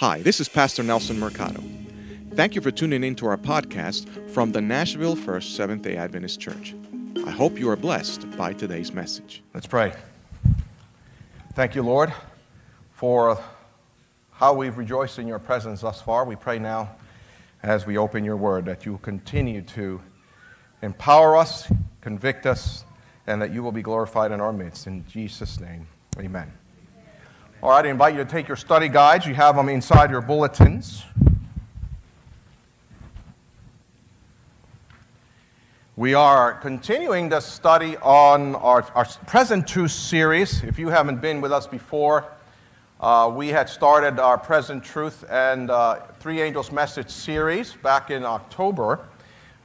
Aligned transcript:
Hi, 0.00 0.22
this 0.22 0.40
is 0.40 0.48
Pastor 0.48 0.82
Nelson 0.82 1.20
Mercado. 1.20 1.62
Thank 2.32 2.54
you 2.54 2.62
for 2.62 2.70
tuning 2.70 3.04
in 3.04 3.14
to 3.16 3.26
our 3.26 3.36
podcast 3.36 4.30
from 4.30 4.50
the 4.50 4.60
Nashville 4.62 5.14
First 5.14 5.56
Seventh 5.56 5.82
day 5.82 5.98
Adventist 5.98 6.40
Church. 6.40 6.74
I 7.26 7.30
hope 7.30 7.58
you 7.58 7.68
are 7.68 7.76
blessed 7.76 8.34
by 8.38 8.54
today's 8.54 8.94
message. 8.94 9.42
Let's 9.52 9.66
pray. 9.66 9.92
Thank 11.52 11.74
you, 11.74 11.82
Lord, 11.82 12.14
for 12.94 13.38
how 14.32 14.54
we've 14.54 14.78
rejoiced 14.78 15.18
in 15.18 15.28
your 15.28 15.38
presence 15.38 15.82
thus 15.82 16.00
far. 16.00 16.24
We 16.24 16.34
pray 16.34 16.58
now, 16.58 16.96
as 17.62 17.84
we 17.84 17.98
open 17.98 18.24
your 18.24 18.38
word, 18.38 18.64
that 18.64 18.86
you 18.86 18.92
will 18.92 19.00
continue 19.00 19.60
to 19.60 20.00
empower 20.80 21.36
us, 21.36 21.70
convict 22.00 22.46
us, 22.46 22.86
and 23.26 23.42
that 23.42 23.52
you 23.52 23.62
will 23.62 23.70
be 23.70 23.82
glorified 23.82 24.32
in 24.32 24.40
our 24.40 24.54
midst. 24.54 24.86
In 24.86 25.06
Jesus' 25.06 25.60
name, 25.60 25.86
amen. 26.18 26.50
All 27.62 27.68
right, 27.68 27.84
I 27.84 27.90
invite 27.90 28.14
you 28.14 28.24
to 28.24 28.30
take 28.30 28.48
your 28.48 28.56
study 28.56 28.88
guides. 28.88 29.26
You 29.26 29.34
have 29.34 29.54
them 29.54 29.68
inside 29.68 30.10
your 30.10 30.22
bulletins. 30.22 31.04
We 35.94 36.14
are 36.14 36.54
continuing 36.54 37.28
the 37.28 37.40
study 37.40 37.98
on 37.98 38.54
our, 38.54 38.90
our 38.94 39.04
Present 39.26 39.68
Truth 39.68 39.90
series. 39.90 40.62
If 40.62 40.78
you 40.78 40.88
haven't 40.88 41.20
been 41.20 41.42
with 41.42 41.52
us 41.52 41.66
before, 41.66 42.24
uh, 42.98 43.30
we 43.36 43.48
had 43.48 43.68
started 43.68 44.18
our 44.18 44.38
Present 44.38 44.82
Truth 44.82 45.26
and 45.28 45.70
uh, 45.70 46.00
Three 46.18 46.40
Angels 46.40 46.72
Message 46.72 47.10
series 47.10 47.74
back 47.74 48.10
in 48.10 48.24
October. 48.24 49.06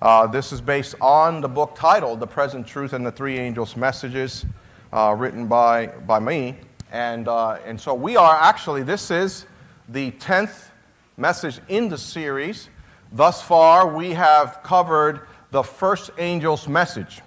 Uh, 0.01 0.27
this 0.27 0.51
is 0.51 0.59
based 0.59 0.95
on 0.99 1.39
the 1.39 1.47
book 1.47 1.77
titled 1.77 2.19
The 2.19 2.27
Present 2.27 2.67
Truth 2.67 2.91
and 2.91 3.05
the 3.05 3.11
Three 3.13 3.37
Angels 3.37 3.77
Messages, 3.77 4.45
uh, 4.91 5.15
written 5.17 5.47
by, 5.47 5.87
by 5.87 6.19
me. 6.19 6.57
And, 6.91 7.27
uh, 7.27 7.57
and 7.65 7.79
so 7.79 7.93
we 7.93 8.15
are 8.15 8.35
actually, 8.39 8.83
this 8.83 9.11
is 9.11 9.45
the 9.89 10.11
10th 10.11 10.69
message 11.17 11.59
in 11.67 11.89
the 11.89 11.97
series. 11.97 12.69
Thus 13.11 13.41
far, 13.41 13.87
we 13.87 14.11
have 14.11 14.61
covered 14.63 15.21
the 15.51 15.63
first 15.63 16.11
angel's 16.17 16.67
message. 16.67 17.21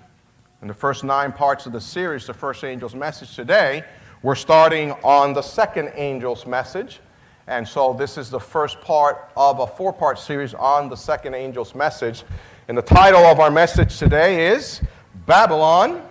In 0.60 0.68
the 0.68 0.74
first 0.74 1.04
nine 1.04 1.32
parts 1.32 1.66
of 1.66 1.72
the 1.72 1.80
series, 1.80 2.26
the 2.26 2.34
first 2.34 2.64
angel's 2.64 2.94
message 2.94 3.34
today, 3.34 3.84
we're 4.22 4.34
starting 4.34 4.92
on 5.04 5.32
the 5.32 5.42
second 5.42 5.88
angel's 5.88 6.46
message. 6.46 7.00
And 7.46 7.66
so 7.66 7.94
this 7.94 8.18
is 8.18 8.28
the 8.28 8.40
first 8.40 8.80
part 8.80 9.30
of 9.36 9.60
a 9.60 9.66
four 9.66 9.92
part 9.92 10.18
series 10.18 10.52
on 10.54 10.88
the 10.88 10.96
second 10.96 11.34
angel's 11.34 11.74
message. 11.74 12.24
And 12.68 12.76
the 12.76 12.82
title 12.82 13.24
of 13.24 13.40
our 13.40 13.50
message 13.50 13.98
today 13.98 14.48
is 14.48 14.82
Babylon. 15.26 16.02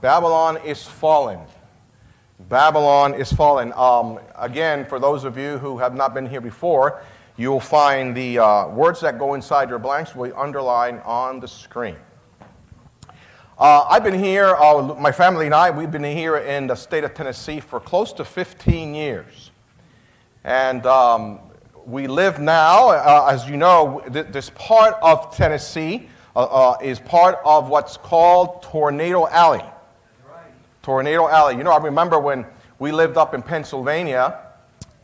Babylon 0.00 0.58
is 0.64 0.84
fallen. 0.84 1.40
Babylon 2.48 3.14
is 3.14 3.32
fallen. 3.32 3.72
Um, 3.74 4.18
again, 4.36 4.86
for 4.86 4.98
those 4.98 5.24
of 5.24 5.36
you 5.36 5.58
who 5.58 5.78
have 5.78 5.94
not 5.94 6.14
been 6.14 6.26
here 6.26 6.40
before, 6.40 7.02
you'll 7.36 7.60
find 7.60 8.16
the 8.16 8.38
uh, 8.38 8.68
words 8.68 9.00
that 9.02 9.18
go 9.18 9.34
inside 9.34 9.68
your 9.68 9.78
blanks 9.78 10.14
will 10.14 10.26
be 10.26 10.32
underlined 10.32 11.00
on 11.04 11.40
the 11.40 11.48
screen. 11.48 11.96
Uh, 13.58 13.86
I've 13.90 14.02
been 14.02 14.18
here, 14.18 14.56
uh, 14.56 14.94
my 14.98 15.12
family 15.12 15.44
and 15.44 15.54
I, 15.54 15.70
we've 15.70 15.90
been 15.90 16.02
here 16.02 16.38
in 16.38 16.66
the 16.66 16.74
state 16.74 17.04
of 17.04 17.12
Tennessee 17.12 17.60
for 17.60 17.78
close 17.78 18.12
to 18.14 18.24
15 18.24 18.94
years. 18.94 19.50
And 20.44 20.86
um, 20.86 21.40
we 21.84 22.06
live 22.06 22.38
now, 22.38 22.88
uh, 22.88 23.28
as 23.30 23.48
you 23.48 23.58
know, 23.58 24.02
th- 24.10 24.28
this 24.28 24.50
part 24.54 24.96
of 25.02 25.36
Tennessee 25.36 26.08
uh, 26.34 26.44
uh, 26.44 26.78
is 26.80 27.00
part 27.00 27.38
of 27.44 27.68
what's 27.68 27.98
called 27.98 28.62
Tornado 28.62 29.28
Alley. 29.28 29.64
Tornado 30.82 31.28
Alley. 31.28 31.56
You 31.56 31.64
know, 31.64 31.72
I 31.72 31.78
remember 31.78 32.18
when 32.18 32.46
we 32.78 32.92
lived 32.92 33.16
up 33.16 33.34
in 33.34 33.42
Pennsylvania, 33.42 34.38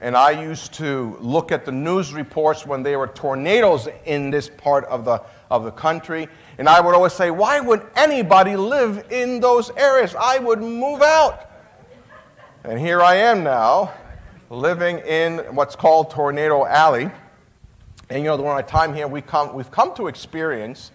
and 0.01 0.17
I 0.17 0.31
used 0.31 0.73
to 0.75 1.17
look 1.21 1.53
at 1.53 1.65
the 1.65 1.73
news 1.73 2.13
reports 2.13 2.67
when 2.67 2.83
there 2.83 2.99
were 2.99 3.09
tornadoes 3.09 3.89
in 4.05 4.31
this 4.31 4.49
part 4.49 4.85
of 4.87 5.05
the, 5.05 5.23
of 5.51 5.65
the 5.65 5.71
country, 5.71 6.29
and 6.59 6.69
I 6.69 6.81
would 6.81 6.95
always 6.95 7.13
say, 7.13 7.31
Why 7.31 7.61
would 7.61 7.87
anybody 7.95 8.57
live 8.57 9.07
in 9.11 9.41
those 9.41 9.71
areas? 9.71 10.15
I 10.19 10.39
would 10.39 10.61
move 10.61 11.03
out. 11.03 11.51
And 12.65 12.81
here 12.81 13.03
I 13.03 13.17
am 13.17 13.45
now, 13.45 13.93
living 14.51 14.99
in 15.01 15.39
what's 15.55 15.77
called 15.77 16.11
Tornado 16.11 16.65
Alley. 16.65 17.11
And 18.09 18.21
you 18.21 18.25
know, 18.25 18.37
during 18.37 18.53
my 18.53 18.63
time 18.63 18.95
here, 18.95 19.07
we 19.07 19.21
come, 19.21 19.55
we've 19.55 19.71
come 19.71 19.95
to 19.97 20.09
experience 20.09 20.91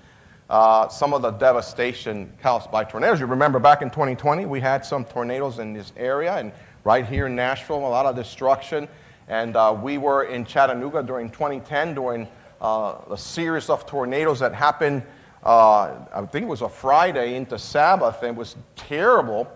uh, 0.51 0.89
some 0.89 1.13
of 1.13 1.21
the 1.21 1.31
devastation 1.31 2.29
caused 2.41 2.69
by 2.69 2.83
tornadoes. 2.83 3.21
You 3.21 3.25
remember 3.25 3.57
back 3.57 3.81
in 3.81 3.89
2020, 3.89 4.45
we 4.45 4.59
had 4.59 4.83
some 4.83 5.05
tornadoes 5.05 5.59
in 5.59 5.71
this 5.71 5.93
area, 5.95 6.35
and 6.35 6.51
right 6.83 7.05
here 7.05 7.27
in 7.27 7.37
Nashville, 7.37 7.77
a 7.77 7.87
lot 7.87 8.05
of 8.05 8.17
destruction. 8.17 8.89
And 9.29 9.55
uh, 9.55 9.79
we 9.81 9.97
were 9.97 10.25
in 10.25 10.43
Chattanooga 10.43 11.03
during 11.03 11.29
2010 11.29 11.95
during 11.95 12.27
uh, 12.59 12.95
a 13.09 13.17
series 13.17 13.69
of 13.69 13.85
tornadoes 13.85 14.39
that 14.39 14.53
happened, 14.53 15.03
uh, 15.45 15.95
I 16.13 16.25
think 16.29 16.43
it 16.43 16.49
was 16.49 16.63
a 16.63 16.69
Friday 16.69 17.35
into 17.35 17.57
Sabbath, 17.57 18.21
and 18.21 18.35
it 18.35 18.35
was 18.37 18.57
terrible. 18.75 19.47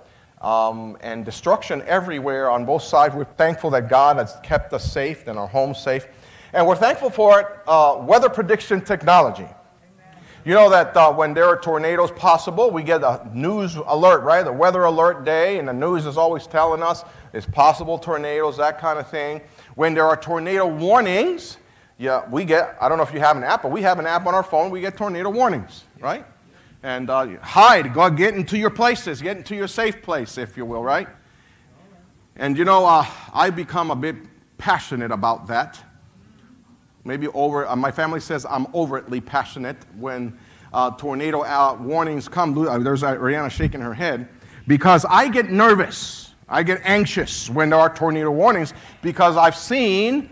Um, 0.41 0.97
and 1.01 1.25
destruction 1.25 1.81
everywhere 1.87 2.51
on 2.51 2.65
both 2.65 2.83
sides. 2.83 3.15
We're 3.15 3.23
thankful 3.23 3.71
that 3.71 3.89
God 3.89 4.17
has 4.17 4.37
kept 4.43 4.73
us 4.73 4.89
safe 4.91 5.27
and 5.27 5.39
our 5.39 5.47
homes 5.47 5.79
safe. 5.79 6.07
And 6.53 6.67
we're 6.67 6.75
thankful 6.75 7.09
for 7.09 7.63
uh, 7.67 7.97
weather 8.05 8.29
prediction 8.29 8.81
technology. 8.81 9.47
You 10.45 10.53
know 10.53 10.69
that 10.69 10.95
uh, 10.95 11.11
when 11.11 11.33
there 11.33 11.45
are 11.45 11.59
tornadoes 11.59 12.11
possible, 12.11 12.69
we 12.69 12.83
get 12.83 13.01
a 13.01 13.27
news 13.33 13.77
alert, 13.77 14.21
right? 14.21 14.45
The 14.45 14.53
weather 14.53 14.83
alert 14.83 15.25
day, 15.25 15.57
and 15.57 15.67
the 15.67 15.73
news 15.73 16.05
is 16.05 16.17
always 16.17 16.45
telling 16.45 16.83
us 16.83 17.03
it's 17.33 17.47
possible 17.47 17.97
tornadoes, 17.97 18.55
that 18.57 18.79
kind 18.79 18.99
of 18.99 19.09
thing. 19.09 19.41
When 19.73 19.95
there 19.95 20.05
are 20.05 20.15
tornado 20.15 20.67
warnings, 20.67 21.57
yeah, 21.97 22.29
we 22.29 22.45
get, 22.45 22.77
I 22.79 22.87
don't 22.87 22.99
know 22.99 23.03
if 23.03 23.11
you 23.11 23.19
have 23.21 23.37
an 23.37 23.43
app, 23.43 23.63
but 23.63 23.71
we 23.71 23.81
have 23.81 23.97
an 23.97 24.05
app 24.05 24.27
on 24.27 24.35
our 24.35 24.43
phone, 24.43 24.69
we 24.69 24.81
get 24.81 24.95
tornado 24.95 25.31
warnings, 25.31 25.85
right? 25.99 26.23
And 26.83 27.09
uh, 27.09 27.39
hide, 27.39 27.91
go 27.91 28.07
get 28.11 28.35
into 28.35 28.55
your 28.55 28.69
places, 28.69 29.23
get 29.23 29.37
into 29.37 29.55
your 29.55 29.67
safe 29.67 30.03
place, 30.03 30.37
if 30.37 30.55
you 30.55 30.65
will, 30.65 30.83
right? 30.83 31.07
And 32.35 32.55
you 32.55 32.65
know, 32.65 32.85
uh, 32.85 33.03
I 33.33 33.49
become 33.49 33.89
a 33.89 33.95
bit 33.95 34.17
passionate 34.59 35.09
about 35.09 35.47
that 35.47 35.81
maybe 37.05 37.27
over, 37.29 37.65
uh, 37.65 37.75
my 37.75 37.91
family 37.91 38.19
says 38.19 38.45
I'm 38.49 38.67
overtly 38.73 39.21
passionate 39.21 39.77
when 39.97 40.37
uh, 40.73 40.91
tornado 40.91 41.43
uh, 41.43 41.77
warnings 41.79 42.27
come. 42.27 42.57
Uh, 42.57 42.77
there's 42.79 43.03
Rihanna 43.03 43.49
shaking 43.49 43.79
her 43.79 43.93
head 43.93 44.27
because 44.67 45.05
I 45.05 45.29
get 45.29 45.49
nervous. 45.49 46.33
I 46.49 46.63
get 46.63 46.81
anxious 46.83 47.49
when 47.49 47.69
there 47.69 47.79
are 47.79 47.93
tornado 47.93 48.29
warnings 48.29 48.73
because 49.01 49.37
I've 49.37 49.55
seen 49.55 50.29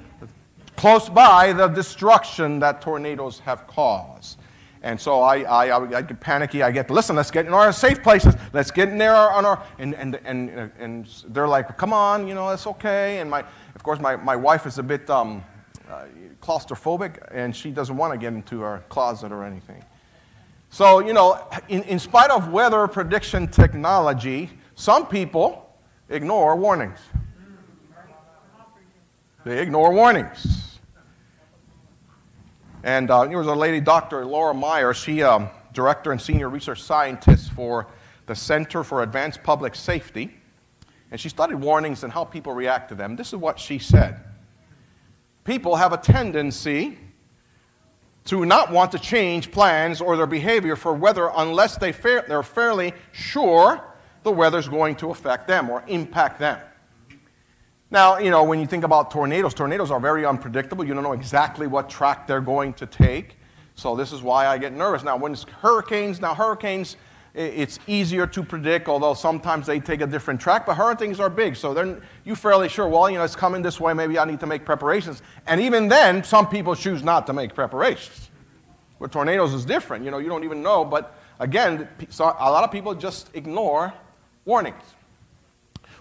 close 0.76 1.10
by 1.10 1.54
the 1.54 1.68
destruction 1.68 2.60
that 2.60 2.82
tornadoes 2.82 3.40
have 3.40 3.66
caused. 3.68 4.40
And 4.84 5.00
so 5.00 5.22
I, 5.22 5.44
I, 5.44 5.98
I 5.98 6.02
get 6.02 6.20
panicky. 6.20 6.62
I 6.62 6.70
get, 6.70 6.92
listen, 6.92 7.16
let's 7.16 7.32
get 7.32 7.46
in 7.46 7.54
our 7.54 7.72
safe 7.72 8.04
places. 8.04 8.36
Let's 8.52 8.70
get 8.70 8.90
in 8.90 8.98
there 8.98 9.16
on 9.16 9.46
our, 9.46 9.64
and, 9.80 9.96
and, 9.96 10.20
and, 10.26 10.50
and 10.78 11.08
they're 11.30 11.48
like, 11.48 11.78
come 11.78 11.94
on, 11.94 12.28
you 12.28 12.36
know, 12.36 12.50
it's 12.50 12.68
okay. 12.68 13.20
And 13.20 13.30
my, 13.30 13.46
of 13.76 13.82
course, 13.82 14.00
my, 14.02 14.18
my 14.18 14.36
wife 14.36 14.66
is 14.66 14.80
a 14.80 14.84
bit, 14.84 15.10
um, 15.10 15.42
uh, 15.90 16.04
claustrophobic 16.44 17.26
and 17.32 17.56
she 17.56 17.72
doesn't 17.72 17.96
want 17.96 18.12
to 18.14 18.20
get 18.20 18.34
into 18.34 18.60
her 18.60 18.84
closet 18.90 19.32
or 19.32 19.44
anything. 19.44 19.84
So, 20.70 21.00
you 21.00 21.14
know, 21.14 21.40
in, 21.70 21.84
in 21.84 22.00
spite 22.00 22.32
of 22.32 22.50
weather 22.50 22.88
prediction 22.88 23.48
technology, 23.48 24.50
some 24.76 25.08
people 25.08 25.74
ignore 26.10 26.56
warnings. 26.56 27.00
They 29.46 29.62
ignore 29.62 29.94
warnings. 29.94 30.80
And 32.84 33.10
uh, 33.10 33.26
there 33.26 33.38
was 33.38 33.48
a 33.48 33.56
lady, 33.56 33.80
Dr. 33.80 34.26
Laura 34.26 34.54
Meyer, 34.54 34.94
she 34.94 35.24
um, 35.24 35.50
director 35.74 36.12
and 36.12 36.22
senior 36.22 36.50
research 36.50 36.82
scientist 36.82 37.52
for 37.52 37.88
the 38.26 38.36
Center 38.36 38.84
for 38.84 39.04
Advanced 39.04 39.44
Public 39.44 39.76
Safety. 39.76 40.36
And 41.12 41.20
she 41.20 41.30
studied 41.30 41.56
warnings 41.56 42.04
and 42.04 42.12
how 42.12 42.26
people 42.26 42.54
react 42.54 42.90
to 42.90 42.96
them. 42.96 43.16
This 43.16 43.28
is 43.28 43.36
what 43.36 43.60
she 43.60 43.80
said 43.80 44.20
people 45.44 45.76
have 45.76 45.94
a 45.94 45.98
tendency 45.98 46.98
to 48.26 48.46
not 48.46 48.72
want 48.72 48.92
to 48.92 49.00
change 49.00 49.52
plans 49.52 50.00
or 50.00 50.16
their 50.16 50.28
behavior 50.28 50.76
for 50.76 50.94
weather 50.94 51.30
unless 51.36 51.78
they 51.78 51.92
fa- 51.92 52.24
they're 52.28 52.44
fairly 52.44 52.94
sure 53.12 53.84
the 54.24 54.32
weather's 54.32 54.70
going 54.70 54.96
to 54.96 55.12
affect 55.12 55.48
them 55.48 55.70
or 55.70 55.84
impact 55.88 56.40
them. 56.40 56.60
Now, 57.92 58.18
you 58.18 58.32
know, 58.32 58.44
when 58.44 58.60
you 58.60 58.66
think 58.66 58.84
about 58.84 59.12
tornadoes, 59.12 59.54
tornadoes 59.54 59.92
are 59.92 60.00
very 60.00 60.26
unpredictable. 60.26 60.84
You 60.84 60.94
don't 60.94 61.04
know 61.04 61.14
exactly 61.14 61.68
what 61.68 61.90
track 61.90 62.26
they're 62.26 62.42
going 62.42 62.74
to 62.74 62.86
take. 62.86 63.38
So 63.76 63.96
this 63.96 64.12
is 64.12 64.24
why 64.24 64.48
I 64.48 64.58
get 64.58 64.74
nervous. 64.74 65.04
Now, 65.04 65.18
when 65.18 65.34
it's 65.34 65.44
hurricanes, 65.44 66.20
now 66.20 66.34
hurricanes, 66.34 66.96
it's 67.34 67.80
easier 67.88 68.28
to 68.28 68.44
predict, 68.44 68.88
although 68.88 69.16
sometimes 69.16 69.66
they 69.66 69.80
take 69.80 70.02
a 70.02 70.08
different 70.08 70.40
track. 70.40 70.66
But 70.66 70.76
hurricanes 70.76 71.20
are 71.20 71.30
big, 71.30 71.56
so 71.56 71.74
then 71.74 72.02
you're 72.24 72.36
fairly 72.36 72.70
sure, 72.70 72.88
well, 72.88 73.10
you 73.10 73.18
know, 73.18 73.24
it's 73.24 73.36
coming 73.36 73.64
this 73.64 73.80
way, 73.80 73.94
maybe 73.94 74.20
I 74.20 74.26
need 74.26 74.40
to 74.42 74.46
make 74.46 74.66
preparations. 74.66 75.24
And 75.48 75.60
even 75.60 75.88
then, 75.88 76.24
some 76.24 76.48
people 76.48 76.76
choose 76.76 77.04
not 77.04 77.26
to 77.28 77.34
make 77.34 77.56
preparations. 77.56 78.30
With 79.00 79.12
tornadoes 79.12 79.54
is 79.54 79.66
different, 79.66 80.06
you 80.06 80.12
know, 80.12 80.20
you 80.20 80.30
don't 80.30 80.44
even 80.44 80.62
know. 80.62 80.86
But 80.86 81.16
again, 81.40 81.88
so 82.10 82.26
a 82.26 82.52
lot 82.52 82.64
of 82.64 82.72
people 82.72 82.94
just 82.94 83.30
ignore 83.34 83.94
warnings. 84.46 84.84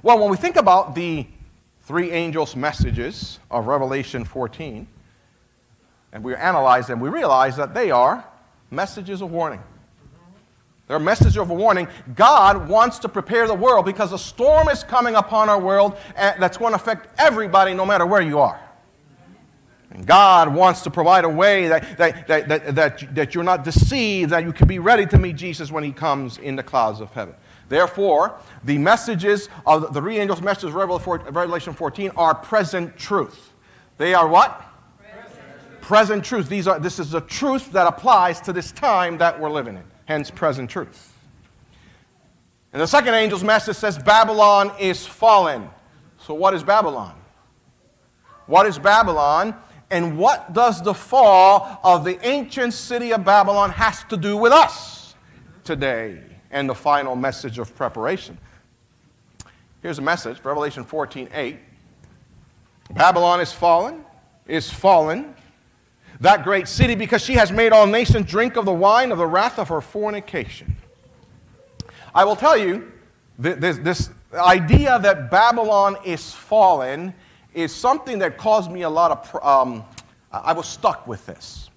Well, 0.02 0.18
when 0.18 0.30
we 0.30 0.36
think 0.36 0.56
about 0.56 0.94
the 0.94 1.26
three 1.82 2.10
angels' 2.10 2.54
messages 2.54 3.38
of 3.50 3.66
Revelation 3.66 4.24
14, 4.24 4.86
and 6.12 6.22
we 6.22 6.34
analyze 6.34 6.86
them, 6.86 7.00
we 7.00 7.08
realize 7.08 7.56
that 7.56 7.72
they 7.72 7.90
are 7.90 8.24
messages 8.70 9.22
of 9.22 9.30
warning. 9.30 9.62
They're 10.88 10.98
message 10.98 11.36
of 11.36 11.50
a 11.50 11.54
warning. 11.54 11.88
God 12.14 12.68
wants 12.68 12.98
to 13.00 13.08
prepare 13.08 13.46
the 13.46 13.54
world 13.54 13.86
because 13.86 14.12
a 14.12 14.18
storm 14.18 14.68
is 14.68 14.82
coming 14.82 15.14
upon 15.14 15.48
our 15.48 15.60
world 15.60 15.96
eh, 16.16 16.34
that's 16.38 16.58
going 16.58 16.72
to 16.72 16.76
affect 16.76 17.08
everybody 17.18 17.72
no 17.72 17.86
matter 17.86 18.04
where 18.04 18.20
you 18.20 18.38
are. 18.40 18.60
And 19.92 20.06
God 20.06 20.54
wants 20.54 20.80
to 20.82 20.90
provide 20.90 21.24
a 21.24 21.28
way 21.28 21.68
that, 21.68 21.98
that, 21.98 22.26
that, 22.26 22.48
that, 22.48 22.74
that, 22.74 23.14
that 23.14 23.34
you're 23.34 23.44
not 23.44 23.62
deceived, 23.62 24.30
that 24.30 24.42
you 24.42 24.52
can 24.52 24.66
be 24.66 24.78
ready 24.78 25.04
to 25.06 25.18
meet 25.18 25.36
Jesus 25.36 25.70
when 25.70 25.84
he 25.84 25.92
comes 25.92 26.38
in 26.38 26.56
the 26.56 26.62
clouds 26.62 27.00
of 27.00 27.10
heaven. 27.12 27.34
Therefore, 27.68 28.38
the 28.64 28.78
messages 28.78 29.50
of 29.66 29.92
the 29.92 30.00
three 30.00 30.18
angels' 30.18 30.40
messages 30.40 30.74
of 30.74 30.74
Revelation 30.74 31.74
14 31.74 32.10
are 32.16 32.34
present 32.34 32.96
truth. 32.96 33.52
They 33.98 34.14
are 34.14 34.28
what? 34.28 34.62
Present, 34.98 35.80
present 35.82 36.24
truth. 36.24 36.48
These 36.48 36.66
are, 36.66 36.78
this 36.78 36.98
is 36.98 37.10
the 37.10 37.20
truth 37.20 37.72
that 37.72 37.86
applies 37.86 38.40
to 38.42 38.52
this 38.52 38.72
time 38.72 39.18
that 39.18 39.38
we're 39.38 39.50
living 39.50 39.76
in, 39.76 39.84
hence 40.12 40.30
present 40.30 40.68
truth. 40.68 41.10
And 42.72 42.80
the 42.80 42.86
second 42.86 43.14
angel's 43.14 43.42
message 43.42 43.76
says 43.76 43.98
Babylon 43.98 44.72
is 44.78 45.06
fallen. 45.06 45.68
So, 46.18 46.34
what 46.34 46.54
is 46.54 46.62
Babylon? 46.62 47.14
What 48.46 48.66
is 48.66 48.78
Babylon? 48.78 49.54
And 49.90 50.16
what 50.16 50.52
does 50.52 50.82
the 50.82 50.94
fall 50.94 51.80
of 51.84 52.04
the 52.04 52.18
ancient 52.26 52.72
city 52.72 53.12
of 53.12 53.24
Babylon 53.24 53.70
has 53.70 54.04
to 54.04 54.16
do 54.16 54.36
with 54.36 54.52
us 54.52 55.14
today? 55.64 56.20
And 56.50 56.68
the 56.68 56.74
final 56.74 57.16
message 57.16 57.58
of 57.58 57.74
preparation. 57.74 58.36
Here's 59.80 59.98
a 59.98 60.02
message, 60.02 60.38
Revelation 60.44 60.84
14, 60.84 61.28
8. 61.32 61.58
Babylon 62.90 63.40
is 63.40 63.52
fallen, 63.52 64.04
is 64.46 64.70
fallen, 64.70 65.34
that 66.22 66.44
great 66.44 66.68
city, 66.68 66.94
because 66.94 67.22
she 67.22 67.34
has 67.34 67.52
made 67.52 67.72
all 67.72 67.86
nations 67.86 68.30
drink 68.30 68.56
of 68.56 68.64
the 68.64 68.72
wine 68.72 69.12
of 69.12 69.18
the 69.18 69.26
wrath 69.26 69.58
of 69.58 69.68
her 69.68 69.80
fornication. 69.80 70.76
I 72.14 72.24
will 72.24 72.36
tell 72.36 72.56
you, 72.56 72.90
this, 73.38 73.78
this 73.78 74.10
idea 74.32 74.98
that 75.00 75.30
Babylon 75.30 75.96
is 76.04 76.32
fallen 76.32 77.12
is 77.54 77.74
something 77.74 78.20
that 78.20 78.38
caused 78.38 78.70
me 78.70 78.82
a 78.82 78.88
lot 78.88 79.10
of, 79.10 79.44
um, 79.44 79.84
I 80.30 80.52
was 80.52 80.68
stuck 80.68 81.06
with 81.08 81.26
this. 81.26 81.70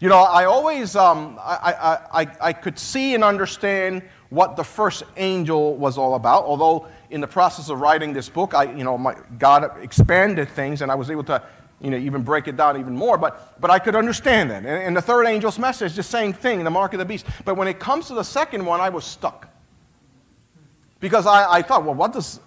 You 0.00 0.08
know, 0.08 0.18
I 0.18 0.44
always, 0.44 0.94
um, 0.94 1.38
I, 1.40 1.74
I, 2.12 2.22
I, 2.22 2.36
I 2.40 2.52
could 2.52 2.78
see 2.78 3.14
and 3.14 3.24
understand 3.24 4.02
what 4.28 4.54
the 4.56 4.64
first 4.64 5.02
angel 5.16 5.76
was 5.76 5.96
all 5.96 6.14
about, 6.14 6.44
although 6.44 6.86
in 7.10 7.22
the 7.22 7.26
process 7.26 7.70
of 7.70 7.80
writing 7.80 8.12
this 8.12 8.28
book, 8.28 8.52
I, 8.54 8.64
you 8.64 8.84
know, 8.84 8.98
my, 8.98 9.16
God 9.38 9.82
expanded 9.82 10.50
things 10.50 10.82
and 10.82 10.92
I 10.92 10.94
was 10.94 11.10
able 11.10 11.24
to, 11.24 11.42
you 11.80 11.90
know, 11.90 11.96
even 11.96 12.22
break 12.22 12.48
it 12.48 12.56
down 12.56 12.78
even 12.78 12.96
more, 12.96 13.16
but, 13.16 13.60
but 13.60 13.70
I 13.70 13.78
could 13.78 13.94
understand 13.94 14.50
that. 14.50 14.64
And, 14.64 14.66
and 14.66 14.96
the 14.96 15.02
third 15.02 15.26
angel's 15.26 15.58
message, 15.58 15.94
the 15.94 16.02
same 16.02 16.32
thing, 16.32 16.64
the 16.64 16.70
mark 16.70 16.92
of 16.92 16.98
the 16.98 17.04
beast. 17.04 17.26
But 17.44 17.56
when 17.56 17.68
it 17.68 17.78
comes 17.78 18.08
to 18.08 18.14
the 18.14 18.24
second 18.24 18.64
one, 18.64 18.80
I 18.80 18.88
was 18.88 19.04
stuck. 19.04 19.48
Because 21.00 21.26
I, 21.26 21.58
I 21.58 21.62
thought, 21.62 21.84
well, 21.84 21.94
what 21.94 22.12
does 22.12 22.40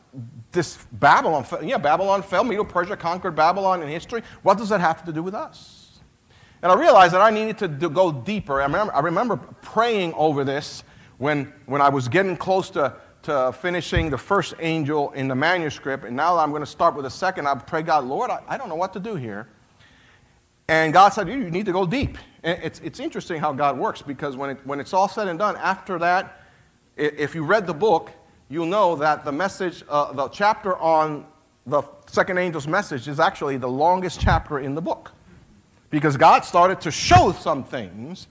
this 0.52 0.78
Babylon, 0.92 1.46
yeah, 1.64 1.78
Babylon 1.78 2.22
fell, 2.22 2.44
Medo 2.44 2.64
Persia 2.64 2.98
conquered 2.98 3.36
Babylon 3.36 3.82
in 3.82 3.88
history. 3.88 4.22
What 4.44 4.58
does 4.58 4.70
that 4.70 4.82
have 4.82 5.06
to 5.06 5.14
do 5.14 5.24
with 5.24 5.34
us? 5.34 6.00
And 6.62 6.72
I 6.72 6.76
realized 6.76 7.14
that 7.14 7.22
I 7.22 7.30
needed 7.30 7.58
to 7.60 7.68
do, 7.68 7.90
go 7.90 8.12
deeper. 8.12 8.62
I 8.62 8.66
remember, 8.66 8.94
I 8.94 9.00
remember 9.00 9.38
praying 9.62 10.14
over 10.14 10.44
this 10.44 10.84
when, 11.18 11.52
when 11.66 11.82
I 11.82 11.90
was 11.90 12.08
getting 12.08 12.38
close 12.38 12.70
to, 12.72 12.94
to 13.24 13.54
finishing 13.54 14.10
the 14.10 14.18
first 14.18 14.54
angel 14.60 15.12
in 15.12 15.28
the 15.28 15.36
manuscript. 15.36 16.06
And 16.06 16.16
now 16.16 16.38
I'm 16.38 16.50
going 16.50 16.62
to 16.62 16.66
start 16.66 16.96
with 16.96 17.06
the 17.06 17.12
second. 17.12 17.48
I 17.48 17.56
pray, 17.56 17.82
God, 17.82 18.06
Lord, 18.06 18.32
I, 18.32 18.42
I 18.48 18.58
don't 18.58 18.70
know 18.70 18.76
what 18.76 18.94
to 18.94 19.00
do 19.00 19.16
here. 19.16 19.48
And 20.68 20.94
God 20.94 21.10
said, 21.10 21.28
you, 21.28 21.36
you 21.36 21.52
need 21.52 21.66
to 21.66 21.74
go 21.74 21.86
deep. 21.86 22.18
And 22.44 22.62
it's, 22.64 22.80
it's 22.80 23.00
interesting 23.00 23.40
how 23.40 23.54
God 23.54 23.78
works 23.78 24.02
because 24.02 24.36
when, 24.38 24.52
it, 24.52 24.66
when 24.66 24.80
it's 24.80 24.94
all 24.94 25.08
said 25.08 25.28
and 25.28 25.38
done, 25.38 25.58
after 25.58 26.00
that, 26.00 26.42
if 26.96 27.36
you 27.36 27.44
read 27.44 27.68
the 27.68 27.74
book, 27.74 28.12
you'll 28.50 28.66
know 28.66 28.96
that 28.96 29.24
the 29.24 29.32
message, 29.32 29.84
uh, 29.90 30.12
the 30.14 30.28
chapter 30.30 30.78
on 30.78 31.26
the 31.66 31.84
second 32.08 32.38
angel's 32.38 32.68
message 32.68 33.08
is 33.08 33.20
actually 33.20 33.58
the 33.58 33.68
longest 33.68 34.20
chapter 34.20 34.60
in 34.60 34.76
the 34.76 34.82
book. 34.82 35.12
Because 35.90 36.18
God 36.18 36.46
started 36.46 36.82
to 36.82 36.92
show 36.92 37.32
some 37.34 37.64
things, 37.64 38.28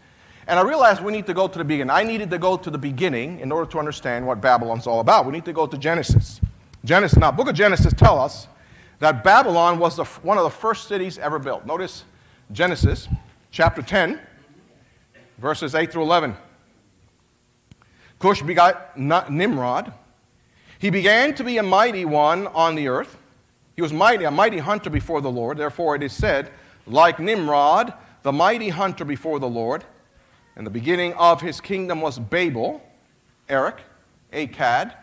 and 0.46 0.58
I 0.58 0.62
realized 0.62 1.02
we 1.02 1.12
need 1.12 1.26
to 1.26 1.34
go 1.34 1.46
to 1.48 1.58
the 1.58 1.64
beginning. 1.64 1.90
I 1.90 2.02
needed 2.02 2.31
to 2.31 2.38
go 2.38 2.56
to 2.56 2.70
the 2.70 2.78
beginning 2.78 3.40
in 3.40 3.52
order 3.52 3.70
to 3.70 3.78
understand 3.78 4.26
what 4.26 4.40
Babylon's 4.40 4.87
all 4.87 5.00
about. 5.00 5.26
We 5.26 5.32
need 5.32 5.44
to 5.44 5.52
go 5.52 5.66
to 5.66 5.78
Genesis. 5.78 6.40
Genesis, 6.84 7.19
now, 7.19 7.31
book 7.31 7.48
of 7.48 7.54
Genesis 7.54 7.92
tell 7.92 8.19
us 8.19 8.48
that 8.98 9.22
Babylon 9.22 9.78
was 9.78 9.96
the, 9.96 10.04
one 10.04 10.38
of 10.38 10.44
the 10.44 10.50
first 10.50 10.88
cities 10.88 11.19
ever 11.19 11.38
built. 11.38 11.66
Notice 11.66 12.04
Genesis 12.52 13.08
chapter 13.50 13.82
10, 13.82 14.19
verses 15.38 15.75
8 15.75 15.92
through 15.92 16.02
11. 16.02 16.37
Cush 18.19 18.42
begot 18.42 18.98
Nimrod, 18.98 19.92
he 20.78 20.88
began 20.88 21.34
to 21.34 21.44
be 21.44 21.58
a 21.58 21.62
mighty 21.62 22.06
one 22.06 22.46
on 22.48 22.75
the 22.75 22.88
earth. 22.88 23.19
He 23.76 23.82
was 23.82 23.92
mighty, 23.92 24.25
a 24.25 24.31
mighty 24.31 24.58
hunter 24.58 24.88
before 24.88 25.20
the 25.20 25.31
Lord. 25.31 25.58
Therefore, 25.58 25.94
it 25.94 26.02
is 26.02 26.12
said, 26.12 26.50
like 26.87 27.19
Nimrod, 27.19 27.92
the 28.22 28.32
mighty 28.32 28.70
hunter 28.70 29.04
before 29.04 29.38
the 29.38 29.48
Lord. 29.48 29.84
And 30.61 30.67
the 30.67 30.71
beginning 30.71 31.15
of 31.15 31.41
his 31.41 31.59
kingdom 31.59 32.03
was 32.03 32.19
Babel, 32.19 32.83
Erech, 33.49 33.81
Akkad, 34.31 34.95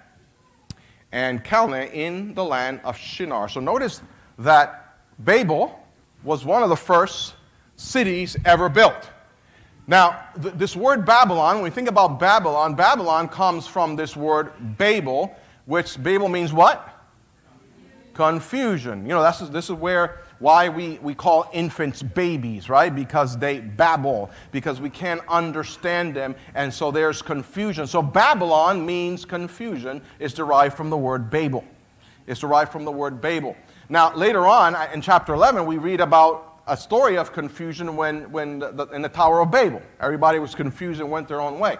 and 1.12 1.44
Calneh 1.44 1.92
in 1.92 2.36
the 2.36 2.44
land 2.44 2.80
of 2.83 2.95
Shinar. 2.95 3.50
So 3.50 3.59
notice 3.59 4.04
that 4.38 5.00
Babel 5.18 5.83
was 6.21 6.45
one 6.45 6.62
of 6.62 6.69
the 6.69 6.75
first 6.75 7.33
cities 7.75 8.38
ever 8.45 8.69
built. 8.69 9.09
Now, 9.88 10.27
th- 10.39 10.54
this 10.54 10.75
word 10.75 11.07
Babylon, 11.07 11.56
when 11.56 11.63
we 11.63 11.71
think 11.71 11.89
about 11.89 12.19
Babylon, 12.19 12.75
Babylon 12.75 13.27
comes 13.27 13.65
from 13.65 13.95
this 13.95 14.15
word 14.15 14.51
Babel, 14.77 15.36
which 15.65 16.04
Babel 16.04 16.30
means 16.30 16.54
what? 16.54 16.88
Confusion. 18.13 19.01
You 19.07 19.09
know, 19.15 19.24
that's, 19.24 19.39
this 19.39 19.71
is 19.71 19.71
where 19.71 20.21
why 20.39 20.69
we, 20.69 20.99
we 20.99 21.15
call 21.15 21.49
infants 21.53 22.03
babies, 22.03 22.69
right? 22.69 22.93
Because 22.93 23.37
they 23.37 23.59
babble, 23.59 24.29
because 24.51 24.79
we 24.79 24.89
can't 24.89 25.21
understand 25.27 26.15
them, 26.15 26.35
and 26.55 26.73
so 26.73 26.91
there's 26.91 27.21
confusion. 27.21 27.87
So 27.87 28.01
Babylon 28.01 28.85
means 28.85 29.25
confusion, 29.25 30.01
is 30.19 30.33
derived 30.33 30.77
from 30.77 30.89
the 30.89 30.97
word 30.97 31.29
Babel. 31.29 31.63
It's 32.27 32.41
derived 32.41 32.71
from 32.71 32.85
the 32.85 32.91
word 32.91 33.21
Babel. 33.21 33.55
Now, 33.89 34.13
later 34.13 34.45
on 34.45 34.75
in 34.93 35.01
chapter 35.01 35.33
11, 35.33 35.65
we 35.65 35.77
read 35.77 36.01
about 36.01 36.61
a 36.67 36.75
story 36.75 37.17
of 37.17 37.31
confusion 37.31 37.95
when, 37.95 38.29
when 38.31 38.59
the, 38.59 38.89
in 38.94 39.01
the 39.01 39.09
Tower 39.09 39.41
of 39.41 39.49
Babel. 39.49 39.81
Everybody 40.01 40.39
was 40.39 40.53
confused 40.53 40.99
and 40.99 41.09
went 41.09 41.27
their 41.27 41.39
own 41.39 41.59
way. 41.59 41.77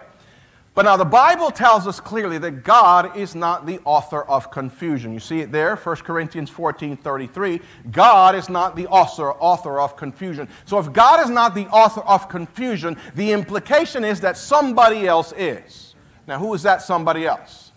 But 0.78 0.84
now 0.84 0.96
the 0.96 1.04
Bible 1.04 1.50
tells 1.50 1.88
us 1.88 1.98
clearly 1.98 2.38
that 2.38 2.62
God 2.62 3.16
is 3.16 3.34
not 3.34 3.66
the 3.66 3.80
author 3.84 4.22
of 4.22 4.52
confusion. 4.52 5.12
You 5.12 5.18
see 5.18 5.40
it 5.40 5.50
there, 5.50 5.74
1 5.74 5.96
Corinthians 5.96 6.50
14 6.50 6.96
33. 6.96 7.60
God 7.90 8.36
is 8.36 8.48
not 8.48 8.76
the 8.76 8.86
author, 8.86 9.32
author 9.32 9.80
of 9.80 9.96
confusion. 9.96 10.48
So 10.66 10.78
if 10.78 10.92
God 10.92 11.18
is 11.18 11.30
not 11.30 11.56
the 11.56 11.66
author 11.66 12.02
of 12.02 12.28
confusion, 12.28 12.96
the 13.16 13.32
implication 13.32 14.04
is 14.04 14.20
that 14.20 14.36
somebody 14.36 15.08
else 15.08 15.32
is. 15.36 15.96
Now, 16.28 16.38
who 16.38 16.54
is 16.54 16.62
that 16.62 16.80
somebody 16.80 17.26
else? 17.26 17.72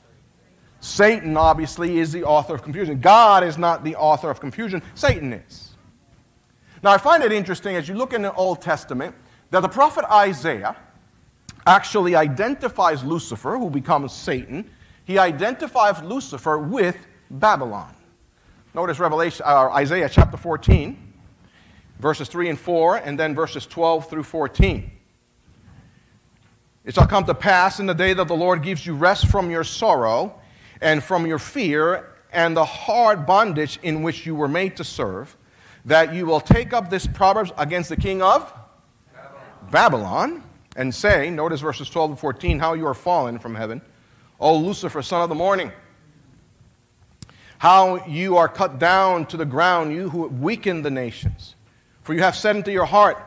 Satan, 0.80 1.36
obviously, 1.36 1.98
is 1.98 2.12
the 2.12 2.24
author 2.24 2.54
of 2.54 2.62
confusion. 2.62 3.02
God 3.02 3.44
is 3.44 3.58
not 3.58 3.84
the 3.84 3.96
author 3.96 4.30
of 4.30 4.40
confusion, 4.40 4.80
Satan 4.94 5.34
is. 5.34 5.72
Now, 6.84 6.92
I 6.92 7.00
find 7.00 7.24
it 7.24 7.32
interesting 7.32 7.76
as 7.76 7.90
you 7.90 7.96
look 7.96 8.14
in 8.14 8.22
the 8.22 8.34
Old 8.36 8.62
Testament 8.62 9.16
that 9.50 9.62
the 9.62 9.70
prophet 9.70 10.06
Isaiah 10.06 10.76
actually 11.66 12.16
identifies 12.16 13.04
Lucifer, 13.04 13.58
who 13.58 13.70
becomes 13.70 14.14
Satan. 14.14 14.70
He 15.06 15.18
identifies 15.18 16.02
Lucifer 16.04 16.58
with 16.58 16.98
Babylon. 17.30 17.96
Notice 18.74 19.00
Revelation, 19.00 19.46
uh, 19.46 19.70
Isaiah 19.70 20.10
chapter 20.10 20.38
14, 20.38 20.98
verses 22.00 22.28
3 22.30 22.50
and 22.50 22.60
4, 22.60 22.98
and 22.98 23.20
then 23.20 23.36
verses 23.36 23.66
12 23.66 24.10
through 24.10 24.24
14. 24.24 24.92
It 26.84 26.96
shall 26.96 27.08
come 27.08 27.26
to 27.26 27.36
pass 27.36 27.80
in 27.80 27.86
the 27.86 27.94
day 27.94 28.14
that 28.14 28.28
the 28.28 28.36
Lord 28.36 28.64
gives 28.64 28.86
you 28.86 28.96
rest 28.96 29.28
from 29.28 29.52
your 29.52 29.64
sorrow 29.64 30.40
and 30.82 31.04
from 31.04 31.28
your 31.28 31.38
fear 31.38 32.16
and 32.32 32.56
the 32.56 32.66
hard 32.66 33.26
bondage 33.26 33.78
in 33.84 34.04
which 34.04 34.26
you 34.26 34.34
were 34.34 34.48
made 34.48 34.78
to 34.78 34.84
serve, 34.84 35.36
that 35.86 36.14
you 36.14 36.26
will 36.26 36.40
take 36.40 36.74
up 36.74 36.90
this 36.90 37.06
proverb 37.06 37.52
against 37.58 37.90
the 37.90 37.98
king 37.98 38.22
of 38.22 38.52
Babylon, 39.14 39.70
Babylon 39.72 40.44
and 40.76 40.94
say, 40.94 41.30
notice 41.30 41.62
verses 41.62 41.90
12 41.90 42.12
and 42.12 42.20
14, 42.20 42.60
how 42.60 42.74
you 42.74 42.88
are 42.88 42.94
fallen 42.94 43.40
from 43.40 43.56
heaven, 43.56 43.82
O 44.40 44.56
Lucifer, 44.56 45.02
son 45.02 45.22
of 45.22 45.30
the 45.30 45.36
morning. 45.36 45.72
How 47.60 48.06
you 48.08 48.38
are 48.38 48.48
cut 48.48 48.80
down 48.80 49.28
to 49.28 49.38
the 49.38 49.46
ground, 49.46 49.94
you 49.94 50.10
who 50.10 50.28
weaken 50.28 50.82
the 50.82 50.90
nations. 50.90 51.56
For 52.04 52.14
you 52.14 52.24
have 52.24 52.36
said 52.36 52.56
into 52.56 52.72
your 52.72 52.86
heart, 52.86 53.18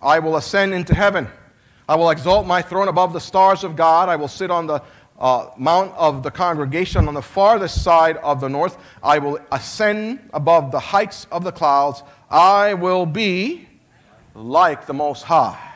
I 0.00 0.20
will 0.20 0.36
ascend 0.36 0.72
into 0.72 0.94
heaven. 0.94 1.28
I 1.88 1.96
will 1.96 2.10
exalt 2.10 2.46
my 2.46 2.62
throne 2.62 2.88
above 2.88 3.12
the 3.12 3.20
stars 3.20 3.64
of 3.64 3.76
God. 3.76 4.08
I 4.08 4.16
will 4.16 4.28
sit 4.28 4.50
on 4.50 4.66
the, 4.66 4.82
uh, 5.18 5.50
mount 5.56 5.92
of 5.96 6.22
the 6.22 6.30
congregation 6.30 7.06
on 7.06 7.14
the 7.14 7.22
farthest 7.22 7.84
side 7.84 8.16
of 8.18 8.40
the 8.40 8.48
north. 8.48 8.78
I 9.02 9.18
will 9.18 9.38
ascend 9.52 10.30
above 10.32 10.70
the 10.70 10.80
heights 10.80 11.26
of 11.30 11.44
the 11.44 11.52
clouds. 11.52 12.02
I 12.30 12.74
will 12.74 13.04
be 13.04 13.68
like 14.34 14.86
the 14.86 14.94
Most 14.94 15.24
High. 15.24 15.71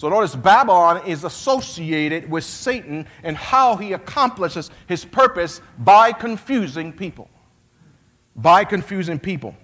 So 0.00 0.08
notice 0.08 0.34
Babylon 0.34 1.06
is 1.06 1.24
associated 1.24 2.30
with 2.30 2.42
Satan 2.42 3.06
and 3.22 3.36
how 3.36 3.76
he 3.76 3.92
accomplishes 3.92 4.70
his 4.86 5.04
purpose 5.04 5.60
by 5.76 6.10
confusing 6.10 6.90
people. 6.90 7.28
By 8.34 8.64
confusing 8.64 9.18
people. 9.18 9.54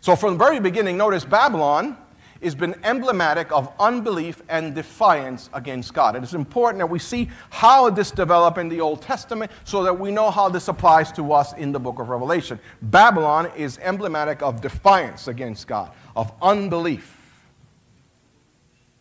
So 0.00 0.16
from 0.16 0.32
the 0.32 0.44
very 0.44 0.58
beginning, 0.58 0.96
notice 0.96 1.24
Babylon 1.24 1.96
has 2.42 2.56
been 2.56 2.74
emblematic 2.82 3.52
of 3.52 3.72
unbelief 3.78 4.42
and 4.48 4.74
defiance 4.74 5.48
against 5.52 5.94
God. 5.94 6.16
It 6.16 6.24
is 6.24 6.34
important 6.34 6.80
that 6.80 6.90
we 6.90 6.98
see 6.98 7.30
how 7.50 7.88
this 7.88 8.10
developed 8.10 8.58
in 8.58 8.68
the 8.68 8.80
Old 8.80 9.00
Testament 9.00 9.52
so 9.62 9.84
that 9.84 9.96
we 9.96 10.10
know 10.10 10.32
how 10.32 10.48
this 10.48 10.66
applies 10.66 11.12
to 11.12 11.32
us 11.32 11.52
in 11.52 11.70
the 11.70 11.78
book 11.78 12.00
of 12.00 12.08
Revelation. 12.08 12.58
Babylon 12.82 13.48
is 13.56 13.78
emblematic 13.78 14.42
of 14.42 14.60
defiance 14.60 15.28
against 15.28 15.68
God, 15.68 15.92
of 16.16 16.32
unbelief. 16.42 17.17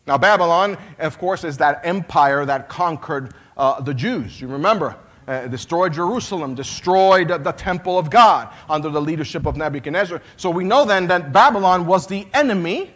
Now, 0.07 0.17
Babylon, 0.17 0.77
of 0.99 1.17
course, 1.17 1.43
is 1.43 1.57
that 1.57 1.81
empire 1.83 2.45
that 2.45 2.69
conquered 2.69 3.33
uh, 3.57 3.81
the 3.81 3.93
Jews. 3.93 4.39
You 4.39 4.47
remember, 4.47 4.95
uh, 5.27 5.47
destroyed 5.47 5.93
Jerusalem, 5.93 6.55
destroyed 6.55 7.27
the 7.27 7.51
temple 7.51 7.99
of 7.99 8.09
God 8.09 8.53
under 8.69 8.89
the 8.89 9.01
leadership 9.01 9.45
of 9.45 9.57
Nebuchadnezzar. 9.57 10.21
So 10.37 10.49
we 10.49 10.63
know 10.63 10.85
then 10.85 11.07
that 11.07 11.33
Babylon 11.33 11.85
was 11.85 12.07
the 12.07 12.25
enemy 12.33 12.93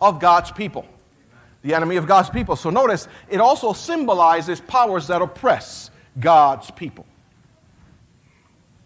of 0.00 0.20
God's 0.20 0.50
people. 0.50 0.86
The 1.62 1.74
enemy 1.74 1.96
of 1.96 2.06
God's 2.06 2.28
people. 2.28 2.56
So 2.56 2.68
notice, 2.68 3.08
it 3.28 3.40
also 3.40 3.72
symbolizes 3.72 4.60
powers 4.60 5.06
that 5.06 5.22
oppress 5.22 5.90
God's 6.18 6.70
people. 6.70 7.06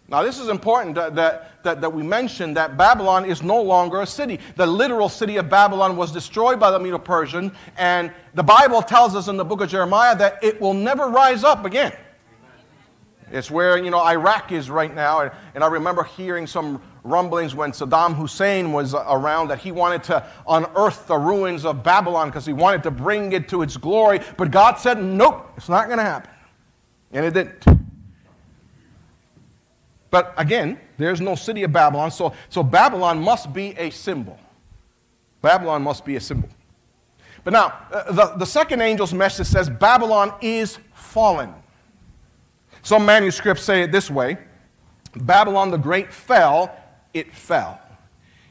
Now, 0.07 0.21
this 0.21 0.39
is 0.39 0.49
important 0.49 0.93
that, 0.95 1.15
that, 1.15 1.63
that, 1.63 1.81
that, 1.81 1.91
we 1.91 2.03
mention 2.03 2.53
that 2.53 2.77
Babylon 2.77 3.25
is 3.25 3.41
no 3.41 3.59
longer 3.59 4.01
a 4.01 4.05
city. 4.05 4.39
The 4.55 4.65
literal 4.65 5.09
city 5.09 5.37
of 5.37 5.49
Babylon 5.49 5.97
was 5.97 6.11
destroyed 6.11 6.59
by 6.59 6.69
the 6.69 6.79
Medo 6.79 6.99
Persian, 6.99 7.51
and 7.75 8.11
the 8.35 8.43
Bible 8.43 8.83
tells 8.83 9.15
us 9.15 9.29
in 9.29 9.37
the 9.37 9.45
book 9.45 9.61
of 9.61 9.69
Jeremiah 9.69 10.15
that 10.17 10.43
it 10.43 10.61
will 10.61 10.75
never 10.75 11.07
rise 11.07 11.43
up 11.43 11.65
again. 11.65 11.91
It's 13.31 13.49
where, 13.49 13.83
you 13.83 13.89
know, 13.89 13.99
Iraq 13.99 14.51
is 14.51 14.69
right 14.69 14.93
now, 14.93 15.21
and, 15.21 15.31
and 15.55 15.63
I 15.63 15.67
remember 15.67 16.03
hearing 16.03 16.45
some 16.45 16.79
rumblings 17.03 17.55
when 17.55 17.71
Saddam 17.71 18.15
Hussein 18.15 18.71
was 18.71 18.93
around 18.93 19.47
that 19.47 19.57
he 19.57 19.71
wanted 19.71 20.03
to 20.03 20.23
unearth 20.47 21.07
the 21.07 21.17
ruins 21.17 21.65
of 21.65 21.81
Babylon 21.81 22.29
because 22.29 22.45
he 22.45 22.53
wanted 22.53 22.83
to 22.83 22.91
bring 22.91 23.31
it 23.31 23.49
to 23.49 23.63
its 23.63 23.75
glory, 23.75 24.19
but 24.37 24.51
God 24.51 24.75
said, 24.75 25.01
nope, 25.01 25.51
it's 25.57 25.69
not 25.69 25.87
going 25.87 25.97
to 25.97 26.03
happen. 26.03 26.29
And 27.11 27.25
it 27.25 27.33
didn't. 27.33 27.84
But 30.15 30.33
again, 30.37 30.79
there's 30.97 31.19
no 31.19 31.35
city 31.35 31.63
of 31.63 31.73
Babylon, 31.73 32.09
so, 32.09 32.31
so 32.47 32.63
Babylon 32.63 33.21
must 33.21 33.51
be 33.51 33.75
a 33.77 33.89
symbol. 33.89 34.39
Babylon 35.41 35.81
must 35.81 36.05
be 36.05 36.15
a 36.15 36.21
symbol. 36.21 36.47
But 37.43 37.51
now, 37.51 37.77
uh, 37.91 38.13
the, 38.13 38.25
the 38.37 38.45
second 38.45 38.81
angel's 38.81 39.13
message 39.13 39.47
says 39.47 39.69
Babylon 39.69 40.33
is 40.39 40.79
fallen. 40.93 41.53
Some 42.81 43.05
manuscripts 43.05 43.61
say 43.63 43.81
it 43.81 43.91
this 43.91 44.09
way 44.09 44.37
Babylon 45.17 45.69
the 45.69 45.77
Great 45.77 46.13
fell, 46.13 46.73
it 47.13 47.33
fell. 47.33 47.77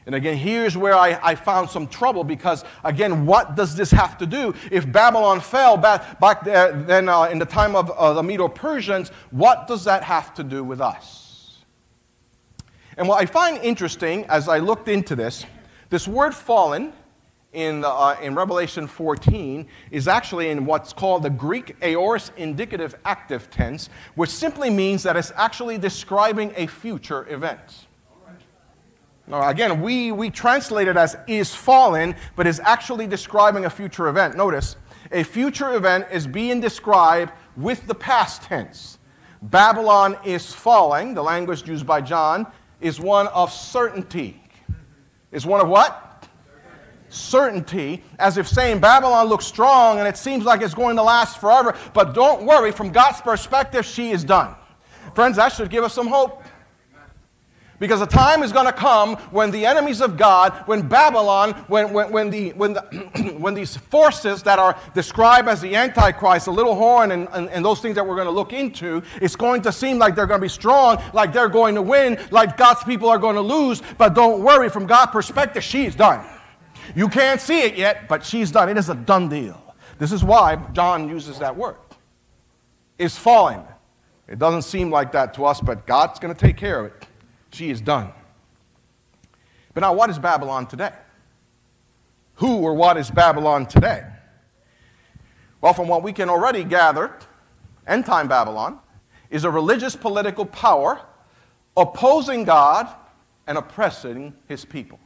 And 0.05 0.13
again, 0.13 0.37
here's 0.37 0.77
where 0.77 0.93
I, 0.93 1.19
I, 1.23 1.33
found 1.33 1.71
some 1.71 1.87
trouble 1.87 2.23
because, 2.23 2.63
again, 2.83 3.25
what 3.25 3.55
does 3.55 3.75
this 3.75 3.89
have 3.89 4.19
to 4.19 4.27
do? 4.27 4.53
If 4.69 4.91
Babylon 4.91 5.39
fell 5.39 5.77
back, 5.77 6.19
back 6.19 6.43
there, 6.43 6.73
then 6.73 7.09
uh, 7.09 7.23
in 7.23 7.39
the 7.39 7.45
time 7.47 7.75
of 7.75 7.89
uh, 7.89 8.13
the 8.13 8.21
Medo 8.21 8.47
Persians, 8.47 9.09
what 9.31 9.65
does 9.65 9.83
that 9.85 10.03
have 10.03 10.31
to 10.35 10.43
do 10.43 10.63
with 10.63 10.79
us? 10.79 11.24
And 12.97 13.07
what 13.07 13.21
I 13.21 13.25
find 13.25 13.57
interesting 13.57 14.25
as 14.25 14.47
I 14.47 14.59
looked 14.59 14.87
into 14.87 15.15
this, 15.15 15.45
this 15.89 16.07
word 16.07 16.33
fallen 16.33 16.93
in, 17.51 17.83
uh, 17.85 18.15
in 18.21 18.35
Revelation 18.35 18.87
14 18.87 19.67
is 19.91 20.07
actually 20.07 20.49
in 20.49 20.65
what's 20.65 20.93
called 20.93 21.23
the 21.23 21.29
Greek 21.29 21.75
aorist 21.81 22.31
indicative 22.37 22.95
active 23.05 23.49
tense, 23.49 23.89
which 24.15 24.29
simply 24.29 24.69
means 24.69 25.03
that 25.03 25.17
it's 25.17 25.31
actually 25.35 25.77
describing 25.77 26.53
a 26.55 26.67
future 26.67 27.27
event. 27.33 27.87
Now, 29.27 29.49
again, 29.49 29.81
we, 29.81 30.11
we 30.11 30.29
translate 30.29 30.87
it 30.87 30.97
as 30.97 31.17
is 31.25 31.53
fallen, 31.53 32.15
but 32.35 32.45
is 32.45 32.59
actually 32.59 33.07
describing 33.07 33.65
a 33.65 33.69
future 33.69 34.07
event. 34.07 34.37
Notice, 34.37 34.75
a 35.11 35.23
future 35.23 35.73
event 35.73 36.05
is 36.11 36.27
being 36.27 36.59
described 36.59 37.31
with 37.57 37.87
the 37.87 37.95
past 37.95 38.43
tense. 38.43 38.99
Babylon 39.41 40.17
is 40.25 40.53
falling, 40.53 41.13
the 41.13 41.23
language 41.23 41.67
used 41.67 41.87
by 41.87 42.01
John, 42.01 42.45
is 42.85 42.99
one 42.99 43.25
of 43.27 43.51
certainty. 43.51 44.39
Is 45.31 45.43
one 45.43 45.59
of 45.59 45.67
what? 45.67 46.27
Certainty, 47.09 48.03
as 48.19 48.37
if 48.37 48.47
saying 48.47 48.79
Babylon 48.79 49.25
looks 49.27 49.45
strong 49.45 49.97
and 49.97 50.07
it 50.07 50.17
seems 50.17 50.45
like 50.45 50.61
it's 50.61 50.75
going 50.75 50.95
to 50.97 51.01
last 51.01 51.39
forever. 51.39 51.75
But 51.93 52.13
don't 52.13 52.45
worry, 52.45 52.71
from 52.71 52.91
God's 52.91 53.21
perspective, 53.21 53.85
she 53.85 54.11
is 54.11 54.23
done. 54.23 54.53
Friends, 55.15 55.37
that 55.37 55.49
should 55.49 55.71
give 55.71 55.83
us 55.83 55.93
some 55.93 56.07
hope. 56.07 56.43
Because 57.77 57.99
a 58.01 58.07
time 58.07 58.41
is 58.41 58.53
going 58.53 58.65
to 58.65 58.73
come 58.73 59.15
when 59.31 59.51
the 59.51 59.65
enemies 59.65 59.99
of 59.99 60.15
God, 60.15 60.53
when 60.65 60.87
Babylon, 60.87 61.51
when, 61.67 61.91
when, 61.91 62.11
when, 62.11 62.29
the, 62.29 62.53
when, 62.53 62.73
the, 62.73 62.81
when 63.37 63.53
these 63.53 63.75
forces 63.75 64.43
that 64.43 64.59
are 64.59 64.79
described 64.93 65.49
as 65.49 65.59
the 65.59 65.75
Antichrist, 65.75 66.45
the 66.45 66.51
little 66.51 66.75
horn, 66.75 67.11
and, 67.11 67.27
and, 67.33 67.49
and 67.49 67.65
those 67.65 67.81
things 67.81 67.95
that 67.95 68.07
we're 68.07 68.15
going 68.15 68.27
to 68.27 68.31
look 68.31 68.53
into, 68.53 69.03
it's 69.21 69.35
going 69.35 69.61
to 69.63 69.71
seem 69.71 69.97
like 69.97 70.15
they're 70.15 70.25
going 70.25 70.39
to 70.39 70.45
be 70.45 70.49
strong, 70.49 71.01
like 71.13 71.33
they're 71.33 71.49
going 71.49 71.75
to 71.75 71.81
win, 71.81 72.17
like 72.31 72.55
God's 72.55 72.83
people 72.83 73.09
are 73.09 73.19
going 73.19 73.35
to 73.35 73.41
lose. 73.41 73.81
But 73.97 74.13
don't 74.13 74.41
worry, 74.41 74.69
from 74.69 74.85
God's 74.85 75.11
perspective, 75.11 75.63
she's 75.63 75.95
done. 75.95 76.25
You 76.95 77.09
can't 77.09 77.41
see 77.41 77.61
it 77.61 77.75
yet, 77.75 78.07
but 78.07 78.23
she's 78.23 78.51
done. 78.51 78.69
It 78.69 78.77
is 78.77 78.89
a 78.89 78.95
done 78.95 79.27
deal. 79.27 79.61
This 79.97 80.11
is 80.11 80.23
why 80.23 80.55
John 80.73 81.09
uses 81.09 81.39
that 81.39 81.55
word. 81.55 81.77
It's 82.97 83.17
falling. 83.17 83.63
It 84.27 84.39
doesn't 84.39 84.63
seem 84.63 84.91
like 84.91 85.11
that 85.11 85.33
to 85.35 85.45
us, 85.45 85.59
but 85.61 85.85
God's 85.85 86.19
going 86.19 86.33
to 86.33 86.39
take 86.39 86.57
care 86.57 86.79
of 86.79 86.85
it. 86.87 87.07
She 87.55 87.69
is 87.69 87.79
done. 87.79 88.11
But 89.73 89.81
now, 89.81 89.93
what 89.93 90.09
is 90.09 90.19
Babylon 90.19 90.67
today? 90.67 90.91
Who 92.35 92.57
or 92.57 92.73
what 92.73 92.97
is 92.97 93.09
Babylon 93.09 93.65
today? 93.65 94.05
Well, 95.61 95.73
from 95.73 95.87
what 95.87 96.03
we 96.03 96.11
can 96.11 96.29
already 96.29 96.65
gather, 96.65 97.17
end 97.87 98.05
time 98.05 98.27
Babylon 98.27 98.79
is 99.29 99.45
a 99.45 99.49
religious 99.49 99.95
political 99.95 100.45
power 100.45 100.99
opposing 101.77 102.43
God 102.43 102.93
and 103.47 103.57
oppressing 103.57 104.33
his 104.49 104.65
people. 104.65 104.99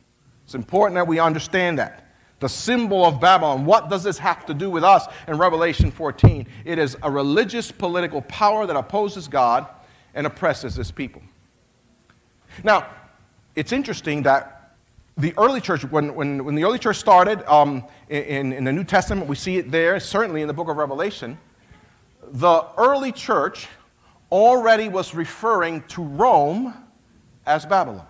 It's 0.46 0.56
important 0.56 0.96
that 0.96 1.08
we 1.08 1.20
understand 1.20 1.78
that. 1.78 2.08
The 2.40 2.50
symbol 2.50 3.06
of 3.06 3.22
Babylon, 3.22 3.64
what 3.66 3.90
does 3.90 4.02
this 4.02 4.18
have 4.18 4.48
to 4.48 4.56
do 4.56 4.72
with 4.72 4.84
us 4.84 5.06
in 5.28 5.38
Revelation 5.38 5.92
14? 5.92 6.48
It 6.66 6.80
is 6.80 6.98
a 7.04 7.12
religious 7.12 7.72
political 7.72 8.24
power 8.24 8.66
that 8.66 8.76
opposes 8.76 9.28
God 9.28 9.68
and 10.16 10.26
oppresses 10.26 10.76
his 10.76 10.90
people. 10.90 11.22
Now, 12.64 12.88
it's 13.56 13.72
interesting 13.72 14.24
that 14.24 14.76
the 15.18 15.34
early 15.38 15.60
church, 15.60 15.84
when, 15.86 16.16
when, 16.16 16.46
when 16.46 16.56
the 16.56 16.64
early 16.64 16.80
church 16.80 16.98
started 16.98 17.44
um, 17.52 17.84
in, 18.10 18.54
in 18.54 18.64
the 18.64 18.72
New 18.72 18.84
Testament, 18.84 19.28
we 19.28 19.36
see 19.36 19.58
it 19.58 19.70
there, 19.70 20.00
certainly 20.00 20.42
in 20.42 20.48
the 20.48 20.54
book 20.54 20.70
of 20.70 20.78
Revelation, 20.78 21.38
the 22.32 22.66
early 22.78 23.12
church 23.12 23.68
already 24.32 24.88
was 24.88 25.14
referring 25.14 25.82
to 25.90 26.04
Rome 26.04 26.74
as 27.46 27.66
Babylon. 27.66 28.06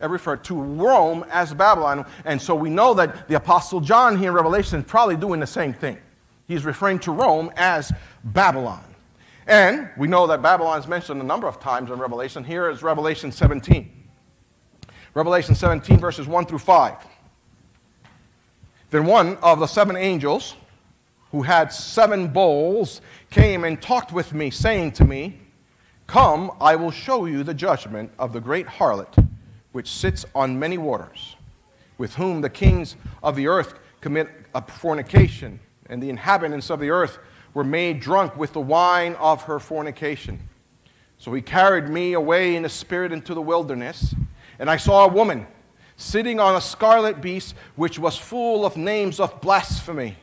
It 0.00 0.06
referred 0.06 0.42
to 0.44 0.60
Rome 0.60 1.24
as 1.30 1.54
Babylon. 1.54 2.04
And 2.24 2.42
so 2.42 2.56
we 2.56 2.70
know 2.70 2.94
that 2.94 3.28
the 3.28 3.36
Apostle 3.36 3.80
John 3.80 4.18
here 4.18 4.30
in 4.30 4.34
Revelation 4.34 4.80
is 4.80 4.86
probably 4.86 5.16
doing 5.16 5.38
the 5.38 5.46
same 5.46 5.72
thing. 5.72 5.98
He's 6.48 6.64
referring 6.64 6.98
to 7.00 7.12
Rome 7.12 7.52
as 7.56 7.92
Babylon. 8.24 8.82
And 9.46 9.90
we 9.96 10.06
know 10.08 10.26
that 10.28 10.40
Babylon 10.42 10.78
is 10.78 10.86
mentioned 10.86 11.20
a 11.20 11.24
number 11.24 11.48
of 11.48 11.58
times 11.60 11.90
in 11.90 11.98
Revelation. 11.98 12.44
Here 12.44 12.70
is 12.70 12.82
Revelation 12.82 13.32
17. 13.32 13.90
Revelation 15.14 15.54
17, 15.54 15.98
verses 15.98 16.26
1 16.26 16.46
through 16.46 16.58
5. 16.58 16.96
Then 18.90 19.06
one 19.06 19.36
of 19.38 19.58
the 19.58 19.66
seven 19.66 19.96
angels 19.96 20.54
who 21.32 21.42
had 21.42 21.72
seven 21.72 22.28
bowls 22.28 23.00
came 23.30 23.64
and 23.64 23.80
talked 23.80 24.12
with 24.12 24.32
me, 24.32 24.50
saying 24.50 24.92
to 24.92 25.04
me, 25.04 25.38
Come, 26.06 26.52
I 26.60 26.76
will 26.76 26.90
show 26.90 27.24
you 27.24 27.42
the 27.42 27.54
judgment 27.54 28.12
of 28.18 28.32
the 28.32 28.40
great 28.40 28.66
harlot, 28.66 29.28
which 29.72 29.88
sits 29.88 30.26
on 30.34 30.58
many 30.58 30.76
waters, 30.76 31.36
with 31.96 32.14
whom 32.14 32.42
the 32.42 32.50
kings 32.50 32.96
of 33.22 33.34
the 33.34 33.46
earth 33.46 33.74
commit 34.02 34.28
a 34.54 34.60
fornication, 34.60 35.58
and 35.86 36.02
the 36.02 36.10
inhabitants 36.10 36.68
of 36.68 36.80
the 36.80 36.90
earth 36.90 37.18
were 37.54 37.64
made 37.64 38.00
drunk 38.00 38.36
with 38.36 38.52
the 38.52 38.60
wine 38.60 39.14
of 39.14 39.42
her 39.44 39.58
fornication. 39.58 40.40
So 41.18 41.32
he 41.32 41.42
carried 41.42 41.88
me 41.88 42.14
away 42.14 42.56
in 42.56 42.62
the 42.62 42.68
spirit 42.68 43.12
into 43.12 43.34
the 43.34 43.42
wilderness, 43.42 44.14
and 44.58 44.70
I 44.70 44.76
saw 44.76 45.04
a 45.04 45.08
woman 45.08 45.46
sitting 45.96 46.40
on 46.40 46.56
a 46.56 46.60
scarlet 46.60 47.20
beast, 47.20 47.54
which 47.76 47.98
was 47.98 48.16
full 48.16 48.66
of 48.66 48.76
names 48.76 49.20
of 49.20 49.40
blasphemy, 49.40 50.16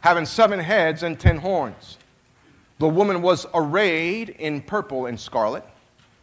having 0.00 0.26
seven 0.26 0.58
heads 0.58 1.02
and 1.02 1.20
ten 1.20 1.38
horns. 1.38 1.98
The 2.78 2.88
woman 2.88 3.22
was 3.22 3.46
arrayed 3.54 4.30
in 4.30 4.60
purple 4.60 5.06
and 5.06 5.20
scarlet, 5.20 5.64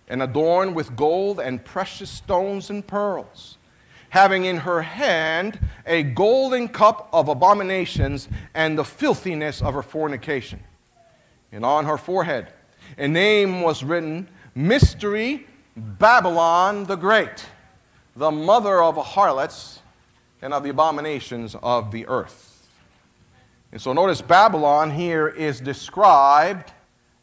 and 0.09 0.21
adorned 0.21 0.75
with 0.75 0.95
gold 0.95 1.39
and 1.39 1.63
precious 1.63 2.09
stones 2.09 2.69
and 2.69 2.85
pearls, 2.85 3.57
having 4.11 4.43
in 4.43 4.57
her 4.57 4.81
hand 4.81 5.57
a 5.85 6.03
golden 6.03 6.67
cup 6.67 7.07
of 7.13 7.29
abominations 7.29 8.27
and 8.53 8.77
the 8.77 8.83
filthiness 8.83 9.61
of 9.61 9.73
her 9.73 9.81
fornication. 9.81 10.59
And 11.51 11.65
on 11.65 11.85
her 11.85 11.97
forehead 11.97 12.51
a 12.97 13.07
name 13.07 13.61
was 13.61 13.83
written 13.85 14.27
Mystery 14.53 15.47
Babylon 15.77 16.83
the 16.83 16.97
Great, 16.97 17.45
the 18.17 18.31
mother 18.31 18.83
of 18.83 18.97
harlots 18.97 19.79
and 20.41 20.53
of 20.53 20.63
the 20.63 20.71
abominations 20.71 21.55
of 21.63 21.91
the 21.91 22.05
earth. 22.07 22.67
And 23.71 23.81
so 23.81 23.93
notice 23.93 24.21
Babylon 24.21 24.91
here 24.91 25.29
is 25.29 25.61
described 25.61 26.73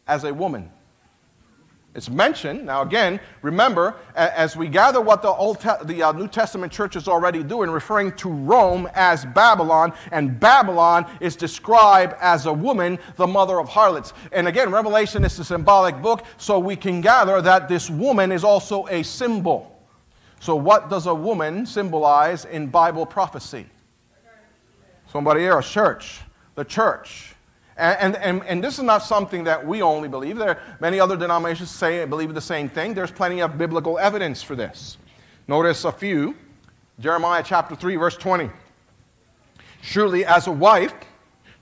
as 0.07 0.25
a 0.25 0.33
woman. 0.33 0.71
It's 1.95 2.09
mentioned. 2.09 2.67
Now, 2.67 2.83
again, 2.83 3.19
remember, 3.43 3.97
as 4.15 4.57
we 4.57 4.69
gather 4.69 5.01
what 5.01 5.23
the, 5.23 5.31
Old 5.31 5.61
Te- 5.61 5.85
the 5.85 6.03
uh, 6.03 6.13
New 6.13 6.29
Testament 6.29 6.73
churches 6.73 7.09
already 7.09 7.43
do 7.43 7.63
in 7.63 7.71
referring 7.71 8.13
to 8.17 8.29
Rome 8.29 8.89
as 8.95 9.25
Babylon, 9.25 9.93
and 10.13 10.39
Babylon 10.39 11.11
is 11.21 11.35
described 11.35 12.15
as 12.21 12.47
a 12.47 12.53
woman, 12.53 12.99
the 13.17 13.27
mother 13.27 13.59
of 13.59 13.69
harlots. 13.69 14.13
And 14.33 14.47
again, 14.47 14.71
Revelation 14.71 15.25
is 15.25 15.39
a 15.39 15.45
symbolic 15.45 16.01
book, 16.01 16.25
so 16.37 16.59
we 16.59 16.77
can 16.77 17.01
gather 17.01 17.43
that 17.43 17.69
this 17.69 17.91
woman 17.91 18.33
is 18.33 18.45
also 18.45 18.87
a 18.89 19.03
symbol. 19.03 19.83
So, 20.41 20.55
what 20.55 20.89
does 20.89 21.07
a 21.07 21.15
woman 21.15 21.67
symbolize 21.67 22.45
in 22.45 22.69
Bible 22.69 23.07
prophecy? 23.07 23.67
Somebody 25.11 25.41
here, 25.41 25.59
a 25.59 25.63
church 25.63 26.21
the 26.59 26.65
church. 26.65 27.37
And, 27.79 28.17
and, 28.17 28.43
and 28.45 28.63
this 28.63 28.79
is 28.79 28.85
not 28.85 29.05
something 29.05 29.45
that 29.45 29.65
we 29.65 29.83
only 29.83 30.09
believe. 30.09 30.37
There 30.37 30.49
are 30.49 30.59
many 30.81 30.99
other 30.99 31.17
denominations 31.17 31.71
say 31.71 32.05
believe 32.07 32.35
the 32.35 32.41
same 32.41 32.69
thing. 32.69 32.93
There's 32.93 33.13
plenty 33.13 33.41
of 33.41 33.57
biblical 33.57 34.01
evidence 34.01 34.43
for 34.43 34.57
this. 34.57 34.99
Notice 35.47 35.85
a 35.85 35.93
few. 35.93 36.35
Jeremiah 36.99 37.45
chapter 37.47 37.77
3, 37.77 37.95
verse 37.95 38.17
20. 38.17 38.51
Surely 39.81 40.25
as 40.25 40.49
a 40.49 40.53
wife 40.53 40.93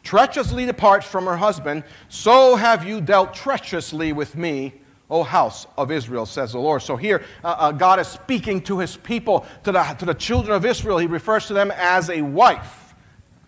treacherously 0.02 0.64
departs 0.64 1.04
from 1.06 1.26
her 1.26 1.36
husband, 1.36 1.84
so 2.08 2.56
have 2.56 2.86
you 2.86 3.02
dealt 3.02 3.34
treacherously 3.34 4.14
with 4.14 4.36
me, 4.36 4.72
O 5.10 5.22
house 5.22 5.66
of 5.76 5.90
Israel, 5.90 6.24
says 6.24 6.52
the 6.52 6.58
Lord. 6.58 6.80
So 6.80 6.96
here, 6.96 7.24
uh, 7.44 7.56
uh, 7.58 7.72
God 7.72 8.00
is 8.00 8.06
speaking 8.06 8.62
to 8.62 8.78
his 8.78 8.96
people, 8.96 9.44
to 9.64 9.72
the, 9.72 9.82
to 9.98 10.06
the 10.06 10.14
children 10.14 10.56
of 10.56 10.64
Israel. 10.64 10.96
He 10.96 11.06
refers 11.06 11.46
to 11.48 11.54
them 11.54 11.70
as 11.72 12.08
a 12.08 12.22
wife, 12.22 12.94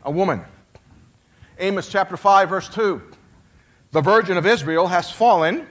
a 0.05 0.11
woman. 0.11 0.45
Amos 1.59 1.89
chapter 1.89 2.17
5, 2.17 2.49
verse 2.49 2.69
2. 2.69 3.03
The 3.91 4.01
virgin 4.01 4.37
of 4.37 4.47
Israel 4.47 4.87
has 4.87 5.11
fallen. 5.11 5.67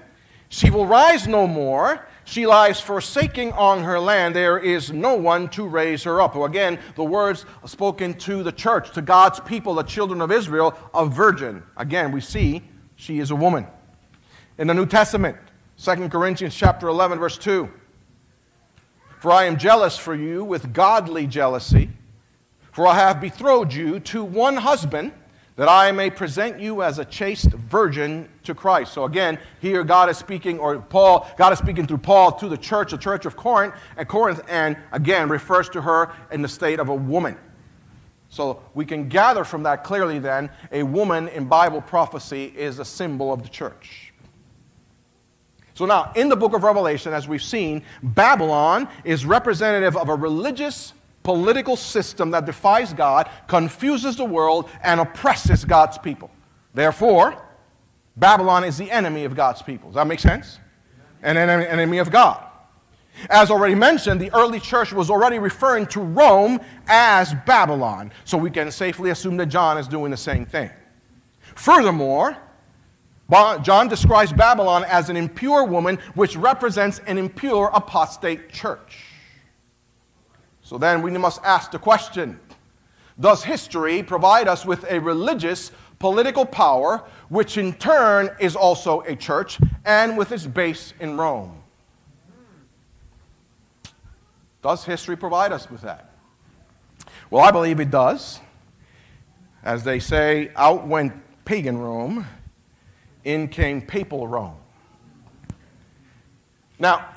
She 0.50 0.70
will 0.70 0.86
rise 0.86 1.28
no 1.28 1.48
more. 1.48 2.06
She 2.26 2.46
lies 2.46 2.82
forsaking 2.82 3.54
on 3.54 3.84
her 3.84 4.00
land. 4.00 4.36
There 4.36 4.58
is 4.58 4.92
no 4.92 5.16
one 5.16 5.48
to 5.50 5.66
raise 5.66 6.04
her 6.04 6.20
up. 6.22 6.36
Again, 6.36 6.78
the 6.96 7.04
words 7.04 7.46
spoken 7.66 8.14
to 8.16 8.44
the 8.44 8.52
church, 8.52 8.92
to 8.92 9.02
God's 9.02 9.40
people, 9.40 9.76
the 9.76 9.84
children 9.84 10.20
of 10.20 10.32
Israel, 10.32 10.78
a 10.94 11.06
virgin. 11.06 11.64
Again, 11.78 12.12
we 12.12 12.20
see 12.20 12.64
she 12.98 13.20
is 13.20 13.32
a 13.32 13.36
woman. 13.36 13.66
In 14.58 14.68
the 14.68 14.74
New 14.74 14.86
Testament, 14.86 15.38
2 15.82 16.10
Corinthians 16.10 16.54
chapter 16.56 16.90
11, 16.90 17.20
verse 17.20 17.38
2. 17.38 17.70
For 19.20 19.32
I 19.32 19.46
am 19.46 19.58
jealous 19.58 19.98
for 19.98 20.14
you 20.14 20.44
with 20.44 20.74
godly 20.74 21.28
jealousy, 21.28 21.90
for 22.72 22.88
I 22.88 22.96
have 22.96 23.22
betrothed 23.22 23.74
you 23.74 24.00
to 24.02 24.24
one 24.24 24.58
husband 24.58 25.14
that 25.58 25.68
I 25.68 25.92
may 25.92 26.12
present 26.12 26.60
you 26.60 26.84
as 26.84 27.00
a 27.00 27.06
chaste 27.06 27.50
virgin 27.50 28.30
to 28.44 28.54
Christ. 28.54 28.94
So 28.94 29.06
again, 29.06 29.40
here 29.60 29.84
God 29.84 30.08
is 30.08 30.18
speaking, 30.18 30.60
or 30.60 30.80
Paul, 30.80 31.28
God 31.36 31.52
is 31.52 31.60
speaking 31.60 31.88
through 31.88 31.98
Paul 31.98 32.32
to 32.34 32.48
the 32.48 32.58
church, 32.58 32.92
the 32.92 32.98
church 32.98 33.26
of 33.26 33.36
Corinth, 33.36 33.74
and 33.98 34.08
Corinth, 34.08 34.42
and 34.48 34.78
again 34.92 35.30
refers 35.30 35.68
to 35.70 35.82
her 35.82 36.14
in 36.32 36.44
the 36.44 36.48
state 36.48 36.80
of 36.80 36.90
a 36.90 36.96
woman. 36.96 37.36
So 38.30 38.62
we 38.76 38.86
can 38.86 39.10
gather 39.10 39.44
from 39.44 39.64
that 39.64 39.84
clearly 39.84 40.20
then, 40.20 40.52
a 40.72 40.84
woman 40.84 41.28
in 41.30 41.46
Bible 41.46 41.82
prophecy 41.82 42.54
is 42.56 42.78
a 42.78 42.86
symbol 42.86 43.34
of 43.34 43.42
the 43.42 43.50
church. 43.50 44.14
So 45.74 45.86
now, 45.86 46.12
in 46.16 46.30
the 46.30 46.36
book 46.36 46.54
of 46.54 46.64
Revelation, 46.64 47.14
as 47.14 47.28
we've 47.28 47.44
seen, 47.44 47.84
Babylon 48.04 48.88
is 49.04 49.26
representative 49.26 49.96
of 49.96 50.10
a 50.10 50.16
religious 50.16 50.94
political 51.28 51.76
system 51.76 52.32
that 52.32 52.46
defies 52.46 52.94
God, 52.94 53.30
confuses 53.48 54.16
the 54.16 54.24
world, 54.24 54.70
and 54.82 55.02
oppresses 55.02 55.66
God's 55.66 55.98
people. 55.98 56.32
Therefore, 56.74 57.36
Babylon 58.16 58.64
is 58.64 58.78
the 58.78 58.90
enemy 58.90 59.26
of 59.26 59.36
God's 59.36 59.62
people. 59.62 59.90
Does 59.90 59.96
that 59.96 60.08
make 60.08 60.22
sense? 60.22 60.60
And 61.22 61.38
an 61.38 61.50
enemy 61.50 61.98
of 61.98 62.12
God. 62.12 62.42
As 63.30 63.52
already 63.52 63.76
mentioned, 63.76 64.22
the 64.22 64.34
early 64.34 64.62
church 64.62 64.94
was 64.94 65.10
already 65.10 65.38
referring 65.38 65.88
to 65.88 66.00
Rome 66.00 66.62
as 66.88 67.34
Babylon, 67.46 68.14
so 68.24 68.38
we 68.38 68.50
can 68.50 68.72
safely 68.72 69.10
assume 69.10 69.36
that 69.36 69.48
John 69.48 69.78
is 69.78 69.86
doing 69.90 70.12
the 70.12 70.16
same 70.16 70.46
thing. 70.46 70.70
Furthermore, 71.56 72.38
John 73.64 73.90
describes 73.90 74.32
Babylon 74.32 74.86
as 74.86 75.10
an 75.10 75.18
impure 75.18 75.66
woman, 75.66 76.00
which 76.16 76.38
represents 76.38 77.00
an 77.00 77.18
impure 77.18 77.70
apostate 77.74 78.50
church. 78.50 79.04
So 80.68 80.78
then 80.78 81.02
we 81.02 81.12
must 81.12 81.42
ask 81.46 81.72
the 81.72 81.80
question 81.80 82.38
Does 83.18 83.42
history 83.42 84.04
provide 84.04 84.50
us 84.50 84.66
with 84.66 84.84
a 84.92 85.00
religious 85.00 85.72
political 85.98 86.46
power, 86.46 87.06
which 87.30 87.58
in 87.58 87.72
turn 87.72 88.30
is 88.38 88.54
also 88.54 89.00
a 89.08 89.16
church 89.16 89.60
and 89.86 90.18
with 90.18 90.34
its 90.34 90.46
base 90.46 90.94
in 91.00 91.16
Rome? 91.16 91.64
Does 94.62 94.84
history 94.84 95.16
provide 95.16 95.54
us 95.54 95.72
with 95.72 95.84
that? 95.84 96.12
Well, 97.30 97.46
I 97.46 97.52
believe 97.52 97.80
it 97.80 97.90
does. 97.90 98.42
As 99.64 99.86
they 99.86 100.00
say, 100.00 100.52
out 100.58 100.86
went 100.86 101.14
pagan 101.46 101.78
Rome, 101.78 102.28
in 103.24 103.48
came 103.48 103.82
papal 103.82 104.28
Rome. 104.28 104.58
Now, 106.78 107.08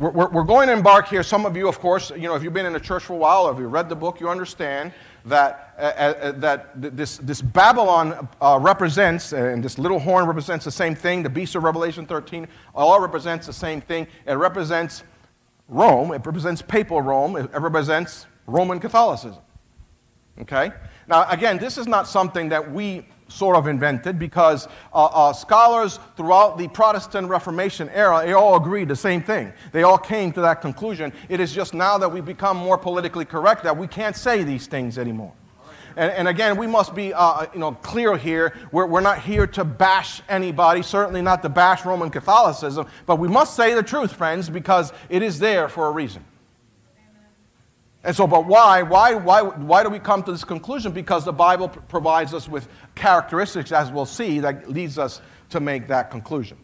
we're, 0.00 0.30
we're, 0.30 0.44
going 0.44 0.68
to 0.68 0.72
embark 0.72 1.08
here. 1.08 1.22
Some 1.22 1.44
of 1.44 1.54
you, 1.58 1.68
of 1.68 1.78
course, 1.78 2.10
you 2.10 2.22
know, 2.22 2.34
if 2.34 2.42
you've 2.42 2.54
been 2.54 2.64
in 2.64 2.72
the 2.72 2.80
church 2.80 3.04
for 3.04 3.12
a 3.12 3.16
while 3.18 3.46
or 3.46 3.52
if 3.52 3.58
you 3.58 3.66
read 3.66 3.90
the 3.90 3.94
book, 3.94 4.18
you 4.18 4.30
understand 4.30 4.92
that, 5.26 5.74
uh, 5.78 5.82
uh, 5.82 5.86
uh 5.88 6.32
that 6.32 6.96
this, 6.96 7.18
this 7.18 7.42
Babylon 7.42 8.26
uh, 8.40 8.58
represents, 8.60 9.34
and 9.34 9.62
this 9.62 9.78
little 9.78 9.98
horn 9.98 10.24
represents 10.24 10.64
the 10.64 10.70
same 10.70 10.94
thing. 10.94 11.22
The 11.22 11.28
beast 11.28 11.54
of 11.54 11.64
Revelation 11.64 12.06
13 12.06 12.48
all 12.74 12.98
represents 12.98 13.46
the 13.46 13.52
same 13.52 13.82
thing. 13.82 14.06
It 14.26 14.32
represents 14.32 15.02
Rome, 15.68 16.12
it 16.12 16.24
represents 16.24 16.62
papal 16.62 17.02
Rome, 17.02 17.36
it 17.36 17.50
represents 17.52 18.26
Roman 18.46 18.80
Catholicism. 18.80 19.42
Okay? 20.40 20.72
Now, 21.08 21.28
again, 21.28 21.58
this 21.58 21.76
is 21.76 21.86
not 21.86 22.08
something 22.08 22.48
that 22.48 22.72
we 22.72 23.06
sort 23.30 23.56
of 23.56 23.66
invented 23.66 24.18
because 24.18 24.66
uh, 24.92 25.06
uh, 25.06 25.32
scholars 25.32 25.98
throughout 26.16 26.58
the 26.58 26.68
Protestant 26.68 27.28
Reformation 27.28 27.88
era, 27.90 28.22
they 28.24 28.32
all 28.32 28.56
agreed 28.56 28.88
the 28.88 28.96
same 28.96 29.22
thing. 29.22 29.52
They 29.72 29.82
all 29.82 29.98
came 29.98 30.32
to 30.32 30.40
that 30.42 30.60
conclusion. 30.60 31.12
It 31.28 31.40
is 31.40 31.52
just 31.52 31.74
now 31.74 31.98
that 31.98 32.08
we 32.08 32.20
become 32.20 32.56
more 32.56 32.78
politically 32.78 33.24
correct 33.24 33.62
that 33.64 33.76
we 33.76 33.86
can't 33.86 34.16
say 34.16 34.42
these 34.42 34.66
things 34.66 34.98
anymore. 34.98 35.32
And, 35.96 36.12
and 36.12 36.28
again, 36.28 36.56
we 36.56 36.66
must 36.66 36.94
be 36.94 37.12
uh, 37.12 37.46
you 37.52 37.58
know, 37.58 37.72
clear 37.72 38.16
here. 38.16 38.54
We're, 38.72 38.86
we're 38.86 39.00
not 39.00 39.20
here 39.20 39.46
to 39.48 39.64
bash 39.64 40.22
anybody, 40.28 40.82
certainly 40.82 41.22
not 41.22 41.42
to 41.42 41.48
bash 41.48 41.84
Roman 41.84 42.10
Catholicism, 42.10 42.86
but 43.06 43.16
we 43.16 43.28
must 43.28 43.56
say 43.56 43.74
the 43.74 43.82
truth, 43.82 44.12
friends, 44.12 44.48
because 44.48 44.92
it 45.08 45.22
is 45.22 45.38
there 45.38 45.68
for 45.68 45.88
a 45.88 45.90
reason. 45.90 46.24
And 48.02 48.16
so, 48.16 48.26
but 48.26 48.46
why? 48.46 48.82
Why, 48.82 49.14
why, 49.14 49.42
why 49.42 49.82
do 49.82 49.90
we 49.90 49.98
come 49.98 50.22
to 50.22 50.32
this 50.32 50.44
conclusion? 50.44 50.92
Because 50.92 51.24
the 51.24 51.32
Bible 51.32 51.68
provides 51.68 52.32
us 52.32 52.48
with 52.48 52.66
characteristics, 52.94 53.72
as 53.72 53.90
we'll 53.90 54.06
see, 54.06 54.40
that 54.40 54.70
leads 54.70 54.98
us 54.98 55.20
to 55.50 55.60
make 55.60 55.88
that 55.88 56.10
conclusion. 56.10 56.56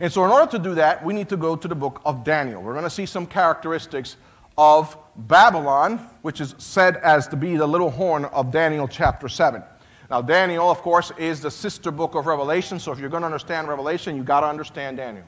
And 0.00 0.12
so, 0.12 0.24
in 0.24 0.30
order 0.30 0.50
to 0.52 0.58
do 0.58 0.74
that, 0.74 1.04
we 1.04 1.14
need 1.14 1.28
to 1.30 1.36
go 1.36 1.56
to 1.56 1.68
the 1.68 1.74
book 1.74 2.02
of 2.04 2.24
Daniel. 2.24 2.62
We're 2.62 2.72
going 2.72 2.84
to 2.84 2.90
see 2.90 3.06
some 3.06 3.26
characteristics 3.26 4.16
of 4.56 4.96
Babylon, 5.16 5.98
which 6.22 6.40
is 6.40 6.54
said 6.58 6.96
as 6.98 7.28
to 7.28 7.36
be 7.36 7.56
the 7.56 7.66
little 7.66 7.90
horn 7.90 8.26
of 8.26 8.50
Daniel 8.50 8.86
chapter 8.86 9.28
7. 9.28 9.62
Now, 10.10 10.20
Daniel, 10.20 10.70
of 10.70 10.82
course, 10.82 11.10
is 11.16 11.40
the 11.40 11.50
sister 11.50 11.90
book 11.90 12.14
of 12.14 12.26
Revelation, 12.26 12.78
so 12.78 12.92
if 12.92 12.98
you're 12.98 13.08
going 13.08 13.22
to 13.22 13.26
understand 13.26 13.68
Revelation, 13.68 14.14
you've 14.14 14.26
got 14.26 14.40
to 14.40 14.46
understand 14.46 14.98
Daniel. 14.98 15.24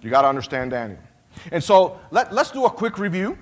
you 0.00 0.10
got 0.10 0.22
to 0.22 0.28
understand 0.28 0.70
Daniel. 0.70 0.98
And 1.50 1.62
so, 1.62 2.00
let, 2.10 2.32
let's 2.32 2.50
do 2.50 2.64
a 2.64 2.70
quick 2.70 2.98
review. 2.98 3.36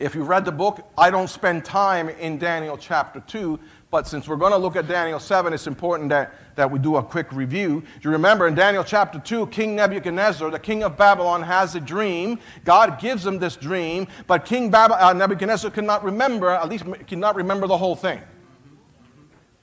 If 0.00 0.14
you've 0.14 0.28
read 0.28 0.46
the 0.46 0.52
book, 0.52 0.80
I 0.96 1.10
don't 1.10 1.28
spend 1.28 1.62
time 1.62 2.08
in 2.08 2.38
Daniel 2.38 2.78
chapter 2.78 3.20
2, 3.20 3.60
but 3.90 4.08
since 4.08 4.26
we're 4.26 4.36
going 4.36 4.52
to 4.52 4.56
look 4.56 4.74
at 4.74 4.88
Daniel 4.88 5.20
7, 5.20 5.52
it's 5.52 5.66
important 5.66 6.08
that, 6.08 6.32
that 6.56 6.70
we 6.70 6.78
do 6.78 6.96
a 6.96 7.02
quick 7.02 7.30
review. 7.32 7.82
You 8.00 8.08
remember 8.08 8.48
in 8.48 8.54
Daniel 8.54 8.82
chapter 8.82 9.18
2, 9.18 9.48
King 9.48 9.76
Nebuchadnezzar, 9.76 10.50
the 10.50 10.58
king 10.58 10.82
of 10.84 10.96
Babylon, 10.96 11.42
has 11.42 11.74
a 11.74 11.80
dream. 11.80 12.38
God 12.64 12.98
gives 12.98 13.26
him 13.26 13.38
this 13.38 13.56
dream, 13.56 14.08
but 14.26 14.46
King 14.46 14.70
Bab- 14.70 14.92
uh, 14.92 15.12
Nebuchadnezzar 15.12 15.70
cannot 15.70 16.02
remember, 16.02 16.48
at 16.48 16.70
least 16.70 16.86
cannot 17.06 17.36
remember 17.36 17.66
the 17.66 17.76
whole 17.76 17.94
thing. 17.94 18.22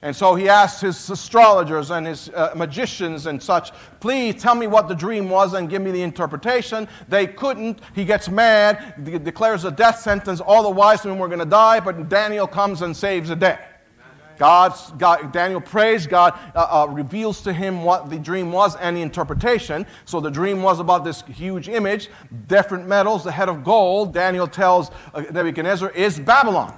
And 0.04 0.16
so 0.16 0.36
he 0.36 0.48
asked 0.48 0.82
his 0.82 1.10
astrologers 1.10 1.90
and 1.90 2.06
his 2.06 2.30
uh, 2.30 2.54
magicians 2.56 3.26
and 3.26 3.42
such, 3.42 3.72
please 4.00 4.40
tell 4.40 4.54
me 4.54 4.68
what 4.68 4.88
the 4.88 4.94
dream 4.94 5.28
was 5.28 5.56
and 5.56 5.68
give 5.70 5.82
me 5.82 5.90
the 5.90 6.04
interpretation. 6.04 6.88
They 7.10 7.26
couldn't. 7.26 7.80
He 7.96 8.06
gets 8.06 8.30
mad, 8.30 9.04
de- 9.04 9.18
declares 9.18 9.66
a 9.66 9.72
death 9.72 10.00
sentence. 10.00 10.40
All 10.40 10.62
the 10.62 10.70
wise 10.70 11.04
men 11.04 11.18
were 11.18 11.28
going 11.28 11.40
to 11.40 11.46
die, 11.46 11.80
but 11.80 12.10
Daniel 12.10 12.46
comes 12.46 12.84
and 12.84 12.96
saves 12.96 13.30
the 13.30 13.36
day. 13.36 13.58
God's, 14.38 14.92
God, 15.00 15.32
Daniel 15.32 15.60
prays, 15.60 16.06
God 16.06 16.38
uh, 16.54 16.84
uh, 16.84 16.88
reveals 16.88 17.42
to 17.42 17.52
him 17.52 17.84
what 17.84 18.12
the 18.12 18.20
dream 18.20 18.52
was 18.52 18.76
and 18.76 18.96
the 18.96 19.02
interpretation. 19.02 19.84
So 20.06 20.20
the 20.20 20.30
dream 20.30 20.62
was 20.62 20.80
about 20.80 21.04
this 21.06 21.24
huge 21.24 21.70
image, 21.70 22.10
different 22.48 22.88
metals, 22.88 23.24
the 23.24 23.32
head 23.32 23.50
of 23.50 23.64
gold. 23.64 24.14
Daniel 24.14 24.48
tells 24.48 24.92
uh, 25.16 25.22
Nebuchadnezzar 25.32 25.90
is 25.90 26.20
Babylon. 26.20 26.72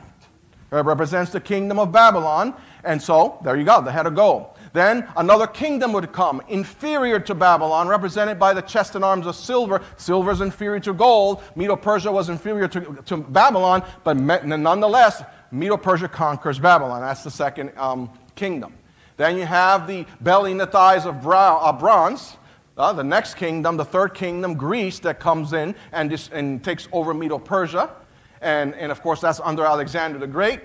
It 0.71 0.85
represents 0.85 1.31
the 1.31 1.41
kingdom 1.41 1.79
of 1.79 1.91
Babylon. 1.91 2.53
And 2.83 3.01
so, 3.01 3.39
there 3.43 3.55
you 3.55 3.65
go, 3.65 3.81
they 3.81 3.91
had 3.91 4.07
a 4.07 4.11
goal. 4.11 4.55
Then 4.71 5.07
another 5.17 5.47
kingdom 5.47 5.93
would 5.93 6.11
come, 6.13 6.41
inferior 6.47 7.19
to 7.21 7.33
Babylon, 7.33 7.87
represented 7.87 8.37
by 8.37 8.53
the 8.53 8.61
chest 8.61 8.95
and 8.95 9.03
arms 9.03 9.25
of 9.25 9.35
silver. 9.35 9.81
Silver 9.97 10.31
is 10.31 10.41
inferior 10.41 10.79
to 10.81 10.93
gold. 10.93 11.41
Medo 11.55 11.75
Persia 11.75 12.11
was 12.11 12.29
inferior 12.29 12.67
to, 12.67 13.01
to 13.05 13.17
Babylon, 13.17 13.83
but 14.03 14.15
nonetheless, 14.15 15.23
Medo 15.51 15.77
Persia 15.77 16.07
conquers 16.07 16.59
Babylon. 16.59 17.01
That's 17.01 17.23
the 17.23 17.31
second 17.31 17.71
um, 17.77 18.11
kingdom. 18.35 18.75
Then 19.17 19.37
you 19.37 19.45
have 19.45 19.87
the 19.87 20.05
belly 20.21 20.51
and 20.51 20.59
the 20.61 20.67
thighs 20.67 21.05
of 21.05 21.21
bronze. 21.21 22.37
Uh, 22.77 22.93
the 22.93 23.03
next 23.03 23.33
kingdom, 23.33 23.75
the 23.75 23.83
third 23.83 24.13
kingdom, 24.13 24.53
Greece, 24.53 24.99
that 24.99 25.19
comes 25.19 25.51
in 25.51 25.75
and, 25.91 26.09
dis- 26.09 26.29
and 26.31 26.63
takes 26.63 26.87
over 26.93 27.13
Medo 27.13 27.37
Persia. 27.37 27.91
And, 28.39 28.73
and 28.75 28.89
of 28.89 29.01
course, 29.01 29.19
that's 29.19 29.41
under 29.41 29.65
Alexander 29.65 30.17
the 30.17 30.27
Great. 30.27 30.61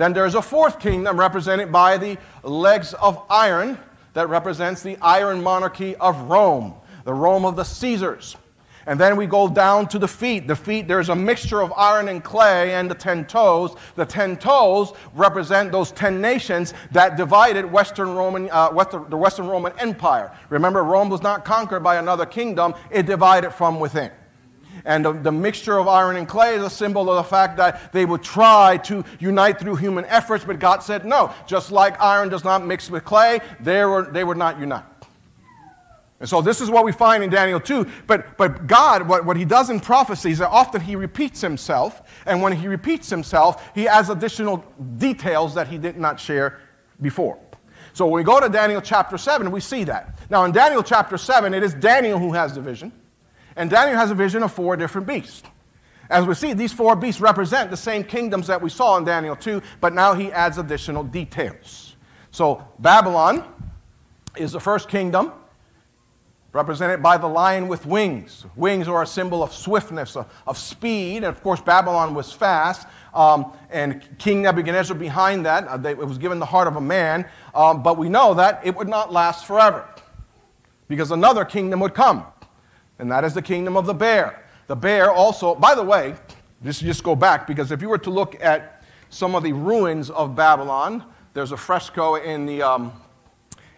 Then 0.00 0.14
there's 0.14 0.34
a 0.34 0.40
fourth 0.40 0.80
kingdom 0.80 1.20
represented 1.20 1.70
by 1.70 1.98
the 1.98 2.16
legs 2.42 2.94
of 2.94 3.22
iron 3.28 3.78
that 4.14 4.30
represents 4.30 4.82
the 4.82 4.96
iron 5.02 5.42
monarchy 5.42 5.94
of 5.96 6.18
Rome, 6.22 6.72
the 7.04 7.12
Rome 7.12 7.44
of 7.44 7.54
the 7.54 7.64
Caesars. 7.64 8.34
And 8.86 8.98
then 8.98 9.14
we 9.14 9.26
go 9.26 9.46
down 9.46 9.88
to 9.88 9.98
the 9.98 10.08
feet. 10.08 10.48
The 10.48 10.56
feet, 10.56 10.88
there's 10.88 11.10
a 11.10 11.14
mixture 11.14 11.60
of 11.60 11.70
iron 11.76 12.08
and 12.08 12.24
clay 12.24 12.72
and 12.72 12.90
the 12.90 12.94
ten 12.94 13.26
toes. 13.26 13.76
The 13.94 14.06
ten 14.06 14.38
toes 14.38 14.94
represent 15.14 15.70
those 15.70 15.92
ten 15.92 16.18
nations 16.18 16.72
that 16.92 17.18
divided 17.18 17.70
Western 17.70 18.14
Roman, 18.14 18.48
uh, 18.50 18.70
Western, 18.70 19.10
the 19.10 19.18
Western 19.18 19.48
Roman 19.48 19.78
Empire. 19.78 20.34
Remember, 20.48 20.82
Rome 20.82 21.10
was 21.10 21.20
not 21.20 21.44
conquered 21.44 21.80
by 21.80 21.96
another 21.96 22.24
kingdom, 22.24 22.72
it 22.90 23.04
divided 23.04 23.50
from 23.50 23.78
within. 23.78 24.10
And 24.84 25.04
the, 25.04 25.12
the, 25.12 25.32
mixture 25.32 25.78
of 25.78 25.88
iron 25.88 26.16
and 26.16 26.28
clay 26.28 26.54
is 26.54 26.62
a 26.62 26.70
symbol 26.70 27.10
of 27.10 27.16
the 27.16 27.28
fact 27.28 27.56
that 27.56 27.92
they 27.92 28.04
would 28.04 28.22
try 28.22 28.78
to 28.84 29.04
unite 29.18 29.58
through 29.58 29.76
human 29.76 30.04
efforts, 30.06 30.44
but 30.44 30.58
God 30.58 30.82
said 30.82 31.04
no. 31.04 31.32
Just 31.46 31.72
like 31.72 32.00
iron 32.00 32.28
does 32.28 32.44
not 32.44 32.66
mix 32.66 32.90
with 32.90 33.04
clay, 33.04 33.40
they, 33.60 33.84
were, 33.84 34.10
they 34.10 34.24
would 34.24 34.36
not 34.36 34.58
unite. 34.58 34.84
And 36.20 36.28
so 36.28 36.42
this 36.42 36.60
is 36.60 36.70
what 36.70 36.84
we 36.84 36.92
find 36.92 37.24
in 37.24 37.30
Daniel 37.30 37.58
2. 37.58 37.86
But, 38.06 38.36
but 38.36 38.66
God, 38.66 39.08
what, 39.08 39.24
what 39.24 39.38
he 39.38 39.46
does 39.46 39.70
in 39.70 39.80
prophecies, 39.80 40.38
that 40.38 40.50
often 40.50 40.82
he 40.82 40.94
repeats 40.94 41.40
himself. 41.40 42.02
And 42.26 42.42
when 42.42 42.52
he 42.52 42.68
repeats 42.68 43.08
himself, 43.08 43.70
he 43.74 43.88
adds 43.88 44.10
additional 44.10 44.62
details 44.98 45.54
that 45.54 45.66
he 45.66 45.78
did 45.78 45.96
not 45.96 46.20
share 46.20 46.60
before. 47.00 47.38
So 47.94 48.04
when 48.04 48.14
we 48.14 48.22
go 48.22 48.38
to 48.38 48.50
Daniel 48.50 48.82
chapter 48.82 49.16
7, 49.16 49.50
we 49.50 49.60
see 49.60 49.84
that. 49.84 50.18
Now 50.28 50.44
in 50.44 50.52
Daniel 50.52 50.82
chapter 50.82 51.16
7, 51.16 51.54
it 51.54 51.62
is 51.62 51.72
Daniel 51.74 52.18
who 52.18 52.32
has 52.32 52.54
the 52.54 52.60
vision. 52.60 52.92
And 53.60 53.68
Daniel 53.68 53.98
has 53.98 54.10
a 54.10 54.14
vision 54.14 54.42
of 54.42 54.54
four 54.54 54.74
different 54.74 55.06
beasts. 55.06 55.42
As 56.08 56.24
we 56.24 56.32
see, 56.32 56.54
these 56.54 56.72
four 56.72 56.96
beasts 56.96 57.20
represent 57.20 57.70
the 57.70 57.76
same 57.76 58.02
kingdoms 58.02 58.46
that 58.46 58.62
we 58.62 58.70
saw 58.70 58.96
in 58.96 59.04
Daniel 59.04 59.36
2, 59.36 59.60
but 59.82 59.92
now 59.92 60.14
he 60.14 60.32
adds 60.32 60.56
additional 60.56 61.04
details. 61.04 61.94
So, 62.30 62.66
Babylon 62.78 63.44
is 64.34 64.52
the 64.52 64.60
first 64.60 64.88
kingdom, 64.88 65.34
represented 66.54 67.02
by 67.02 67.18
the 67.18 67.26
lion 67.26 67.68
with 67.68 67.84
wings. 67.84 68.46
Wings 68.56 68.88
are 68.88 69.02
a 69.02 69.06
symbol 69.06 69.42
of 69.42 69.52
swiftness, 69.52 70.16
of, 70.16 70.32
of 70.46 70.56
speed, 70.56 71.16
and 71.18 71.26
of 71.26 71.42
course, 71.42 71.60
Babylon 71.60 72.14
was 72.14 72.32
fast. 72.32 72.88
Um, 73.12 73.52
and 73.68 74.02
King 74.16 74.40
Nebuchadnezzar 74.40 74.96
behind 74.96 75.44
that, 75.44 75.68
uh, 75.68 75.76
they, 75.76 75.90
it 75.90 75.98
was 75.98 76.16
given 76.16 76.38
the 76.38 76.46
heart 76.46 76.66
of 76.66 76.76
a 76.76 76.80
man, 76.80 77.26
um, 77.54 77.82
but 77.82 77.98
we 77.98 78.08
know 78.08 78.32
that 78.32 78.62
it 78.64 78.74
would 78.74 78.88
not 78.88 79.12
last 79.12 79.44
forever 79.44 79.86
because 80.88 81.10
another 81.10 81.44
kingdom 81.44 81.80
would 81.80 81.92
come 81.92 82.24
and 83.00 83.10
that 83.10 83.24
is 83.24 83.34
the 83.34 83.42
kingdom 83.42 83.76
of 83.76 83.86
the 83.86 83.94
bear. 83.94 84.44
The 84.66 84.76
bear 84.76 85.10
also, 85.10 85.54
by 85.54 85.74
the 85.74 85.82
way, 85.82 86.14
just, 86.62 86.82
just 86.82 87.02
go 87.02 87.16
back 87.16 87.46
because 87.46 87.72
if 87.72 87.80
you 87.80 87.88
were 87.88 87.98
to 87.98 88.10
look 88.10 88.40
at 88.42 88.84
some 89.08 89.34
of 89.34 89.42
the 89.42 89.52
ruins 89.52 90.10
of 90.10 90.36
Babylon, 90.36 91.04
there's 91.32 91.52
a 91.52 91.56
fresco 91.56 92.16
in 92.16 92.44
the, 92.44 92.62
um, 92.62 92.92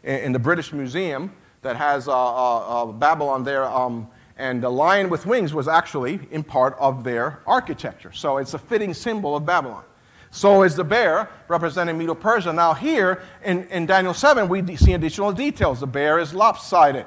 in 0.03 0.33
the 0.33 0.39
British 0.39 0.73
Museum 0.73 1.33
that 1.63 1.77
has 1.77 2.09
uh, 2.09 2.13
uh, 2.13 2.59
uh, 2.59 2.87
Babylon 2.87 3.45
there. 3.45 3.65
Um, 3.65 4.09
and 4.37 4.61
the 4.63 4.69
lion 4.69 5.09
with 5.09 5.25
wings 5.25 5.55
was 5.55 5.69
actually 5.69 6.19
in 6.33 6.43
part 6.43 6.77
of 6.81 7.05
their 7.05 7.41
architecture. 7.47 8.11
So 8.13 8.39
it's 8.39 8.55
a 8.55 8.59
fitting 8.59 8.93
symbol 8.93 9.37
of 9.37 9.47
Babylon. 9.47 9.85
So 10.33 10.65
is 10.65 10.75
the 10.75 10.85
bear 10.85 11.31
representing 11.47 11.97
Medo 11.97 12.15
Persia. 12.15 12.53
Now, 12.53 12.75
here 12.75 13.23
in, 13.45 13.69
in 13.69 13.87
Daniel 13.87 14.15
7, 14.15 14.49
we 14.49 14.77
see 14.77 14.95
additional 14.95 15.31
details. 15.31 15.79
The 15.81 15.87
bear 15.87 16.19
is 16.19 16.35
lopsided 16.35 17.07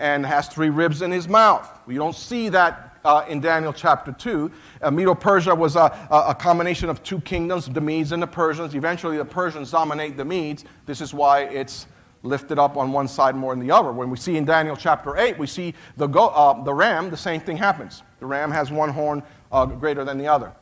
and 0.00 0.24
has 0.24 0.48
three 0.48 0.70
ribs 0.70 1.02
in 1.02 1.12
his 1.12 1.28
mouth. 1.28 1.70
We 1.86 1.94
don't 1.94 2.16
see 2.16 2.48
that 2.48 2.98
uh, 3.04 3.24
in 3.28 3.40
Daniel 3.40 3.72
chapter 3.72 4.12
2. 4.12 4.50
Uh, 4.82 4.90
Medo 4.90 5.14
Persia 5.14 5.54
was 5.54 5.76
a, 5.76 6.08
a, 6.10 6.34
combination 6.34 6.88
of 6.88 7.02
two 7.02 7.20
kingdoms, 7.20 7.66
the 7.66 7.80
Medes 7.80 8.12
and 8.12 8.22
the 8.22 8.26
Persians. 8.26 8.74
Eventually, 8.74 9.18
the 9.18 9.24
Persians 9.24 9.70
dominate 9.70 10.16
the 10.16 10.24
Medes. 10.24 10.64
This 10.86 11.00
is 11.00 11.14
why 11.14 11.42
it's 11.42 11.86
lifted 12.22 12.58
up 12.58 12.76
on 12.76 12.92
one 12.92 13.08
side 13.08 13.34
more 13.34 13.54
than 13.54 13.66
the 13.66 13.72
other. 13.72 13.92
When 13.92 14.10
we 14.10 14.16
see 14.16 14.36
in 14.36 14.44
Daniel 14.44 14.76
chapter 14.76 15.16
8, 15.16 15.38
we 15.38 15.46
see 15.46 15.74
the, 15.96 16.06
go, 16.06 16.28
uh, 16.28 16.62
the 16.62 16.74
ram, 16.74 17.10
the 17.10 17.16
same 17.16 17.40
thing 17.40 17.56
happens. 17.56 18.02
The 18.20 18.26
ram 18.26 18.50
has 18.50 18.70
one 18.70 18.90
horn 18.90 19.22
uh, 19.52 19.66
greater 19.66 20.04
than 20.04 20.18
the 20.18 20.26
other. 20.26 20.52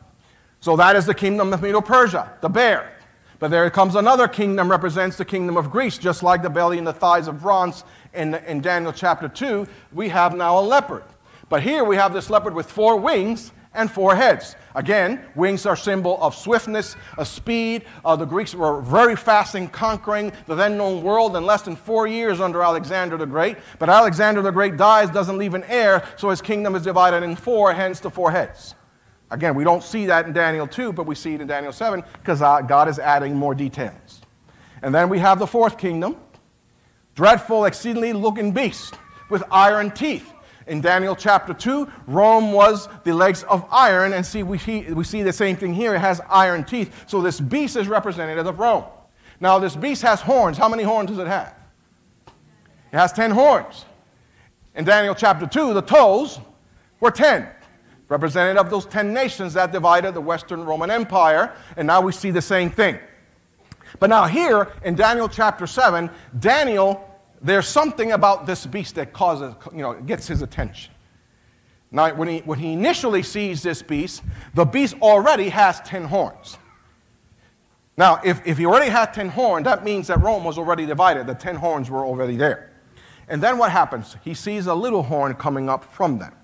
So 0.60 0.76
that 0.76 0.96
is 0.96 1.06
the 1.06 1.14
kingdom 1.14 1.52
of 1.52 1.62
Medo 1.62 1.80
Persia, 1.80 2.32
the 2.40 2.48
bear. 2.48 2.92
But 3.38 3.52
there 3.52 3.70
comes 3.70 3.94
another 3.94 4.26
kingdom, 4.26 4.68
represents 4.68 5.16
the 5.16 5.24
kingdom 5.24 5.56
of 5.56 5.70
Greece, 5.70 5.96
just 5.96 6.24
like 6.24 6.42
the 6.42 6.50
belly 6.50 6.78
and 6.78 6.86
the 6.86 6.92
thighs 6.92 7.28
of 7.28 7.40
bronze 7.40 7.84
in, 8.14 8.34
in 8.34 8.60
Daniel 8.60 8.92
chapter 8.92 9.28
2. 9.28 9.66
We 9.92 10.08
have 10.08 10.34
now 10.34 10.58
a 10.58 10.62
leopard. 10.62 11.04
But 11.48 11.62
here 11.62 11.84
we 11.84 11.96
have 11.96 12.12
this 12.12 12.30
leopard 12.30 12.54
with 12.54 12.70
four 12.70 12.96
wings 12.96 13.52
and 13.74 13.90
four 13.90 14.16
heads. 14.16 14.56
Again, 14.74 15.24
wings 15.34 15.66
are 15.66 15.76
symbol 15.76 16.18
of 16.20 16.34
swiftness, 16.34 16.96
of 17.16 17.28
speed. 17.28 17.84
Uh, 18.04 18.16
the 18.16 18.24
Greeks 18.24 18.54
were 18.54 18.80
very 18.80 19.16
fast 19.16 19.54
in 19.54 19.68
conquering 19.68 20.32
the 20.46 20.54
then 20.54 20.76
known 20.76 21.02
world 21.02 21.36
in 21.36 21.44
less 21.44 21.62
than 21.62 21.76
four 21.76 22.06
years 22.06 22.40
under 22.40 22.62
Alexander 22.62 23.16
the 23.16 23.26
Great. 23.26 23.56
But 23.78 23.88
Alexander 23.88 24.42
the 24.42 24.50
Great 24.50 24.76
dies, 24.76 25.10
doesn't 25.10 25.38
leave 25.38 25.54
an 25.54 25.64
heir, 25.64 26.06
so 26.16 26.30
his 26.30 26.40
kingdom 26.42 26.74
is 26.74 26.82
divided 26.82 27.22
in 27.22 27.36
four, 27.36 27.72
hence 27.72 28.00
the 28.00 28.10
four 28.10 28.30
heads. 28.30 28.74
Again, 29.30 29.54
we 29.54 29.64
don't 29.64 29.82
see 29.82 30.06
that 30.06 30.26
in 30.26 30.32
Daniel 30.32 30.66
2, 30.66 30.92
but 30.92 31.06
we 31.06 31.14
see 31.14 31.34
it 31.34 31.40
in 31.40 31.46
Daniel 31.46 31.72
7 31.72 32.02
because 32.14 32.40
uh, 32.40 32.62
God 32.62 32.88
is 32.88 32.98
adding 32.98 33.36
more 33.36 33.54
details. 33.54 34.22
And 34.82 34.94
then 34.94 35.08
we 35.08 35.18
have 35.18 35.38
the 35.38 35.46
fourth 35.46 35.76
kingdom, 35.76 36.16
dreadful, 37.18 37.64
exceedingly 37.64 38.12
looking 38.12 38.52
beast 38.52 38.94
with 39.28 39.42
iron 39.50 39.90
teeth. 39.90 40.32
In 40.68 40.80
Daniel 40.80 41.16
chapter 41.16 41.52
2, 41.52 41.90
Rome 42.06 42.52
was 42.52 42.88
the 43.02 43.12
legs 43.12 43.42
of 43.42 43.66
iron, 43.72 44.12
and 44.12 44.24
see, 44.24 44.44
we 44.44 44.56
see, 44.56 44.82
we 44.82 45.02
see 45.02 45.24
the 45.24 45.32
same 45.32 45.56
thing 45.56 45.74
here. 45.74 45.96
It 45.96 45.98
has 45.98 46.20
iron 46.28 46.62
teeth. 46.62 47.06
So 47.08 47.20
this 47.20 47.40
beast 47.40 47.74
is 47.74 47.88
representative 47.88 48.46
of 48.46 48.60
Rome. 48.60 48.84
Now, 49.40 49.58
this 49.58 49.74
beast 49.74 50.02
has 50.02 50.20
horns. 50.20 50.56
How 50.56 50.68
many 50.68 50.84
horns 50.84 51.10
does 51.10 51.18
it 51.18 51.26
have? 51.26 51.56
It 52.92 52.96
has 52.96 53.12
10 53.14 53.32
horns. 53.32 53.84
In 54.76 54.84
Daniel 54.84 55.16
chapter 55.16 55.44
2, 55.44 55.74
the 55.74 55.82
toes 55.82 56.38
were 57.00 57.10
10 57.10 57.48
representative 58.08 58.64
of 58.64 58.70
those 58.70 58.86
10 58.86 59.12
nations 59.12 59.54
that 59.54 59.72
divided 59.72 60.14
the 60.14 60.20
Western 60.20 60.64
Roman 60.64 60.88
Empire, 60.88 61.52
and 61.76 61.84
now 61.84 62.00
we 62.00 62.12
see 62.12 62.30
the 62.30 62.40
same 62.40 62.70
thing. 62.70 62.96
But 63.98 64.08
now, 64.08 64.26
here 64.26 64.68
in 64.84 64.94
Daniel 64.94 65.28
chapter 65.28 65.66
7, 65.66 66.08
Daniel, 66.38 67.07
there's 67.40 67.68
something 67.68 68.12
about 68.12 68.46
this 68.46 68.66
beast 68.66 68.96
that 68.96 69.12
causes, 69.12 69.54
you 69.72 69.82
know, 69.82 69.94
gets 69.94 70.26
his 70.26 70.42
attention. 70.42 70.92
Now, 71.90 72.12
when 72.14 72.28
he, 72.28 72.38
when 72.40 72.58
he 72.58 72.72
initially 72.72 73.22
sees 73.22 73.62
this 73.62 73.82
beast, 73.82 74.22
the 74.54 74.64
beast 74.64 74.94
already 75.00 75.48
has 75.48 75.80
10 75.80 76.04
horns. 76.04 76.58
Now, 77.96 78.20
if, 78.24 78.46
if 78.46 78.58
he 78.58 78.66
already 78.66 78.90
had 78.90 79.12
10 79.14 79.30
horns, 79.30 79.64
that 79.64 79.84
means 79.84 80.06
that 80.08 80.20
Rome 80.20 80.44
was 80.44 80.58
already 80.58 80.86
divided. 80.86 81.26
The 81.26 81.34
10 81.34 81.56
horns 81.56 81.90
were 81.90 82.04
already 82.04 82.36
there. 82.36 82.70
And 83.28 83.42
then 83.42 83.58
what 83.58 83.72
happens? 83.72 84.16
He 84.22 84.34
sees 84.34 84.66
a 84.66 84.74
little 84.74 85.02
horn 85.02 85.34
coming 85.34 85.68
up 85.68 85.84
from 85.84 86.18
them. 86.18 86.34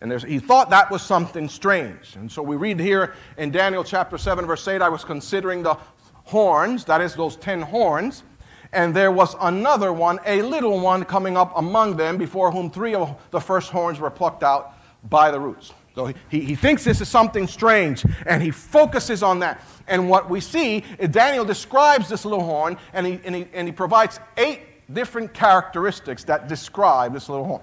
And 0.00 0.20
he 0.22 0.40
thought 0.40 0.70
that 0.70 0.90
was 0.90 1.00
something 1.00 1.48
strange. 1.48 2.16
And 2.16 2.30
so 2.30 2.42
we 2.42 2.56
read 2.56 2.80
here 2.80 3.14
in 3.36 3.52
Daniel 3.52 3.84
chapter 3.84 4.18
7, 4.18 4.44
verse 4.46 4.66
8 4.66 4.82
I 4.82 4.88
was 4.88 5.04
considering 5.04 5.62
the 5.62 5.76
horns, 6.24 6.84
that 6.86 7.00
is, 7.00 7.14
those 7.14 7.36
ten 7.36 7.62
horns, 7.62 8.24
and 8.72 8.94
there 8.94 9.12
was 9.12 9.36
another 9.40 9.92
one, 9.92 10.18
a 10.24 10.42
little 10.42 10.80
one, 10.80 11.04
coming 11.04 11.36
up 11.36 11.52
among 11.56 11.96
them, 11.96 12.16
before 12.16 12.50
whom 12.50 12.70
three 12.70 12.94
of 12.94 13.20
the 13.30 13.40
first 13.40 13.70
horns 13.70 14.00
were 14.00 14.10
plucked 14.10 14.42
out 14.42 14.74
by 15.08 15.30
the 15.30 15.38
roots. 15.38 15.72
So 15.94 16.12
he, 16.30 16.40
he 16.40 16.54
thinks 16.54 16.84
this 16.84 17.02
is 17.02 17.08
something 17.08 17.46
strange, 17.46 18.04
and 18.24 18.42
he 18.42 18.50
focuses 18.50 19.22
on 19.22 19.40
that. 19.40 19.62
And 19.86 20.08
what 20.08 20.30
we 20.30 20.40
see 20.40 20.84
is 20.98 21.10
Daniel 21.10 21.44
describes 21.44 22.08
this 22.08 22.24
little 22.24 22.42
horn, 22.42 22.78
and 22.94 23.06
he, 23.06 23.20
and 23.24 23.34
he, 23.34 23.46
and 23.52 23.68
he 23.68 23.72
provides 23.72 24.18
eight 24.38 24.60
different 24.92 25.34
characteristics 25.34 26.24
that 26.24 26.48
describe 26.48 27.12
this 27.12 27.28
little 27.28 27.44
horn. 27.44 27.62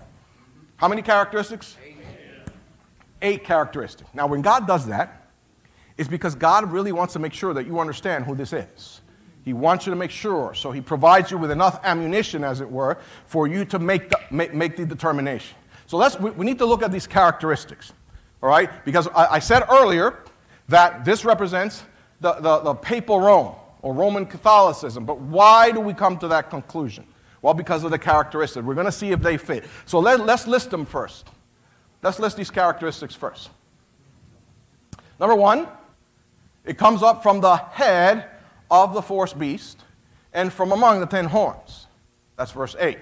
How 0.78 0.88
many 0.88 1.02
characteristics? 1.02 1.76
Eight. 1.84 1.96
Eight 3.22 3.44
characteristics. 3.44 4.10
Now, 4.14 4.28
when 4.28 4.42
God 4.42 4.68
does 4.68 4.86
that, 4.88 5.28
it's 5.98 6.08
because 6.08 6.36
God 6.36 6.72
really 6.72 6.92
wants 6.92 7.14
to 7.14 7.20
make 7.20 7.34
sure 7.34 7.54
that 7.54 7.66
you 7.66 7.80
understand 7.80 8.26
who 8.26 8.36
this 8.36 8.54
is. 8.54 9.02
He 9.44 9.54
wants 9.54 9.86
you 9.86 9.92
to 9.92 9.96
make 9.96 10.12
sure. 10.12 10.54
So 10.54 10.72
he 10.72 10.82
provides 10.82 11.32
you 11.32 11.38
with 11.38 11.52
enough 11.52 11.80
ammunition, 11.84 12.44
as 12.44 12.62
it 12.62 12.70
were, 12.70 12.98
for 13.26 13.48
you 13.48 13.66
to 13.66 13.80
make 13.80 14.10
the, 14.10 14.20
make, 14.32 14.54
make 14.54 14.76
the 14.76 14.86
determination. 14.86 15.56
So 15.88 15.98
let's, 15.98 16.20
we, 16.20 16.30
we 16.32 16.46
need 16.46 16.60
to 16.60 16.66
look 16.66 16.84
at 16.84 16.92
these 16.92 17.08
characteristics, 17.08 17.94
all 18.44 18.50
right? 18.50 18.70
Because 18.86 19.08
I, 19.08 19.34
I 19.34 19.40
said 19.40 19.64
earlier 19.70 20.24
that 20.68 21.04
this 21.04 21.26
represents 21.26 21.84
the, 22.22 22.34
the, 22.34 22.60
the 22.60 22.74
papal 22.76 23.20
Rome 23.20 23.56
or 23.82 23.94
Roman 23.94 24.26
Catholicism. 24.26 25.06
But 25.06 25.20
why 25.20 25.72
do 25.72 25.80
we 25.80 25.94
come 25.94 26.18
to 26.20 26.28
that 26.28 26.50
conclusion? 26.50 27.06
Well, 27.42 27.54
because 27.54 27.84
of 27.84 27.92
the 27.92 28.00
characteristics. 28.00 28.66
We're 28.66 28.76
going 28.76 28.86
to 28.86 28.92
see 28.92 29.12
if 29.12 29.22
they 29.22 29.38
fit. 29.38 29.64
So 29.86 30.00
let, 30.00 30.20
let's 30.20 30.46
list 30.46 30.70
them 30.70 30.86
first. 30.86 31.28
Let's 32.04 32.20
list 32.20 32.38
these 32.38 32.52
characteristics 32.52 33.16
first. 33.16 33.50
Number 35.20 35.36
one, 35.36 35.68
it 36.66 36.78
comes 36.78 37.02
up 37.02 37.24
from 37.24 37.42
the 37.42 37.56
head 37.56 38.30
of 38.70 38.94
the 38.94 39.02
fourth 39.02 39.38
beast 39.38 39.84
and 40.34 40.52
from 40.52 40.72
among 40.72 41.00
the 41.00 41.06
ten 41.06 41.26
horns. 41.26 41.88
That's 42.38 42.52
verse 42.52 42.76
8. 42.80 42.98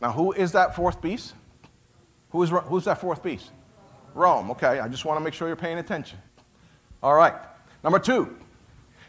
Now, 0.00 0.12
who 0.12 0.32
is 0.32 0.52
that 0.52 0.74
fourth 0.74 1.00
beast? 1.00 1.34
Who 2.30 2.42
is, 2.42 2.50
who's 2.50 2.84
that 2.84 3.00
fourth 3.00 3.22
beast? 3.22 3.50
Rome. 4.14 4.50
Okay, 4.50 4.80
I 4.80 4.88
just 4.88 5.04
want 5.04 5.18
to 5.18 5.24
make 5.24 5.34
sure 5.34 5.48
you're 5.48 5.56
paying 5.56 5.78
attention. 5.78 6.18
All 7.02 7.14
right. 7.14 7.34
Number 7.84 7.98
two, 7.98 8.36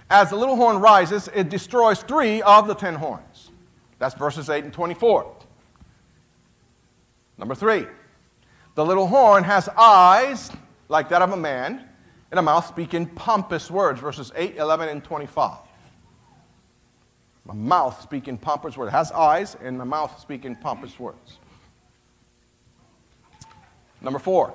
as 0.09 0.29
the 0.29 0.35
little 0.35 0.55
horn 0.55 0.79
rises, 0.79 1.29
it 1.33 1.49
destroys 1.49 2.01
three 2.03 2.41
of 2.41 2.67
the 2.67 2.73
ten 2.73 2.95
horns. 2.95 3.51
That's 3.99 4.15
verses 4.15 4.49
8 4.49 4.63
and 4.65 4.73
24. 4.73 5.35
Number 7.37 7.55
three, 7.55 7.85
the 8.75 8.85
little 8.85 9.07
horn 9.07 9.43
has 9.43 9.69
eyes 9.69 10.51
like 10.89 11.09
that 11.09 11.21
of 11.21 11.31
a 11.31 11.37
man 11.37 11.87
and 12.33 12.39
a 12.39 12.41
mouth 12.41 12.65
speaking 12.65 13.05
pompous 13.05 13.69
words, 13.69 13.99
verses 13.99 14.31
8, 14.35 14.55
11, 14.57 14.89
and 14.89 15.03
25. 15.03 15.55
A 17.47 17.53
mouth 17.53 18.01
speaking 18.01 18.39
pompous 18.39 18.75
words. 18.75 18.89
It 18.89 18.97
has 18.97 19.11
eyes 19.11 19.55
and 19.63 19.79
a 19.79 19.85
mouth 19.85 20.19
speaking 20.19 20.55
pompous 20.55 20.99
words. 20.99 21.37
Number 24.01 24.17
four, 24.17 24.51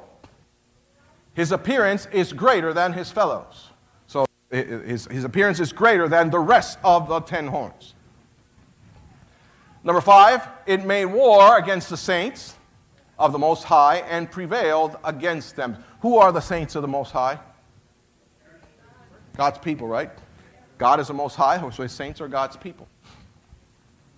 his 1.34 1.52
appearance 1.52 2.06
is 2.06 2.32
greater 2.32 2.74
than 2.74 2.94
his 2.94 3.12
fellows. 3.12 3.68
So 4.08 4.26
his, 4.50 5.06
his 5.06 5.22
appearance 5.22 5.60
is 5.60 5.72
greater 5.72 6.08
than 6.08 6.30
the 6.30 6.40
rest 6.40 6.80
of 6.82 7.08
the 7.08 7.20
ten 7.20 7.46
horns. 7.46 7.94
Number 9.84 10.00
five, 10.00 10.48
it 10.66 10.84
made 10.84 11.04
war 11.04 11.56
against 11.58 11.90
the 11.90 11.96
saints 11.96 12.56
of 13.20 13.30
the 13.30 13.38
Most 13.38 13.62
High 13.62 13.98
and 13.98 14.28
prevailed 14.28 14.96
against 15.04 15.54
them. 15.54 15.76
Who 16.00 16.16
are 16.16 16.32
the 16.32 16.40
saints 16.40 16.74
of 16.74 16.82
the 16.82 16.88
Most 16.88 17.12
High? 17.12 17.38
God's 19.38 19.58
people, 19.58 19.86
right? 19.86 20.10
God 20.78 20.98
is 20.98 21.06
the 21.06 21.14
Most 21.14 21.36
High, 21.36 21.58
so 21.70 21.82
his 21.84 21.92
saints 21.92 22.20
are 22.20 22.26
God's 22.26 22.56
people. 22.56 22.88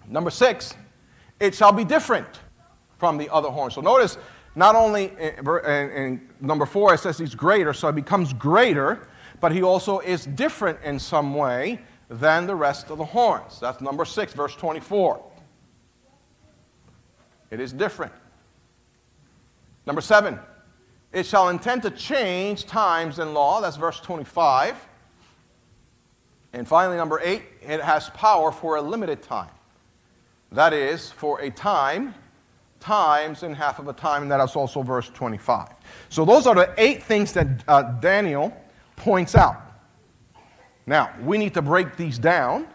Number 0.08 0.30
six, 0.30 0.74
it 1.38 1.54
shall 1.54 1.72
be 1.72 1.84
different 1.84 2.40
from 2.98 3.18
the 3.18 3.28
other 3.28 3.50
horns. 3.50 3.74
So 3.74 3.82
notice, 3.82 4.16
not 4.54 4.74
only 4.74 5.12
in, 5.18 5.46
in, 5.46 5.90
in, 5.90 6.28
number 6.40 6.64
four, 6.64 6.94
it 6.94 7.00
says 7.00 7.18
he's 7.18 7.34
greater, 7.34 7.74
so 7.74 7.88
it 7.88 7.94
becomes 7.94 8.32
greater, 8.32 9.06
but 9.40 9.52
he 9.52 9.62
also 9.62 9.98
is 10.00 10.24
different 10.24 10.78
in 10.82 10.98
some 10.98 11.34
way 11.34 11.80
than 12.08 12.46
the 12.46 12.56
rest 12.56 12.90
of 12.90 12.96
the 12.96 13.04
horns. 13.04 13.60
That's 13.60 13.82
number 13.82 14.06
six, 14.06 14.32
verse 14.32 14.56
24. 14.56 15.22
It 17.50 17.60
is 17.60 17.74
different. 17.74 18.12
Number 19.84 20.00
seven, 20.00 20.38
it 21.12 21.26
shall 21.26 21.50
intend 21.50 21.82
to 21.82 21.90
change 21.90 22.64
times 22.64 23.18
and 23.18 23.34
law. 23.34 23.60
That's 23.60 23.76
verse 23.76 24.00
25. 24.00 24.86
And 26.52 26.66
finally, 26.66 26.96
number 26.96 27.20
eight, 27.22 27.42
it 27.62 27.80
has 27.80 28.10
power 28.10 28.50
for 28.50 28.76
a 28.76 28.82
limited 28.82 29.22
time. 29.22 29.50
That 30.52 30.72
is, 30.72 31.10
for 31.10 31.40
a 31.40 31.50
time, 31.50 32.14
times 32.80 33.42
and 33.42 33.54
half 33.54 33.78
of 33.78 33.86
a 33.86 33.92
time, 33.92 34.22
and 34.22 34.30
that 34.32 34.40
is 34.40 34.56
also 34.56 34.82
verse 34.82 35.08
25. 35.10 35.68
So 36.08 36.24
those 36.24 36.46
are 36.46 36.54
the 36.54 36.74
eight 36.76 37.02
things 37.02 37.32
that 37.34 37.62
uh, 37.68 37.82
Daniel 38.00 38.52
points 38.96 39.36
out. 39.36 39.60
Now, 40.86 41.12
we 41.22 41.38
need 41.38 41.54
to 41.54 41.62
break 41.62 41.96
these 41.96 42.18
down 42.18 42.66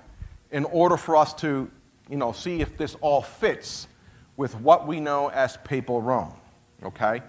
in 0.51 0.63
order 0.65 0.95
for 0.95 1.17
us 1.17 1.33
to, 1.35 1.69
you 2.09 2.17
know, 2.17 2.31
see 2.31 2.61
if 2.61 2.77
this 2.77 2.95
all 3.01 3.21
fits 3.21 3.88
with 4.38 4.55
what 4.55 4.88
we 4.88 5.01
know 5.01 5.29
as 5.31 5.57
papal 5.65 6.01
Rome. 6.01 6.33
Okay? 6.83 7.21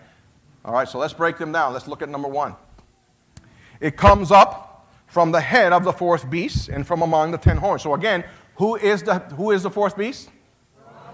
All 0.65 0.73
right, 0.73 0.89
so 0.89 0.99
let's 0.99 1.13
break 1.13 1.39
them 1.39 1.51
down. 1.51 1.73
Let's 1.73 1.89
look 1.89 2.03
at 2.03 2.09
number 2.09 2.29
one. 2.29 2.55
It 3.81 3.97
comes 3.97 4.31
up 4.31 4.76
from 5.17 5.33
the 5.33 5.41
head 5.41 5.73
of 5.73 5.83
the 5.83 5.95
fourth 5.95 6.29
beast 6.29 6.69
and 6.69 6.87
from 6.87 7.01
among 7.01 7.31
the 7.31 7.39
ten 7.39 7.57
horns. 7.57 7.81
So 7.81 7.95
again, 7.95 8.23
who 8.57 8.77
is 8.77 9.03
the, 9.03 9.21
who 9.21 9.51
is 9.51 9.63
the 9.63 9.71
fourth 9.71 9.97
beast? 9.97 10.29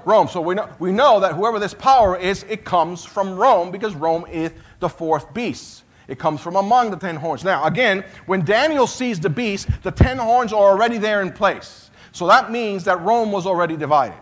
Rome. 0.04 0.26
So 0.26 0.40
we 0.40 0.56
know, 0.56 0.68
we 0.80 0.90
know 0.90 1.20
that 1.20 1.36
whoever 1.36 1.60
this 1.60 1.72
power 1.72 2.18
is, 2.18 2.44
it 2.48 2.64
comes 2.64 3.04
from 3.04 3.36
Rome 3.36 3.70
because 3.70 3.94
Rome 3.94 4.26
is 4.28 4.50
the 4.80 4.88
fourth 4.88 5.32
beast. 5.32 5.84
It 6.08 6.18
comes 6.18 6.40
from 6.40 6.56
among 6.56 6.90
the 6.90 6.96
ten 6.96 7.14
horns. 7.14 7.44
Now, 7.44 7.64
again, 7.64 8.04
when 8.26 8.44
Daniel 8.44 8.88
sees 8.88 9.20
the 9.20 9.30
beast, 9.30 9.68
the 9.84 9.92
ten 9.92 10.18
horns 10.18 10.52
are 10.52 10.72
already 10.72 10.98
there 10.98 11.22
in 11.22 11.30
place. 11.30 11.92
So 12.10 12.26
that 12.26 12.50
means 12.50 12.82
that 12.82 13.00
Rome 13.02 13.30
was 13.30 13.46
already 13.46 13.76
divided. 13.76 14.18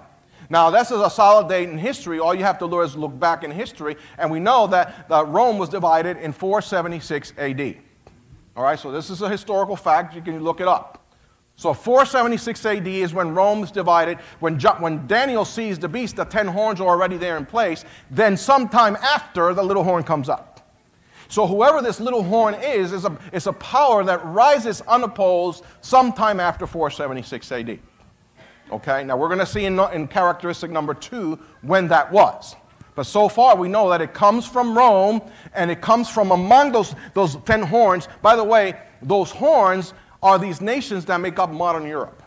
Now, 0.50 0.68
this 0.68 0.90
is 0.90 1.00
a 1.00 1.08
solid 1.08 1.48
date 1.48 1.70
in 1.70 1.78
history. 1.78 2.18
All 2.18 2.34
you 2.34 2.44
have 2.44 2.58
to 2.58 2.68
do 2.68 2.82
is 2.82 2.96
look 2.96 3.18
back 3.18 3.44
in 3.44 3.50
history, 3.50 3.96
and 4.18 4.30
we 4.30 4.40
know 4.40 4.66
that 4.66 5.06
Rome 5.08 5.56
was 5.56 5.70
divided 5.70 6.18
in 6.18 6.34
476 6.34 7.32
AD. 7.38 7.76
All 8.60 8.66
right, 8.66 8.78
so 8.78 8.92
this 8.92 9.08
is 9.08 9.22
a 9.22 9.28
historical 9.30 9.74
fact. 9.74 10.14
You 10.14 10.20
can 10.20 10.44
look 10.44 10.60
it 10.60 10.68
up. 10.68 11.02
So 11.56 11.72
476 11.72 12.66
AD 12.66 12.86
is 12.86 13.14
when 13.14 13.34
Rome 13.34 13.64
is 13.64 13.70
divided. 13.70 14.18
When, 14.40 14.60
when 14.60 15.06
Daniel 15.06 15.46
sees 15.46 15.78
the 15.78 15.88
beast, 15.88 16.16
the 16.16 16.26
ten 16.26 16.46
horns 16.46 16.78
are 16.78 16.86
already 16.86 17.16
there 17.16 17.38
in 17.38 17.46
place. 17.46 17.86
Then, 18.10 18.36
sometime 18.36 18.96
after, 18.96 19.54
the 19.54 19.62
little 19.62 19.82
horn 19.82 20.02
comes 20.02 20.28
up. 20.28 20.70
So, 21.28 21.46
whoever 21.46 21.80
this 21.80 22.00
little 22.00 22.22
horn 22.22 22.52
is, 22.52 22.92
is 22.92 23.06
a, 23.06 23.18
is 23.32 23.46
a 23.46 23.54
power 23.54 24.04
that 24.04 24.22
rises 24.26 24.82
unopposed 24.82 25.64
sometime 25.80 26.38
after 26.38 26.66
476 26.66 27.52
AD. 27.52 27.78
Okay, 28.72 29.04
now 29.04 29.16
we're 29.16 29.28
going 29.28 29.38
to 29.38 29.46
see 29.46 29.64
in, 29.64 29.80
in 29.94 30.06
characteristic 30.06 30.70
number 30.70 30.92
two 30.92 31.38
when 31.62 31.88
that 31.88 32.12
was. 32.12 32.56
But 32.94 33.06
so 33.06 33.28
far, 33.28 33.56
we 33.56 33.68
know 33.68 33.88
that 33.90 34.00
it 34.00 34.12
comes 34.12 34.46
from 34.46 34.76
Rome 34.76 35.22
and 35.54 35.70
it 35.70 35.80
comes 35.80 36.08
from 36.08 36.32
among 36.32 36.72
those, 36.72 36.94
those 37.14 37.36
ten 37.44 37.62
horns. 37.62 38.08
By 38.20 38.36
the 38.36 38.44
way, 38.44 38.76
those 39.02 39.30
horns 39.30 39.94
are 40.22 40.38
these 40.38 40.60
nations 40.60 41.04
that 41.06 41.20
make 41.20 41.38
up 41.38 41.50
modern 41.50 41.86
Europe. 41.86 42.22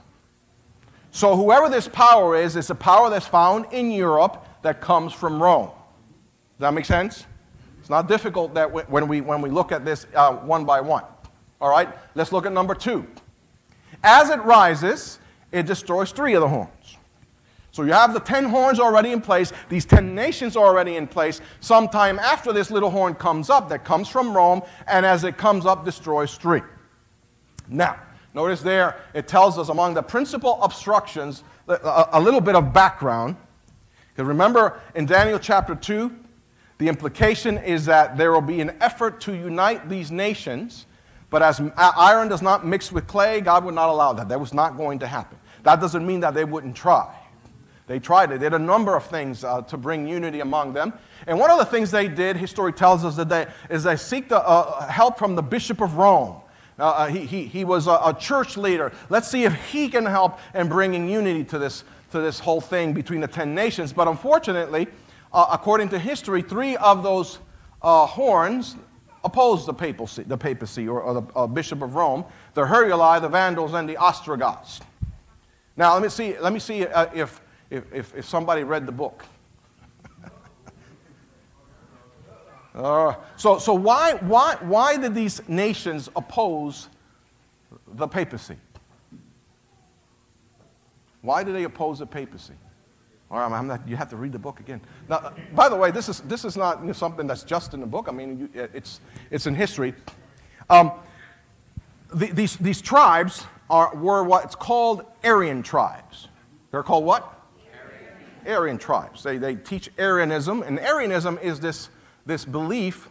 So, 1.12 1.36
whoever 1.36 1.69
this 1.69 1.88
power 1.88 2.36
is, 2.36 2.56
it's 2.56 2.71
a 2.71 2.76
power 2.76 3.10
that's 3.10 3.28
found 3.28 3.67
in 3.71 3.91
Europe 3.91 4.47
that 4.63 4.82
comes 4.82 5.13
from 5.13 5.41
Rome. 5.41 5.67
Does 5.67 6.60
that 6.60 6.73
make 6.73 6.86
sense? 6.86 7.26
It's 7.80 7.89
not 7.89 8.08
difficult 8.08 8.54
that 8.56 8.89
when 8.89 9.08
we, 9.08 9.21
when 9.21 9.41
we 9.41 9.49
look 9.49 9.71
at 9.71 9.86
this 9.86 10.08
uh, 10.15 10.34
one 10.34 10.65
by 10.65 10.82
one. 10.82 11.04
All 11.62 11.69
right, 11.69 11.89
let's 12.15 12.32
look 12.32 12.45
at 12.45 12.52
number 12.52 12.73
two. 12.73 13.06
As 14.04 14.30
it 14.30 14.41
rises, 14.43 15.19
it 15.52 15.65
destroys 15.65 16.12
three 16.12 16.34
of 16.34 16.41
the 16.41 16.47
horns. 16.47 16.71
So 17.74 17.82
you 17.82 17.92
have 17.92 18.14
the 18.14 18.20
ten 18.20 18.46
horns 18.46 18.80
already 18.80 19.12
in 19.12 19.20
place, 19.20 19.52
these 19.68 19.84
ten 19.84 20.14
nations 20.14 20.56
already 20.56 20.96
in 20.96 21.08
place. 21.08 21.42
Sometime 21.60 22.20
after 22.20 22.54
this 22.54 22.70
little 22.70 22.92
horn 22.92 23.16
comes 23.16 23.50
up, 23.50 23.68
that 23.70 23.84
comes 23.84 24.08
from 24.08 24.38
Rome, 24.38 24.62
and 24.88 25.08
as 25.08 25.24
it 25.24 25.38
comes 25.38 25.66
up, 25.66 25.84
destroys 25.84 26.38
three. 26.38 26.62
Now, 27.68 28.00
notice 28.36 28.62
there, 28.62 28.98
it 29.16 29.28
tells 29.28 29.58
us 29.58 29.70
among 29.70 29.96
the 29.96 30.04
principal 30.04 30.62
obstructions, 30.62 31.44
a, 31.68 32.10
a 32.12 32.22
little 32.22 32.42
bit 32.42 32.56
of 32.56 32.74
background. 32.74 33.38
Because 34.14 34.28
remember 34.28 34.80
in 34.94 35.08
Daniel 35.08 35.40
chapter 35.40 35.74
2, 35.74 36.16
the 36.78 36.88
implication 36.88 37.58
is 37.58 37.86
that 37.86 38.18
there 38.18 38.32
will 38.32 38.42
be 38.42 38.62
an 38.62 38.78
effort 38.82 39.20
to 39.22 39.34
unite 39.34 39.90
these 39.90 40.12
nations, 40.12 40.86
but 41.32 41.42
as 41.42 41.60
iron 41.76 42.28
does 42.28 42.44
not 42.44 42.68
mix 42.68 42.92
with 42.92 43.08
clay, 43.08 43.42
God 43.42 43.66
would 43.66 43.74
not 43.74 43.90
allow 43.90 44.14
that. 44.14 44.30
That 44.30 44.40
was 44.40 44.54
not 44.54 44.78
going 44.78 45.00
to 45.00 45.08
happen. 45.08 45.40
That 45.64 45.82
doesn't 45.82 46.06
mean 46.06 46.20
that 46.20 46.36
they 46.36 46.46
wouldn't 46.46 46.76
try. 46.76 47.12
They 47.93 47.99
tried. 47.99 48.32
They 48.32 48.39
did 48.39 48.56
a 48.56 48.60
number 48.60 48.95
of 48.95 49.06
things 49.06 49.43
uh, 49.43 49.62
to 49.62 49.77
bring 49.77 50.08
unity 50.08 50.39
among 50.39 50.73
them. 50.73 50.93
And 51.27 51.38
one 51.38 51.51
of 51.51 51.60
the 51.60 51.65
things 51.65 51.91
they 51.91 52.08
did, 52.08 52.36
history 52.36 52.73
tells 52.73 53.06
us 53.06 53.15
that 53.17 53.29
they, 53.29 53.45
is 53.69 53.84
they 53.84 53.97
seek 53.97 54.29
the, 54.29 54.39
uh, 54.39 54.88
help 54.88 55.19
from 55.19 55.36
the 55.36 55.43
Bishop 55.43 55.79
of 55.79 55.95
Rome. 55.95 56.38
Uh, 56.79 57.06
he, 57.06 57.19
he, 57.19 57.45
he 57.45 57.63
was 57.63 57.86
a, 57.86 57.99
a, 58.03 58.17
church 58.19 58.58
leader. 58.58 58.91
Let's 59.12 59.27
see 59.27 59.43
if 59.43 59.53
he 59.69 59.89
can 59.89 60.08
help 60.08 60.39
in 60.56 60.69
bringing 60.69 61.08
unity 61.08 61.43
to 61.43 61.60
this, 61.60 61.84
to 62.10 62.19
this 62.19 62.39
whole 62.39 62.62
thing 62.62 62.93
between 62.93 63.21
the 63.21 63.27
ten 63.27 63.53
nations. 63.53 63.93
But 63.93 64.08
unfortunately, 64.08 64.88
uh, 65.32 65.45
according 65.51 65.89
to 65.89 65.99
history, 65.99 66.41
three 66.41 66.75
of 66.77 67.03
those 67.03 67.38
uh, 67.84 68.08
horns 68.08 68.75
opposed 69.23 69.67
the 69.67 69.73
papacy, 69.75 70.23
the 70.23 70.36
papacy 70.36 70.88
or, 70.88 70.99
or 70.99 71.13
the 71.13 71.23
uh, 71.36 71.45
Bishop 71.45 71.84
of 71.84 71.93
Rome, 71.93 72.25
the 72.56 72.63
Heruli, 72.63 73.21
the 73.21 73.29
Vandals, 73.29 73.75
and 73.75 73.88
the 73.88 73.97
Ostrogoths. 73.97 74.82
Now, 75.77 75.93
let 75.93 76.01
me 76.01 76.10
see, 76.10 76.39
let 76.39 76.53
me 76.53 76.60
see 76.60 76.88
uh, 76.88 77.27
if, 77.74 77.92
if, 77.92 78.16
if, 78.16 78.26
somebody 78.26 78.64
read 78.64 78.86
the 78.86 78.92
book. 78.92 79.26
uh, 82.76 83.16
so 83.36 83.58
so 83.58 83.74
why, 83.74 84.14
why, 84.22 84.56
why 84.62 84.96
did 84.96 85.16
these 85.16 85.42
nations 85.50 86.10
oppose 86.16 86.88
the 87.96 88.08
papacy? 88.08 88.58
Why 91.22 91.44
did 91.44 91.56
they 91.56 91.64
oppose 91.64 92.00
the 92.00 92.06
papacy? 92.06 92.54
All 93.32 93.40
right, 93.40 93.52
I'm 93.52 93.66
not, 93.66 93.88
you 93.88 93.96
have 93.96 94.10
to 94.10 94.18
read 94.18 94.32
the 94.32 94.40
book 94.40 94.60
again. 94.60 94.80
Now, 95.10 95.34
by 95.56 95.68
the 95.68 95.76
way, 95.76 95.90
this 95.90 96.08
is, 96.08 96.20
this 96.22 96.46
is 96.46 96.56
not 96.56 96.82
you 96.82 96.88
know, 96.88 96.94
something 96.94 97.26
that's 97.26 97.44
just 97.44 97.74
in 97.74 97.80
the 97.80 97.88
book. 97.88 98.06
I 98.08 98.12
mean, 98.12 98.38
you, 98.38 98.50
it's, 98.54 99.00
it's 99.32 99.48
in 99.48 99.56
history. 99.56 99.96
Um, 100.70 100.92
the, 102.14 102.28
these, 102.28 102.58
these 102.58 102.80
tribes 102.80 103.46
are, 103.72 103.96
were 103.96 104.24
what's 104.24 104.54
called 104.54 105.06
Arian 105.24 105.64
tribes. 105.64 106.28
They're 106.70 106.84
called 106.84 107.06
what? 107.06 107.42
Arian, 108.47 108.77
tribes. 108.77 109.23
They, 109.23 109.38
they 109.38 109.56
teach 109.56 109.89
Arianism, 109.97 110.63
and 110.63 110.79
Arianism 110.79 111.39
is 111.41 111.60
this, 111.60 111.89
this 112.25 112.45
belief 112.45 113.10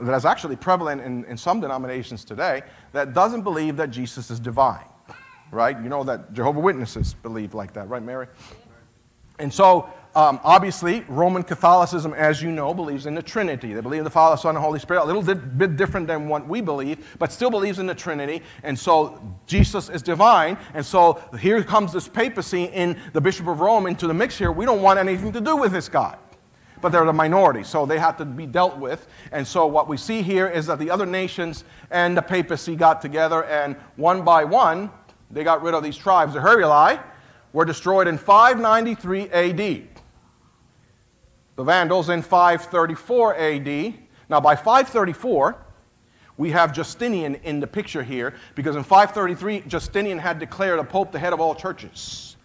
that 0.00 0.14
is 0.14 0.24
actually 0.24 0.56
prevalent 0.56 1.00
in, 1.00 1.24
in 1.24 1.36
some 1.36 1.60
denominations 1.60 2.24
today 2.24 2.62
that 2.92 3.14
doesn't 3.14 3.42
believe 3.42 3.76
that 3.76 3.90
Jesus 3.90 4.30
is 4.30 4.38
divine, 4.38 4.86
right? 5.50 5.76
You 5.80 5.88
know 5.88 6.04
that 6.04 6.32
Jehovah 6.32 6.60
Witnesses 6.60 7.14
believe 7.14 7.54
like 7.54 7.72
that, 7.74 7.88
right, 7.88 8.02
Mary? 8.02 8.26
And 9.38 9.52
so, 9.52 9.88
um, 10.18 10.40
obviously, 10.42 11.04
Roman 11.06 11.44
Catholicism, 11.44 12.12
as 12.12 12.42
you 12.42 12.50
know, 12.50 12.74
believes 12.74 13.06
in 13.06 13.14
the 13.14 13.22
Trinity. 13.22 13.72
They 13.72 13.80
believe 13.80 14.00
in 14.00 14.04
the 14.04 14.10
Father, 14.10 14.36
Son, 14.36 14.56
and 14.56 14.64
Holy 14.64 14.80
Spirit. 14.80 15.04
A 15.04 15.04
little 15.04 15.22
bit 15.22 15.76
different 15.76 16.08
than 16.08 16.28
what 16.28 16.44
we 16.48 16.60
believe, 16.60 17.16
but 17.20 17.30
still 17.30 17.50
believes 17.50 17.78
in 17.78 17.86
the 17.86 17.94
Trinity. 17.94 18.42
And 18.64 18.76
so, 18.76 19.22
Jesus 19.46 19.88
is 19.88 20.02
divine. 20.02 20.58
And 20.74 20.84
so, 20.84 21.22
here 21.38 21.62
comes 21.62 21.92
this 21.92 22.08
papacy 22.08 22.64
in 22.64 22.98
the 23.12 23.20
Bishop 23.20 23.46
of 23.46 23.60
Rome 23.60 23.86
into 23.86 24.08
the 24.08 24.12
mix 24.14 24.36
here. 24.36 24.50
We 24.50 24.64
don't 24.64 24.82
want 24.82 24.98
anything 24.98 25.30
to 25.34 25.40
do 25.40 25.56
with 25.56 25.70
this 25.70 25.88
God. 25.88 26.18
But 26.80 26.88
they're 26.88 27.04
the 27.04 27.12
minority, 27.12 27.62
so 27.62 27.86
they 27.86 28.00
have 28.00 28.16
to 28.16 28.24
be 28.24 28.44
dealt 28.44 28.76
with. 28.76 29.06
And 29.30 29.46
so, 29.46 29.68
what 29.68 29.86
we 29.86 29.96
see 29.96 30.22
here 30.22 30.48
is 30.48 30.66
that 30.66 30.80
the 30.80 30.90
other 30.90 31.06
nations 31.06 31.62
and 31.92 32.16
the 32.16 32.22
papacy 32.22 32.74
got 32.74 33.00
together, 33.00 33.44
and 33.44 33.76
one 33.94 34.22
by 34.22 34.42
one, 34.42 34.90
they 35.30 35.44
got 35.44 35.62
rid 35.62 35.74
of 35.74 35.84
these 35.84 35.96
tribes. 35.96 36.34
The 36.34 36.40
Heruli, 36.40 37.00
were 37.52 37.64
destroyed 37.64 38.08
in 38.08 38.18
593 38.18 39.30
AD. 39.30 39.97
The 41.58 41.64
Vandals 41.64 42.08
in 42.08 42.22
534 42.22 43.34
AD. 43.34 43.94
Now, 44.28 44.40
by 44.40 44.54
534, 44.54 45.56
we 46.36 46.52
have 46.52 46.72
Justinian 46.72 47.34
in 47.42 47.58
the 47.58 47.66
picture 47.66 48.04
here 48.04 48.36
because 48.54 48.76
in 48.76 48.84
533, 48.84 49.64
Justinian 49.66 50.20
had 50.20 50.38
declared 50.38 50.78
a 50.78 50.84
pope 50.84 51.10
the 51.10 51.18
head 51.18 51.32
of 51.32 51.40
all 51.40 51.56
churches. 51.56 52.36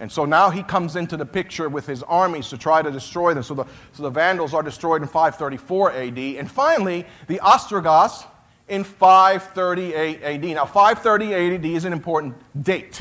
And 0.00 0.10
so 0.10 0.24
now 0.24 0.50
he 0.50 0.64
comes 0.64 0.96
into 0.96 1.16
the 1.16 1.24
picture 1.24 1.68
with 1.68 1.86
his 1.86 2.02
armies 2.02 2.48
to 2.48 2.58
try 2.58 2.82
to 2.82 2.90
destroy 2.90 3.32
them. 3.32 3.44
So 3.44 3.54
the, 3.54 3.64
so 3.92 4.02
the 4.02 4.10
Vandals 4.10 4.54
are 4.54 4.62
destroyed 4.64 5.02
in 5.02 5.06
534 5.06 5.92
AD. 5.92 6.18
And 6.18 6.50
finally, 6.50 7.06
the 7.28 7.38
Ostrogoths 7.38 8.24
in 8.66 8.82
538 8.82 10.20
AD. 10.20 10.42
Now, 10.56 10.64
538 10.64 11.52
AD 11.54 11.64
is 11.64 11.84
an 11.84 11.92
important 11.92 12.34
date 12.64 13.00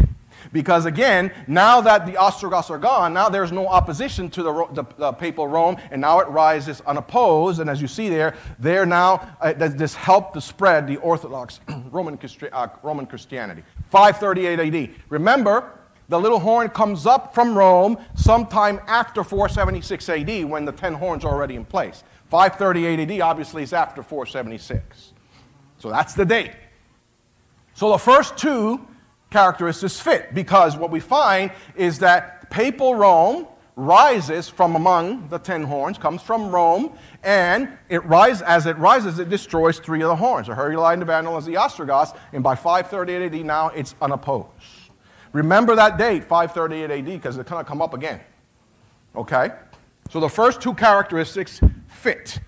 because 0.52 0.86
again, 0.86 1.32
now 1.48 1.82
that 1.82 2.06
the 2.06 2.18
Ostrogoths 2.18 2.70
are 2.70 2.78
gone, 2.78 3.14
now 3.14 3.30
there's 3.30 3.52
no 3.52 3.68
opposition 3.68 4.30
to 4.32 4.44
the, 4.44 4.68
the, 4.74 4.84
the 4.98 5.14
papal 5.14 5.48
Rome, 5.48 5.78
and 5.92 6.02
now 6.02 6.20
it 6.20 6.28
rises 6.30 6.82
unopposed. 6.82 7.60
And 7.60 7.70
as 7.70 7.82
you 7.82 7.88
see 7.88 8.10
there, 8.10 8.36
there 8.60 8.86
now, 8.86 9.36
uh, 9.42 9.54
this 9.54 9.96
helped 9.96 10.34
to 10.36 10.42
spread 10.42 10.88
the 10.88 10.98
Orthodox 10.98 11.60
Roman, 11.92 12.20
uh, 12.52 12.68
Roman 12.84 13.06
Christianity. 13.06 13.64
538 13.90 14.74
AD. 14.74 14.90
Remember, 15.10 15.72
the 16.10 16.20
little 16.20 16.40
horn 16.40 16.70
comes 16.70 17.06
up 17.06 17.34
from 17.34 17.58
Rome 17.58 17.98
sometime 18.16 18.80
after 18.88 19.24
476 19.24 20.10
AD 20.10 20.46
when 20.46 20.66
the 20.66 20.72
10 20.72 20.94
horns 20.94 21.26
are 21.26 21.34
already 21.34 21.56
in 21.56 21.66
place. 21.66 22.04
538 22.30 23.12
AD 23.12 23.22
obviously 23.22 23.64
is 23.64 23.74
after 23.74 24.02
476. 24.02 25.14
So 25.80 25.90
that's 25.90 26.14
the 26.14 26.26
date. 26.26 26.52
So 27.74 27.92
the 27.92 27.98
first 27.98 28.38
two 28.38 28.87
characteristics 29.30 30.00
fit 30.00 30.34
because 30.34 30.78
what 30.78 30.92
we 30.92 31.00
find 31.00 31.52
is 31.76 32.00
that 32.00 32.50
papal 32.50 32.96
Rome 32.96 33.48
rises 33.76 34.50
from 34.50 34.76
among 34.76 35.28
the 35.30 35.38
ten 35.38 35.64
horns, 35.64 35.98
comes 35.98 36.22
from 36.22 36.50
Rome, 36.50 36.98
and 37.24 37.78
it 37.90 38.04
rise, 38.06 38.42
as 38.42 38.66
it 38.66 38.78
rises, 38.78 39.20
it 39.20 39.30
destroys 39.30 39.80
three 39.80 40.02
of 40.02 40.08
the 40.08 40.16
horns, 40.16 40.48
the 40.48 40.54
Heruli, 40.54 40.98
the 40.98 41.06
Vandal, 41.06 41.38
and 41.38 41.46
the 41.46 41.58
Ostrogoths, 41.58 42.14
and 42.34 42.44
by 42.44 42.56
538 42.56 43.40
AD 43.40 43.46
now 43.46 43.70
it's 43.70 43.94
unopposed. 44.02 44.50
Remember 45.32 45.76
that 45.76 45.98
date, 45.98 46.24
538 46.24 47.00
AD, 47.00 47.06
because 47.06 47.38
it's 47.38 47.50
going 47.50 47.64
to 47.64 47.68
come 47.68 47.82
up 47.82 47.94
again. 47.94 48.20
Okay? 49.16 49.52
So 50.10 50.20
the 50.20 50.30
first 50.30 50.62
two 50.62 50.74
characteristics 50.74 51.60
fit 51.88 52.40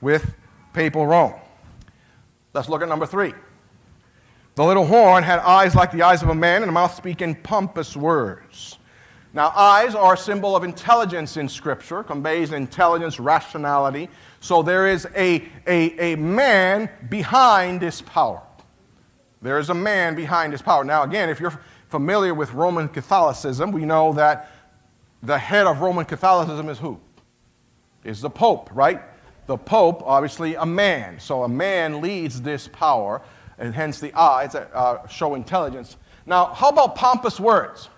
with 0.00 0.34
papal 0.72 1.06
Rome. 1.06 1.34
Let's 2.52 2.68
look 2.68 2.82
at 2.82 2.88
number 2.88 3.06
three. 3.06 3.34
The 4.58 4.64
little 4.64 4.86
horn 4.86 5.22
had 5.22 5.38
eyes 5.38 5.76
like 5.76 5.92
the 5.92 6.02
eyes 6.02 6.20
of 6.24 6.30
a 6.30 6.34
man 6.34 6.62
and 6.62 6.68
a 6.68 6.72
mouth 6.72 6.92
speaking 6.92 7.36
pompous 7.36 7.96
words. 7.96 8.80
Now, 9.32 9.52
eyes 9.54 9.94
are 9.94 10.14
a 10.14 10.16
symbol 10.16 10.56
of 10.56 10.64
intelligence 10.64 11.36
in 11.36 11.48
Scripture, 11.48 12.02
conveys 12.02 12.50
intelligence, 12.50 13.20
rationality. 13.20 14.08
So 14.40 14.64
there 14.64 14.88
is 14.88 15.06
a, 15.14 15.48
a, 15.64 16.14
a 16.14 16.16
man 16.16 16.90
behind 17.08 17.80
this 17.80 18.02
power. 18.02 18.42
There 19.42 19.60
is 19.60 19.70
a 19.70 19.74
man 19.74 20.16
behind 20.16 20.52
this 20.52 20.60
power. 20.60 20.82
Now, 20.82 21.04
again, 21.04 21.28
if 21.28 21.38
you're 21.38 21.56
familiar 21.88 22.34
with 22.34 22.52
Roman 22.52 22.88
Catholicism, 22.88 23.70
we 23.70 23.84
know 23.84 24.12
that 24.14 24.50
the 25.22 25.38
head 25.38 25.68
of 25.68 25.82
Roman 25.82 26.04
Catholicism 26.04 26.68
is 26.68 26.80
who? 26.80 26.98
Is 28.02 28.20
the 28.20 28.30
Pope, 28.30 28.70
right? 28.72 29.02
The 29.46 29.56
Pope, 29.56 30.02
obviously, 30.04 30.56
a 30.56 30.66
man. 30.66 31.20
So 31.20 31.44
a 31.44 31.48
man 31.48 32.00
leads 32.00 32.42
this 32.42 32.66
power 32.66 33.22
and 33.58 33.74
hence 33.74 34.00
the 34.00 34.14
eyes 34.14 34.52
that 34.52 34.70
uh, 34.74 35.06
show 35.08 35.34
intelligence. 35.34 35.96
Now, 36.26 36.46
how 36.46 36.68
about 36.68 36.94
pompous 36.94 37.40
words? 37.40 37.88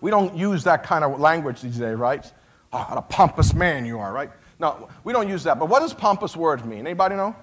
We 0.00 0.10
don't 0.10 0.36
use 0.36 0.64
that 0.64 0.82
kind 0.82 1.04
of 1.04 1.20
language 1.20 1.60
these 1.60 1.78
days, 1.78 1.96
right? 1.96 2.30
Oh, 2.72 2.80
what 2.80 2.98
a 2.98 3.02
pompous 3.02 3.54
man 3.54 3.86
you 3.86 3.98
are, 3.98 4.12
right? 4.12 4.30
No, 4.58 4.88
we 5.04 5.12
don't 5.12 5.28
use 5.28 5.44
that. 5.44 5.58
But 5.58 5.68
what 5.68 5.80
does 5.80 5.94
pompous 5.94 6.36
words 6.36 6.64
mean? 6.64 6.80
Anybody 6.80 7.16
know? 7.16 7.36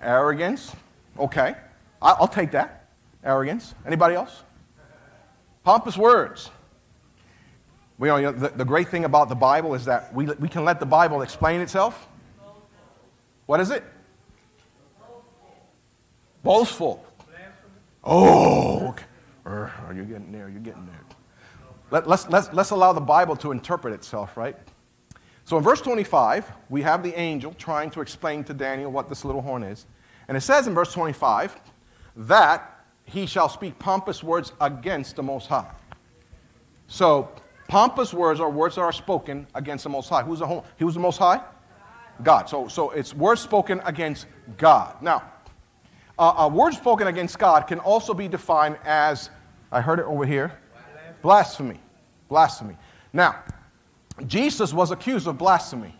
Arrogance. 0.00 0.72
Okay. 1.18 1.54
I'll 2.00 2.28
take 2.28 2.50
that. 2.52 2.88
Arrogance. 3.22 3.74
Anybody 3.86 4.14
else? 4.16 4.42
Pompous 5.62 5.96
words. 5.96 6.50
We, 7.98 8.08
you 8.08 8.22
know, 8.22 8.32
the, 8.32 8.48
the 8.48 8.64
great 8.64 8.88
thing 8.88 9.04
about 9.04 9.28
the 9.28 9.36
Bible 9.36 9.74
is 9.74 9.84
that 9.84 10.12
we, 10.12 10.26
we 10.26 10.48
can 10.48 10.64
let 10.64 10.80
the 10.80 10.86
Bible 10.86 11.22
explain 11.22 11.60
itself. 11.60 12.08
What 13.46 13.60
is 13.60 13.70
it? 13.70 13.84
Boastful. 16.42 17.04
Oh, 18.04 18.88
okay. 18.88 19.04
Er, 19.46 19.72
you're 19.94 20.04
getting 20.04 20.32
there. 20.32 20.48
You're 20.48 20.60
getting 20.60 20.86
there. 20.86 21.00
Let, 21.90 22.08
let's, 22.08 22.28
let's, 22.28 22.52
let's 22.52 22.70
allow 22.70 22.92
the 22.92 23.00
Bible 23.00 23.36
to 23.36 23.52
interpret 23.52 23.94
itself, 23.94 24.36
right? 24.36 24.56
So 25.44 25.56
in 25.56 25.62
verse 25.62 25.80
25, 25.80 26.50
we 26.70 26.82
have 26.82 27.02
the 27.02 27.18
angel 27.18 27.52
trying 27.54 27.90
to 27.90 28.00
explain 28.00 28.44
to 28.44 28.54
Daniel 28.54 28.90
what 28.90 29.08
this 29.08 29.24
little 29.24 29.42
horn 29.42 29.62
is. 29.62 29.86
And 30.28 30.36
it 30.36 30.40
says 30.40 30.66
in 30.66 30.74
verse 30.74 30.92
25 30.92 31.60
that 32.16 32.84
he 33.04 33.26
shall 33.26 33.48
speak 33.48 33.78
pompous 33.78 34.22
words 34.22 34.52
against 34.60 35.16
the 35.16 35.22
Most 35.22 35.48
High. 35.48 35.70
So, 36.86 37.30
pompous 37.68 38.14
words 38.14 38.40
are 38.40 38.50
words 38.50 38.76
that 38.76 38.82
are 38.82 38.92
spoken 38.92 39.46
against 39.54 39.84
the 39.84 39.90
Most 39.90 40.08
High. 40.08 40.22
Who's 40.22 40.38
the, 40.38 40.62
who's 40.78 40.94
the 40.94 41.00
Most 41.00 41.18
High? 41.18 41.40
God. 42.22 42.48
So, 42.48 42.68
so 42.68 42.90
it's 42.90 43.14
words 43.14 43.40
spoken 43.40 43.80
against 43.84 44.26
God. 44.56 45.00
Now, 45.02 45.31
uh, 46.18 46.34
a 46.38 46.48
word 46.48 46.74
spoken 46.74 47.06
against 47.06 47.38
God 47.38 47.66
can 47.66 47.78
also 47.78 48.14
be 48.14 48.28
defined 48.28 48.78
as, 48.84 49.30
I 49.70 49.80
heard 49.80 49.98
it 49.98 50.04
over 50.04 50.26
here, 50.26 50.52
blasphemy. 51.22 51.80
Blasphemy. 52.28 52.76
Now, 53.12 53.42
Jesus 54.26 54.72
was 54.72 54.90
accused 54.90 55.26
of 55.26 55.38
blasphemy. 55.38 55.94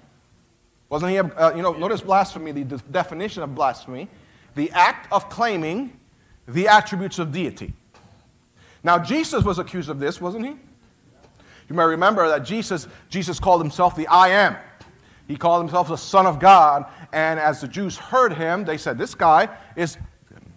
Wasn't 0.89 1.11
he? 1.11 1.19
Uh, 1.19 1.55
you 1.55 1.63
know, 1.63 1.73
notice 1.73 2.01
blasphemy, 2.01 2.53
the 2.53 2.65
de- 2.65 2.79
definition 2.91 3.43
of 3.43 3.55
blasphemy, 3.55 4.09
the 4.55 4.71
act 4.73 5.11
of 5.11 5.31
claiming 5.31 5.99
the 6.47 6.69
attributes 6.69 7.19
of 7.19 7.33
deity. 7.33 7.73
Now, 8.85 8.99
Jesus 8.99 9.45
was 9.45 9.59
accused 9.59 9.89
of 9.89 9.99
this, 10.01 10.21
wasn't 10.21 10.45
he? 10.45 10.57
You 11.69 11.77
may 11.77 11.85
remember 11.85 12.29
that 12.29 12.45
Jesus, 12.45 12.89
Jesus 13.09 13.41
called 13.41 13.63
himself 13.63 13.97
the 13.97 14.07
I 14.09 14.29
am. 14.29 14.57
He 15.33 15.39
called 15.39 15.62
himself 15.62 15.89
the 15.89 15.97
Son 15.97 16.26
of 16.26 16.39
God. 16.39 16.85
And 17.11 17.41
as 17.41 17.62
the 17.62 17.66
Jews 17.66 17.97
heard 17.97 18.35
him, 18.35 18.66
they 18.66 18.76
said, 18.76 18.99
This 18.99 19.14
guy 19.14 19.49
is 19.76 19.97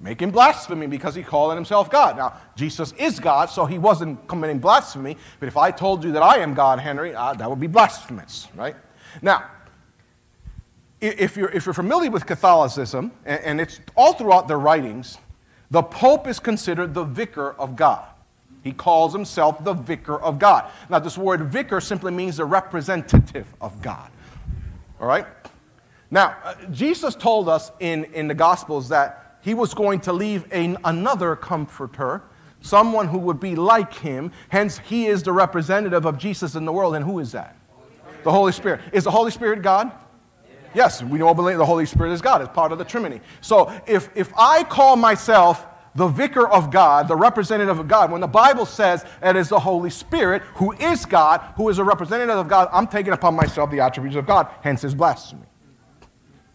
making 0.02 0.32
blasphemy 0.32 0.86
because 0.86 1.16
he 1.16 1.24
called 1.24 1.56
himself 1.56 1.90
God. 1.90 2.18
Now, 2.18 2.34
Jesus 2.58 2.92
is 2.98 3.18
God, 3.18 3.50
so 3.50 3.66
he 3.66 3.78
wasn't 3.78 4.28
committing 4.28 4.60
blasphemy. 4.60 5.16
But 5.40 5.48
if 5.48 5.56
I 5.56 5.72
told 5.72 6.04
you 6.04 6.12
that 6.12 6.22
I 6.22 6.40
am 6.40 6.54
God, 6.54 6.80
Henry, 6.80 7.16
uh, 7.16 7.36
that 7.36 7.50
would 7.50 7.62
be 7.62 7.68
blasphemous, 7.68 8.50
right? 8.54 8.76
Now, 9.22 9.46
if 11.00 11.38
you're, 11.38 11.52
if 11.52 11.66
you're 11.66 11.74
familiar 11.74 12.12
with 12.12 12.26
Catholicism, 12.26 13.14
and, 13.24 13.40
and 13.46 13.62
it's 13.62 13.80
all 13.96 14.12
throughout 14.12 14.50
their 14.50 14.60
writings, 14.60 15.20
the 15.72 15.84
Pope 15.84 16.28
is 16.28 16.38
considered 16.38 16.94
the 16.94 17.06
vicar 17.06 17.54
of 17.54 17.78
God. 17.78 18.06
He 18.62 18.74
calls 18.74 19.14
himself 19.14 19.64
the 19.64 19.74
vicar 19.74 20.22
of 20.22 20.38
God. 20.38 20.70
Now, 20.90 21.00
this 21.00 21.18
word 21.18 21.44
vicar 21.44 21.80
simply 21.80 22.12
means 22.12 22.36
the 22.36 22.46
representative 22.46 23.48
of 23.62 23.82
God. 23.82 24.12
All 25.00 25.08
right? 25.08 25.26
Now, 26.12 26.38
uh, 26.44 26.56
Jesus 26.72 27.16
told 27.16 27.50
us 27.50 27.72
in, 27.80 28.06
in 28.06 28.28
the 28.28 28.34
Gospels 28.34 28.90
that 28.90 29.40
he 29.42 29.54
was 29.54 29.74
going 29.74 30.00
to 30.02 30.14
leave 30.14 30.46
another 30.52 31.36
comforter, 31.36 32.24
someone 32.62 33.08
who 33.08 33.20
would 33.20 33.40
be 33.40 33.56
like 33.56 33.94
him. 33.94 34.32
Hence, 34.50 34.80
he 34.80 35.06
is 35.06 35.24
the 35.24 35.32
representative 35.32 36.06
of 36.06 36.18
Jesus 36.18 36.56
in 36.56 36.66
the 36.66 36.72
world. 36.72 36.96
And 36.96 37.06
who 37.06 37.20
is 37.20 37.32
that? 37.34 37.56
The 38.24 38.32
Holy 38.32 38.52
Spirit. 38.52 38.82
Is 38.92 39.04
the 39.04 39.12
Holy 39.12 39.30
Spirit 39.30 39.62
God? 39.62 39.92
Yes, 40.74 41.02
we 41.02 41.22
all 41.22 41.34
believe 41.34 41.58
the 41.58 41.66
Holy 41.66 41.86
Spirit 41.86 42.12
is 42.12 42.22
God, 42.22 42.42
it's 42.42 42.52
part 42.54 42.72
of 42.72 42.78
the 42.78 42.84
Trinity. 42.84 43.22
So 43.40 43.72
if, 43.88 44.10
if 44.16 44.34
I 44.38 44.64
call 44.64 44.96
myself 44.98 45.66
the 45.96 46.08
vicar 46.08 46.48
of 46.48 46.72
God, 46.72 47.08
the 47.08 47.16
representative 47.16 47.80
of 47.80 47.88
God, 47.88 48.12
when 48.12 48.22
the 48.22 48.28
Bible 48.28 48.66
says 48.66 49.06
it 49.24 49.36
is 49.36 49.50
the 49.50 49.60
Holy 49.60 49.90
Spirit 49.90 50.42
who 50.56 50.74
is 50.74 51.06
God, 51.06 51.42
who 51.56 51.70
is 51.70 51.80
a 51.80 51.84
representative 51.84 52.36
of 52.36 52.48
God, 52.48 52.68
I'm 52.72 52.88
taking 52.88 53.14
upon 53.14 53.36
myself 53.36 53.72
the 53.72 53.80
attributes 53.80 54.18
of 54.18 54.28
God, 54.28 54.48
hence 54.62 54.82
his 54.82 54.94
blasphemy. 54.94 55.46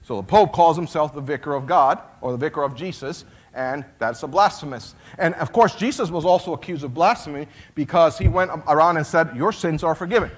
So 0.02 0.16
the 0.16 0.22
Pope 0.22 0.52
calls 0.52 0.76
himself 0.76 1.14
the 1.14 1.20
vicar 1.20 1.54
of 1.54 1.66
God, 1.66 2.00
or 2.20 2.32
the 2.32 2.38
vicar 2.38 2.62
of 2.62 2.74
Jesus, 2.74 3.24
and 3.54 3.84
that's 3.98 4.22
a 4.22 4.28
blasphemous. 4.28 4.94
And 5.18 5.34
of 5.36 5.52
course, 5.52 5.74
Jesus 5.74 6.10
was 6.10 6.24
also 6.24 6.52
accused 6.52 6.84
of 6.84 6.94
blasphemy 6.94 7.48
because 7.74 8.18
he 8.18 8.28
went 8.28 8.50
around 8.68 8.96
and 8.96 9.06
said, 9.06 9.34
Your 9.34 9.52
sins 9.52 9.82
are 9.82 9.94
forgiven. 9.94 10.30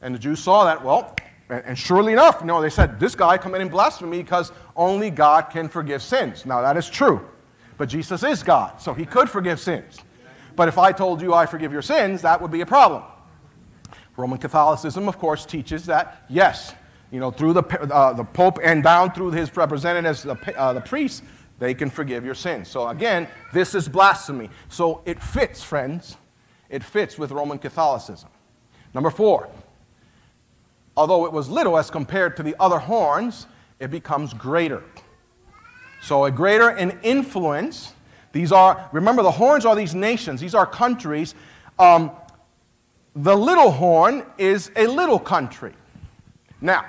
And 0.00 0.14
the 0.14 0.18
Jews 0.18 0.40
saw 0.40 0.64
that, 0.64 0.84
well, 0.84 1.16
and 1.48 1.78
surely 1.78 2.12
enough, 2.12 2.38
you 2.40 2.46
know, 2.46 2.60
they 2.60 2.70
said, 2.70 3.00
this 3.00 3.14
guy 3.14 3.38
committing 3.38 3.68
blasphemy 3.68 4.22
because 4.22 4.52
only 4.76 5.10
God 5.10 5.50
can 5.50 5.68
forgive 5.68 6.02
sins. 6.02 6.44
Now, 6.44 6.60
that 6.60 6.76
is 6.76 6.88
true. 6.90 7.26
But 7.78 7.88
Jesus 7.88 8.22
is 8.22 8.42
God, 8.42 8.80
so 8.80 8.92
he 8.92 9.06
could 9.06 9.30
forgive 9.30 9.58
sins. 9.60 9.98
But 10.56 10.68
if 10.68 10.76
I 10.76 10.92
told 10.92 11.22
you 11.22 11.32
I 11.32 11.46
forgive 11.46 11.72
your 11.72 11.82
sins, 11.82 12.22
that 12.22 12.42
would 12.42 12.50
be 12.50 12.60
a 12.60 12.66
problem. 12.66 13.04
Roman 14.16 14.38
Catholicism, 14.38 15.08
of 15.08 15.18
course, 15.18 15.46
teaches 15.46 15.86
that, 15.86 16.24
yes, 16.28 16.74
you 17.10 17.20
know, 17.20 17.30
through 17.30 17.52
the, 17.52 17.62
uh, 17.62 18.12
the 18.12 18.24
Pope 18.24 18.58
and 18.62 18.82
down 18.82 19.12
through 19.12 19.30
his 19.30 19.56
representatives, 19.56 20.24
the, 20.24 20.58
uh, 20.58 20.72
the 20.72 20.80
priests, 20.80 21.22
they 21.58 21.72
can 21.72 21.88
forgive 21.88 22.24
your 22.24 22.34
sins. 22.34 22.68
So 22.68 22.88
again, 22.88 23.28
this 23.52 23.74
is 23.74 23.88
blasphemy. 23.88 24.50
So 24.68 25.02
it 25.04 25.22
fits, 25.22 25.62
friends. 25.62 26.16
It 26.68 26.84
fits 26.84 27.18
with 27.18 27.30
Roman 27.30 27.58
Catholicism. 27.58 28.28
Number 28.92 29.10
four, 29.10 29.48
although 30.98 31.26
it 31.26 31.32
was 31.32 31.48
little 31.48 31.78
as 31.78 31.90
compared 31.90 32.36
to 32.36 32.42
the 32.42 32.56
other 32.58 32.80
horns, 32.80 33.46
it 33.78 33.88
becomes 33.88 34.34
greater. 34.34 34.82
So, 36.02 36.24
a 36.24 36.30
greater 36.30 36.70
in 36.70 36.98
influence. 37.04 37.92
These 38.32 38.50
are, 38.50 38.90
remember, 38.92 39.22
the 39.22 39.30
horns 39.30 39.64
are 39.64 39.76
these 39.76 39.94
nations, 39.94 40.40
these 40.40 40.56
are 40.56 40.66
countries. 40.66 41.36
Um, 41.78 42.10
the 43.14 43.36
little 43.36 43.70
horn 43.70 44.26
is 44.38 44.72
a 44.74 44.88
little 44.88 45.20
country. 45.20 45.72
Now, 46.60 46.84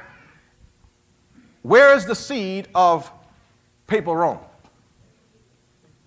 where 1.62 1.94
is 1.94 2.06
the 2.06 2.16
seed 2.16 2.68
of 2.74 3.12
papal 3.86 4.16
Rome? 4.16 4.40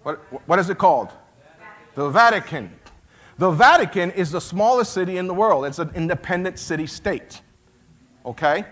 What, 0.02 0.16
what 0.48 0.58
is 0.58 0.68
it 0.70 0.78
called? 0.78 1.10
The 1.94 2.10
Vatican. 2.10 2.72
The 3.38 3.52
Vatican 3.52 4.10
is 4.10 4.32
the 4.32 4.40
smallest 4.40 4.92
city 4.92 5.18
in 5.18 5.28
the 5.28 5.34
world. 5.34 5.64
It's 5.66 5.78
an 5.78 5.92
independent 5.94 6.58
city 6.58 6.88
state 6.88 7.42
okay? 8.24 8.64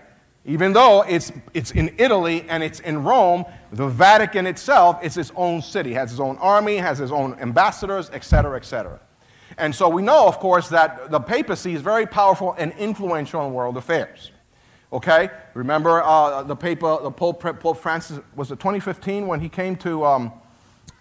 Even 0.45 0.73
though 0.73 1.03
it's, 1.03 1.31
it's 1.53 1.71
in 1.71 1.93
Italy 1.97 2.45
and 2.49 2.63
it's 2.63 2.79
in 2.79 3.03
Rome, 3.03 3.45
the 3.71 3.87
Vatican 3.87 4.47
itself 4.47 5.03
is 5.03 5.17
its 5.17 5.31
own 5.35 5.61
city, 5.61 5.93
has 5.93 6.11
its 6.11 6.19
own 6.19 6.37
army, 6.37 6.77
has 6.77 6.99
its 6.99 7.11
own 7.11 7.37
ambassadors, 7.39 8.09
etc., 8.09 8.57
etc. 8.57 8.99
And 9.57 9.73
so 9.75 9.87
we 9.87 10.01
know, 10.01 10.27
of 10.27 10.39
course, 10.39 10.69
that 10.69 11.11
the 11.11 11.19
papacy 11.19 11.73
is 11.73 11.81
very 11.81 12.07
powerful 12.07 12.55
and 12.57 12.73
influential 12.73 13.45
in 13.45 13.53
world 13.53 13.77
affairs. 13.77 14.31
Okay? 14.91 15.29
Remember 15.53 16.01
uh, 16.03 16.41
the, 16.43 16.55
Papa, 16.55 16.99
the 17.03 17.11
Pope, 17.11 17.41
Pope 17.59 17.77
Francis, 17.77 18.19
was 18.35 18.51
it 18.51 18.59
2015 18.59 19.27
when 19.27 19.39
he 19.39 19.47
came 19.47 19.75
to 19.77 20.03
um, 20.05 20.33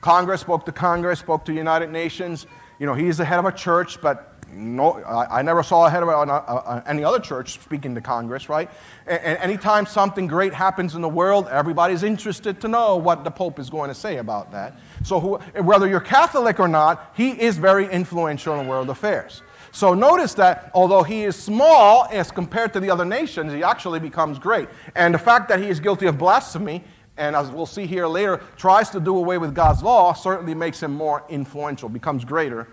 Congress, 0.03 0.43
spoke 0.43 0.67
to 0.67 0.73
Congress, 0.73 1.19
spoke 1.19 1.45
to 1.47 1.53
the 1.53 1.59
United 1.59 1.91
Nations. 1.91 2.47
You 2.79 2.87
know, 2.87 2.95
he's 2.95 3.19
the 3.19 3.25
head 3.25 3.39
of 3.39 3.47
a 3.47 3.53
church, 3.53 4.01
but 4.01 4.30
no, 4.53 5.03
I, 5.03 5.41
I 5.41 5.43
never 5.43 5.63
saw 5.63 5.87
a 5.87 5.91
head 5.91 6.03
of 6.03 6.09
a, 6.09 6.83
any 6.87 7.05
other 7.05 7.19
church 7.21 7.59
speaking 7.61 7.95
to 7.95 8.01
Congress, 8.01 8.49
right? 8.49 8.71
And, 9.07 9.21
and 9.21 9.39
anytime 9.39 9.87
something 9.87 10.27
great 10.27 10.53
happens 10.53 10.95
in 10.95 11.03
the 11.03 11.09
world, 11.09 11.49
everybody's 11.49 12.03
interested 12.03 12.61
to 12.61 12.69
know 12.69 12.97
what 12.97 13.25
the 13.25 13.31
Pope 13.31 13.59
is 13.59 13.71
going 13.71 13.89
to 13.89 13.95
say 13.95 14.19
about 14.19 14.53
that. 14.53 14.79
So, 15.05 15.21
who, 15.21 15.37
whether 15.63 15.87
you're 15.87 16.01
Catholic 16.01 16.61
or 16.61 16.69
not, 16.69 17.13
he 17.17 17.31
is 17.31 17.57
very 17.57 17.91
influential 17.91 18.59
in 18.61 18.67
world 18.67 18.91
affairs. 18.91 19.43
So 19.73 19.95
notice 19.95 20.35
that 20.35 20.71
although 20.75 21.03
he 21.03 21.25
is 21.25 21.37
small 21.37 22.09
as 22.11 22.31
compared 22.31 22.73
to 22.73 22.81
the 22.81 22.91
other 22.91 23.05
nations, 23.05 23.53
he 23.53 23.63
actually 23.63 24.01
becomes 24.01 24.39
great. 24.39 24.69
And 24.97 25.15
the 25.15 25.19
fact 25.19 25.49
that 25.49 25.61
he 25.61 25.69
is 25.69 25.79
guilty 25.79 26.07
of 26.07 26.19
blasphemy, 26.19 26.83
and 27.17 27.37
as 27.37 27.51
we'll 27.51 27.67
see 27.67 27.87
here 27.87 28.07
later, 28.07 28.41
tries 28.57 28.91
to 28.91 29.01
do 29.01 29.17
away 29.17 29.39
with 29.39 29.55
God's 29.55 29.83
law, 29.83 30.13
certainly 30.13 30.55
makes 30.55 30.83
him 30.83 30.93
more 30.93 31.25
influential, 31.29 31.89
becomes 31.89 32.25
greater 32.25 32.67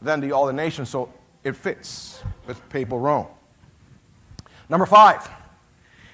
than 0.00 0.20
the 0.20 0.36
other 0.36 0.52
nations. 0.52 0.90
So 0.90 1.12
it 1.44 1.54
fits 1.54 2.22
with 2.46 2.66
papal 2.70 2.98
Rome. 2.98 3.26
Number 4.68 4.86
five, 4.86 5.28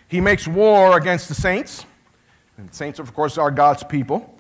he 0.09 0.21
makes 0.21 0.47
war 0.47 0.97
against 0.97 1.29
the 1.29 1.35
saints. 1.35 1.87
And 2.59 2.75
saints, 2.75 2.99
of 2.99 3.15
course, 3.15 3.39
are 3.39 3.51
God's 3.51 3.85
people. 3.85 4.37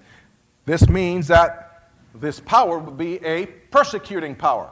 This 0.67 0.89
means 0.89 1.29
that 1.29 1.91
this 2.15 2.41
power 2.41 2.79
would 2.79 2.99
be 2.99 3.25
a 3.25 3.47
persecuting 3.47 4.35
power. 4.35 4.71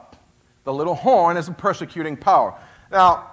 The 0.65 0.73
little 0.73 0.95
horn 0.95 1.37
is 1.37 1.47
a 1.47 1.53
persecuting 1.53 2.17
power. 2.17 2.53
Now, 2.91 3.31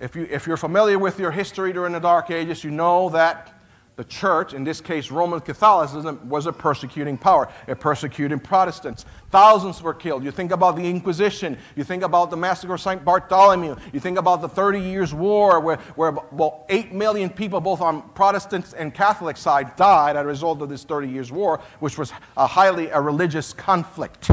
if, 0.00 0.16
you, 0.16 0.26
if 0.30 0.46
you're 0.46 0.56
familiar 0.56 0.98
with 0.98 1.20
your 1.20 1.30
history 1.30 1.72
during 1.72 1.92
the 1.92 2.00
Dark 2.00 2.30
Ages, 2.30 2.64
you 2.64 2.70
know 2.70 3.10
that 3.10 3.59
the 3.96 4.04
church, 4.04 4.54
in 4.54 4.64
this 4.64 4.80
case 4.80 5.10
Roman 5.10 5.40
Catholicism, 5.40 6.28
was 6.28 6.46
a 6.46 6.52
persecuting 6.52 7.18
power. 7.18 7.52
It 7.66 7.80
persecuted 7.80 8.42
Protestants. 8.42 9.04
Thousands 9.30 9.82
were 9.82 9.94
killed. 9.94 10.24
You 10.24 10.30
think 10.30 10.52
about 10.52 10.76
the 10.76 10.88
Inquisition. 10.88 11.58
You 11.76 11.84
think 11.84 12.02
about 12.02 12.30
the 12.30 12.36
massacre 12.36 12.74
of 12.74 12.80
St. 12.80 13.04
Bartholomew. 13.04 13.76
You 13.92 14.00
think 14.00 14.18
about 14.18 14.40
the 14.40 14.48
Thirty 14.48 14.80
Years' 14.80 15.12
War, 15.12 15.60
where, 15.60 15.76
where 15.96 16.12
well, 16.32 16.64
8 16.68 16.92
million 16.92 17.30
people, 17.30 17.60
both 17.60 17.80
on 17.80 18.02
Protestant 18.10 18.74
and 18.76 18.94
Catholic 18.94 19.36
side, 19.36 19.76
died 19.76 20.16
as 20.16 20.24
a 20.24 20.26
result 20.26 20.62
of 20.62 20.68
this 20.68 20.84
30 20.84 21.08
Years' 21.08 21.30
War, 21.30 21.60
which 21.80 21.98
was 21.98 22.12
a 22.36 22.46
highly 22.46 22.88
a 22.88 23.00
religious 23.00 23.52
conflict. 23.52 24.30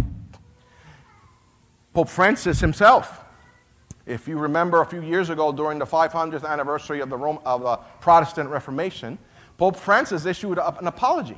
Pope 1.94 2.10
Francis 2.10 2.60
himself 2.60 3.26
if 4.08 4.26
you 4.26 4.38
remember 4.38 4.82
a 4.82 4.86
few 4.86 5.02
years 5.02 5.30
ago 5.30 5.52
during 5.52 5.78
the 5.80 5.86
500th 5.86 6.48
anniversary 6.48 7.02
of 7.02 7.10
the, 7.10 7.18
Rome, 7.18 7.40
of 7.46 7.62
the 7.62 7.76
Protestant 8.00 8.50
Reformation, 8.50 9.18
Pope 9.58 9.76
Francis 9.76 10.26
issued 10.26 10.60
an 10.60 10.88
apology. 10.88 11.38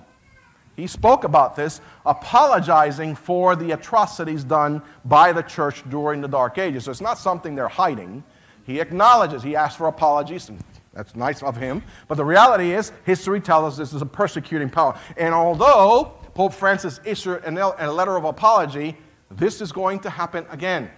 He 0.75 0.87
spoke 0.87 1.23
about 1.23 1.55
this, 1.55 1.81
apologizing 2.05 3.15
for 3.15 3.55
the 3.55 3.71
atrocities 3.71 4.43
done 4.43 4.81
by 5.03 5.33
the 5.33 5.41
church 5.41 5.83
during 5.89 6.21
the 6.21 6.27
Dark 6.27 6.57
Ages. 6.57 6.85
So 6.85 6.91
it's 6.91 7.01
not 7.01 7.17
something 7.17 7.55
they're 7.55 7.67
hiding. 7.67 8.23
He 8.65 8.79
acknowledges, 8.79 9.43
he 9.43 9.55
asks 9.55 9.77
for 9.77 9.87
apologies, 9.87 10.47
and 10.47 10.63
that's 10.93 11.15
nice 11.15 11.43
of 11.43 11.57
him. 11.57 11.83
But 12.07 12.15
the 12.15 12.25
reality 12.25 12.71
is, 12.71 12.91
history 13.05 13.41
tells 13.41 13.73
us 13.73 13.77
this 13.77 13.93
is 13.93 14.01
a 14.01 14.05
persecuting 14.05 14.69
power. 14.69 14.97
And 15.17 15.33
although 15.33 16.13
Pope 16.33 16.53
Francis 16.53 17.01
issued 17.03 17.41
a 17.45 17.91
letter 17.91 18.15
of 18.15 18.23
apology, 18.23 18.95
this 19.31 19.59
is 19.59 19.71
going 19.71 19.99
to 20.01 20.09
happen 20.09 20.45
again. 20.49 20.89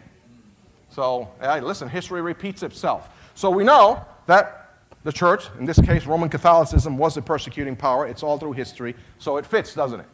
So, 0.90 1.30
listen, 1.62 1.90
history 1.90 2.22
repeats 2.22 2.62
itself. 2.62 3.10
So 3.34 3.50
we 3.50 3.64
know 3.64 4.06
that 4.28 4.61
the 5.04 5.12
church, 5.12 5.46
in 5.60 5.66
this 5.66 5.80
case 5.80 6.06
Roman 6.06 6.30
Catholicism, 6.30 6.98
was 6.98 7.18
a 7.18 7.22
persecuting 7.22 7.76
power. 7.76 8.08
It's 8.08 8.24
all 8.24 8.38
through 8.38 8.54
history, 8.54 8.96
so 9.18 9.38
it 9.38 9.46
fits, 9.46 9.74
doesn't 9.74 10.00
it? 10.00 10.06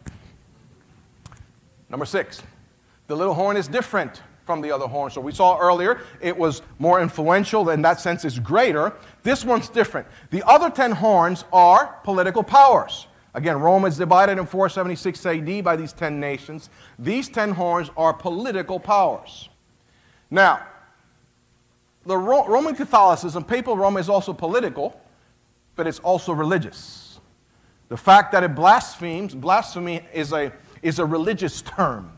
Number 1.89 2.05
six, 2.05 2.41
the 3.07 3.15
little 3.15 3.33
horn 3.33 3.57
is 3.57 3.67
different 3.67 4.21
from 4.45 4.61
the 4.61 4.71
other 4.71 4.88
horn. 4.88 5.11
So 5.11 5.21
we 5.21 5.33
saw 5.33 5.59
earlier 5.59 6.01
it 6.21 6.35
was 6.35 6.61
more 6.79 7.01
influential, 7.01 7.69
in 7.69 7.81
that 7.83 7.99
sense 7.99 8.25
is 8.25 8.39
greater. 8.39 8.93
This 9.23 9.45
one's 9.45 9.69
different. 9.69 10.07
The 10.31 10.41
other 10.47 10.69
10 10.69 10.93
horns 10.93 11.43
are 11.51 11.99
political 12.03 12.43
powers. 12.43 13.07
Again, 13.33 13.59
Rome 13.59 13.85
is 13.85 13.97
divided 13.97 14.39
in 14.39 14.47
476 14.47 15.25
AD 15.25 15.63
by 15.63 15.75
these 15.75 15.93
10 15.93 16.19
nations. 16.19 16.69
These 16.97 17.29
10 17.29 17.51
horns 17.51 17.91
are 17.95 18.13
political 18.13 18.79
powers. 18.79 19.49
Now, 20.31 20.65
the 22.07 22.17
Ro- 22.17 22.47
Roman 22.47 22.75
Catholicism, 22.75 23.43
papal 23.43 23.77
Rome, 23.77 23.97
is 23.97 24.09
also 24.09 24.33
political, 24.33 24.99
but 25.75 25.85
it's 25.85 25.99
also 25.99 26.33
religious. 26.33 27.19
The 27.89 27.97
fact 27.97 28.31
that 28.31 28.43
it 28.43 28.55
blasphemes, 28.55 29.35
blasphemy 29.35 30.01
is 30.13 30.33
a, 30.33 30.51
is 30.81 30.99
a 30.99 31.05
religious 31.05 31.61
term, 31.61 32.11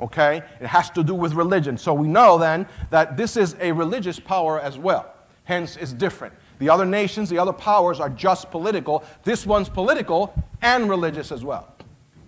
okay? 0.00 0.42
It 0.60 0.66
has 0.66 0.90
to 0.90 1.04
do 1.04 1.14
with 1.14 1.34
religion. 1.34 1.76
So 1.76 1.92
we 1.92 2.08
know 2.08 2.38
then 2.38 2.66
that 2.90 3.16
this 3.16 3.36
is 3.36 3.56
a 3.60 3.72
religious 3.72 4.18
power 4.18 4.60
as 4.60 4.78
well. 4.78 5.12
Hence, 5.44 5.76
it's 5.76 5.92
different. 5.92 6.34
The 6.58 6.70
other 6.70 6.86
nations, 6.86 7.28
the 7.28 7.38
other 7.38 7.52
powers 7.52 8.00
are 8.00 8.08
just 8.08 8.50
political. 8.50 9.04
This 9.24 9.44
one's 9.44 9.68
political 9.68 10.34
and 10.62 10.88
religious 10.88 11.30
as 11.30 11.44
well. 11.44 11.74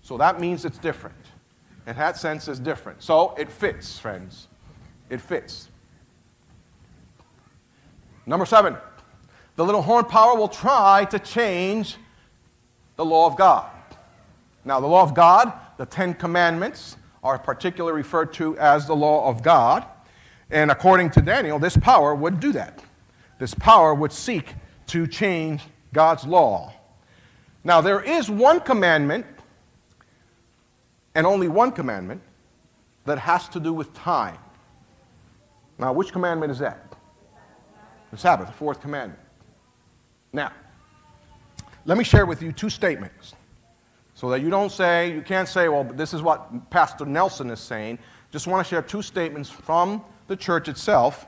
So 0.03 0.19
that 0.19 0.41
means 0.41 0.65
it's 0.65 0.79
different. 0.79 1.17
In 1.87 1.97
that 1.97 2.17
sense, 2.17 2.49
it's 2.49 2.59
different. 2.59 3.03
So 3.03 3.35
it 3.39 3.51
fits, 3.51 3.99
friends. 3.99 4.49
It 5.09 5.21
fits. 5.21 5.69
Number 8.27 8.45
seven, 8.45 8.77
the 9.55 9.65
little 9.65 9.83
horn 9.83 10.05
power 10.05 10.37
will 10.37 10.49
try 10.49 11.07
to 11.07 11.19
change 11.19 11.97
the 12.97 13.05
law 13.05 13.27
of 13.27 13.37
God. 13.37 13.71
Now, 14.65 14.81
the 14.81 14.87
law 14.87 15.03
of 15.03 15.15
God, 15.15 15.53
the 15.77 15.87
Ten 15.87 16.13
Commandments, 16.13 16.97
are 17.23 17.39
particularly 17.39 17.97
referred 17.97 18.33
to 18.35 18.59
as 18.59 18.87
the 18.87 18.97
law 18.97 19.29
of 19.29 19.43
God. 19.43 19.85
And 20.51 20.71
according 20.71 21.11
to 21.11 21.23
Daniel, 21.23 21.59
this 21.59 21.77
power 21.77 22.15
would 22.15 22.41
do 22.41 22.53
that. 22.53 22.83
This 23.39 23.55
power 23.55 23.95
would 23.95 24.13
seek 24.13 24.55
to 24.89 25.07
change 25.07 25.63
God's 25.93 26.25
law. 26.25 26.73
Now, 27.65 27.81
there 27.81 28.01
is 28.01 28.31
one 28.31 28.61
commandment, 28.61 29.27
and 31.15 31.27
only 31.27 31.49
one 31.49 31.73
commandment, 31.73 32.23
that 33.05 33.19
has 33.19 33.49
to 33.51 33.61
do 33.61 33.73
with 33.73 33.93
time. 33.95 34.39
Now, 35.79 35.93
which 35.93 36.13
commandment 36.13 36.53
is 36.53 36.59
that? 36.59 36.86
The 38.11 38.17
Sabbath, 38.17 38.47
the 38.47 38.53
fourth 38.53 38.81
commandment. 38.81 39.21
Now, 40.33 40.53
let 41.85 41.99
me 41.99 42.05
share 42.05 42.27
with 42.27 42.43
you 42.43 42.53
two 42.53 42.71
statements 42.71 43.35
so 44.15 44.31
that 44.31 44.41
you 44.41 44.51
don't 44.51 44.73
say, 44.73 45.13
you 45.13 45.23
can't 45.23 45.49
say, 45.49 45.69
well, 45.69 45.85
this 45.85 46.15
is 46.15 46.23
what 46.23 46.71
Pastor 46.71 47.05
Nelson 47.05 47.51
is 47.51 47.61
saying. 47.61 47.99
Just 48.31 48.47
want 48.47 48.67
to 48.67 48.69
share 48.69 48.83
two 48.83 49.03
statements 49.03 49.51
from 49.51 50.03
the 50.27 50.37
church 50.37 50.69
itself 50.69 51.27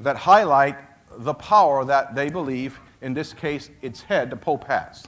that 0.00 0.16
highlight 0.16 0.76
the 1.18 1.34
power 1.34 1.84
that 1.84 2.14
they 2.14 2.30
believe, 2.30 2.78
in 3.02 3.14
this 3.14 3.32
case, 3.32 3.70
its 3.82 4.02
head, 4.02 4.30
the 4.30 4.36
Pope, 4.36 4.64
has. 4.64 5.04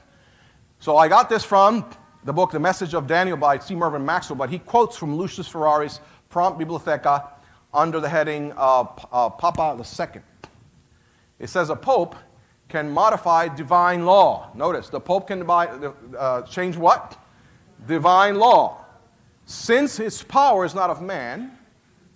So 0.79 0.97
I 0.97 1.07
got 1.07 1.29
this 1.29 1.43
from 1.43 1.89
the 2.23 2.33
book 2.33 2.51
The 2.51 2.59
Message 2.59 2.93
of 2.93 3.07
Daniel 3.07 3.37
by 3.37 3.59
C. 3.59 3.75
Mervyn 3.75 4.05
Maxwell, 4.05 4.37
but 4.37 4.49
he 4.49 4.59
quotes 4.59 4.95
from 4.95 5.15
Lucius 5.15 5.47
Ferraris 5.47 5.99
Prompta 6.31 6.59
Bibliotheca 6.59 7.27
under 7.73 7.99
the 7.99 8.09
heading 8.09 8.53
uh, 8.55 8.85
uh, 9.11 9.29
Papa 9.29 9.75
II. 9.77 10.21
It 11.39 11.49
says 11.49 11.69
a 11.69 11.75
pope 11.75 12.15
can 12.67 12.91
modify 12.91 13.47
divine 13.47 14.05
law. 14.05 14.51
Notice, 14.53 14.89
the 14.89 14.99
pope 14.99 15.27
can 15.27 15.49
uh, 15.49 16.41
change 16.43 16.77
what? 16.77 17.17
Divine 17.87 18.35
law. 18.35 18.85
Since 19.45 19.97
his 19.97 20.21
power 20.21 20.65
is 20.65 20.75
not 20.75 20.89
of 20.89 21.01
man, 21.01 21.57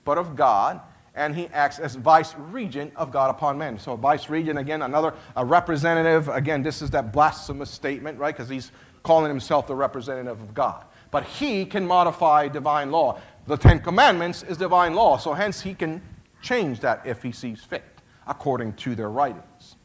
but 0.06 0.18
of 0.18 0.36
God, 0.36 0.82
and 1.16 1.36
he 1.36 1.48
acts 1.48 1.80
as 1.80 1.96
vice 1.96 2.36
regent 2.38 2.92
of 2.96 3.12
God 3.12 3.30
upon 3.30 3.58
men. 3.58 3.80
So, 3.80 3.96
vice 3.96 4.30
regent, 4.30 4.60
again, 4.60 4.82
another 4.82 5.14
a 5.36 5.46
representative. 5.46 6.28
Again, 6.28 6.64
this 6.64 6.82
is 6.82 6.90
that 6.92 7.12
blasphemous 7.12 7.70
statement, 7.70 8.20
right? 8.20 8.36
Because 8.36 8.50
he's 8.50 8.72
calling 9.04 9.30
himself 9.30 9.68
the 9.68 9.76
representative 9.76 10.42
of 10.42 10.54
God. 10.54 10.86
But 11.12 11.24
he 11.24 11.66
can 11.66 11.86
modify 11.86 12.48
divine 12.48 12.92
law. 12.92 13.20
The 13.46 13.58
Ten 13.58 13.80
Commandments 13.80 14.44
is 14.44 14.58
divine 14.58 14.96
law, 14.96 15.18
so 15.18 15.34
hence 15.34 15.62
he 15.62 15.74
can 15.74 16.02
change 16.42 16.80
that 16.80 17.02
if 17.06 17.22
he 17.22 17.32
sees 17.32 17.64
fit, 17.64 17.84
according 18.28 18.74
to 18.74 18.96
their 18.96 19.10
writings. 19.10 19.76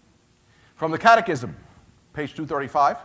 From 0.75 0.91
the 0.91 0.99
Catechism, 0.99 1.57
page 2.13 2.35
235. 2.35 2.99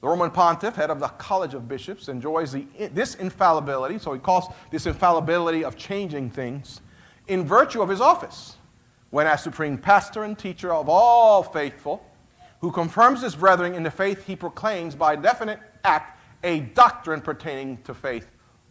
The 0.00 0.08
Roman 0.08 0.30
pontiff, 0.30 0.76
head 0.76 0.90
of 0.90 1.00
the 1.00 1.08
College 1.08 1.54
of 1.54 1.66
Bishops, 1.66 2.08
enjoys 2.08 2.52
the, 2.52 2.66
this 2.92 3.14
infallibility, 3.14 3.98
so 3.98 4.12
he 4.12 4.20
calls 4.20 4.46
this 4.70 4.86
infallibility 4.86 5.64
of 5.64 5.76
changing 5.76 6.30
things 6.30 6.80
in 7.28 7.44
virtue 7.44 7.82
of 7.82 7.88
his 7.88 8.00
office, 8.00 8.56
when 9.10 9.26
as 9.26 9.42
supreme 9.42 9.78
pastor 9.78 10.24
and 10.24 10.38
teacher 10.38 10.72
of 10.72 10.88
all 10.88 11.42
faithful, 11.42 12.04
who 12.60 12.70
confirms 12.70 13.22
his 13.22 13.34
brethren 13.34 13.74
in 13.74 13.82
the 13.82 13.90
faith 13.90 14.26
he 14.26 14.36
proclaims 14.36 14.94
by 14.94 15.16
definite 15.16 15.60
act 15.84 16.20
a 16.44 16.60
doctrine 16.60 17.20
pertaining 17.20 17.78
to 17.82 17.94
faith 17.94 18.28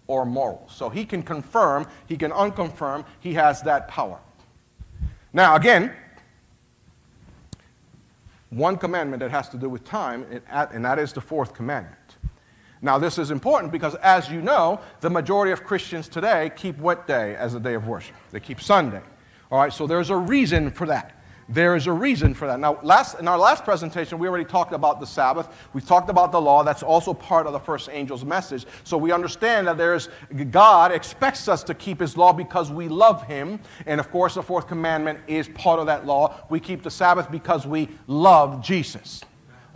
or 0.08 0.26
morals. 0.26 0.72
So 0.74 0.90
he 0.90 1.06
can 1.06 1.24
confirm, 1.24 1.88
he 2.06 2.18
can 2.18 2.32
unconfirm, 2.32 3.06
he 3.20 3.34
has 3.34 3.62
that 3.64 3.88
power. 3.88 4.20
Now, 5.36 5.58
again, 5.58 5.92
one 8.52 8.78
commandment 8.78 9.20
that 9.20 9.32
has 9.32 9.50
to 9.50 9.58
do 9.58 9.68
with 9.68 9.84
time, 9.84 10.26
and 10.50 10.86
that 10.86 10.98
is 10.98 11.12
the 11.12 11.20
fourth 11.20 11.54
commandment. 11.54 12.16
Now, 12.82 12.98
this 12.98 13.18
is 13.18 13.32
important 13.32 13.74
because, 13.74 13.96
as 13.96 14.32
you 14.32 14.42
know, 14.42 14.80
the 15.02 15.10
majority 15.10 15.52
of 15.52 15.66
Christians 15.66 16.08
today 16.08 16.54
keep 16.56 16.78
what 16.78 17.06
day 17.06 17.36
as 17.36 17.54
a 17.54 17.60
day 17.60 17.74
of 17.74 17.86
worship? 17.86 18.16
They 18.32 18.40
keep 18.40 18.62
Sunday. 18.62 19.02
All 19.52 19.60
right, 19.60 19.74
so 19.74 19.86
there's 19.86 20.10
a 20.10 20.16
reason 20.16 20.72
for 20.72 20.88
that. 20.88 21.22
There 21.48 21.76
is 21.76 21.86
a 21.86 21.92
reason 21.92 22.34
for 22.34 22.48
that. 22.48 22.60
Now, 22.60 22.80
last, 22.82 23.20
in 23.20 23.28
our 23.28 23.38
last 23.38 23.64
presentation, 23.64 24.18
we 24.18 24.28
already 24.28 24.46
talked 24.46 24.74
about 24.74 25.00
the 25.00 25.06
Sabbath. 25.06 25.48
We 25.74 25.82
talked 25.82 26.10
about 26.10 26.32
the 26.32 26.42
law. 26.42 26.64
That's 26.64 26.82
also 26.82 27.14
part 27.14 27.46
of 27.46 27.54
the 27.54 27.60
first 27.60 27.88
angel's 27.90 28.26
message. 28.26 28.66
So 28.84 28.98
we 28.98 29.12
understand 29.12 29.68
that 29.68 29.78
there's 29.78 30.10
God 30.50 30.92
expects 30.92 31.48
us 31.48 31.62
to 31.66 31.76
keep 31.76 32.00
His 32.00 32.18
law 32.18 32.34
because 32.34 32.72
we 32.72 32.88
love 32.88 33.28
Him. 33.28 33.60
And 33.86 34.00
of 34.00 34.10
course, 34.10 34.34
the 34.34 34.42
fourth 34.42 34.68
commandment 34.68 35.20
is 35.28 35.48
part 35.50 35.80
of 35.80 35.86
that 35.86 36.08
law. 36.08 36.36
We 36.50 36.60
keep 36.60 36.82
the 36.82 36.90
Sabbath 36.90 37.30
because 37.30 37.68
we 37.68 37.90
love 38.08 38.64
Jesus. 38.64 39.22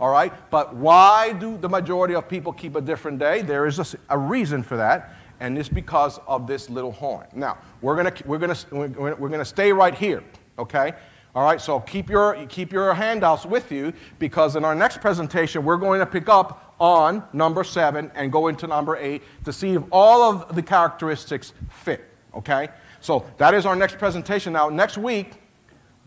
All 0.00 0.10
right? 0.10 0.32
But 0.50 0.74
why 0.74 1.34
do 1.34 1.56
the 1.56 1.68
majority 1.68 2.14
of 2.14 2.28
people 2.28 2.52
keep 2.52 2.74
a 2.74 2.80
different 2.80 3.20
day? 3.20 3.42
There 3.42 3.66
is 3.66 3.78
a, 3.78 3.86
a 4.08 4.18
reason 4.18 4.64
for 4.64 4.76
that, 4.76 5.14
and 5.38 5.56
it's 5.56 5.68
because 5.68 6.18
of 6.26 6.48
this 6.48 6.68
little 6.68 6.90
horn. 6.90 7.28
Now, 7.32 7.58
we're 7.80 7.94
going 7.94 8.12
to 8.12 8.26
we're 8.26 8.38
gonna, 8.38 8.56
we're 8.72 9.28
gonna 9.28 9.44
stay 9.44 9.72
right 9.72 9.94
here, 9.94 10.24
okay? 10.58 10.94
All 11.32 11.44
right, 11.44 11.60
so 11.60 11.78
keep 11.78 12.10
your, 12.10 12.44
keep 12.46 12.72
your 12.72 12.92
handouts 12.92 13.46
with 13.46 13.70
you 13.70 13.92
because 14.18 14.56
in 14.56 14.64
our 14.64 14.74
next 14.74 15.00
presentation, 15.00 15.64
we're 15.64 15.76
going 15.76 16.00
to 16.00 16.06
pick 16.06 16.28
up 16.28 16.74
on 16.80 17.22
number 17.32 17.62
seven 17.62 18.10
and 18.16 18.32
go 18.32 18.48
into 18.48 18.66
number 18.66 18.96
eight 18.96 19.22
to 19.44 19.52
see 19.52 19.74
if 19.74 19.82
all 19.92 20.22
of 20.22 20.56
the 20.56 20.62
characteristics 20.62 21.52
fit, 21.68 22.04
okay? 22.34 22.68
So 23.00 23.24
that 23.38 23.54
is 23.54 23.64
our 23.64 23.76
next 23.76 23.96
presentation. 23.96 24.52
Now, 24.52 24.70
next 24.70 24.98
week, 24.98 25.34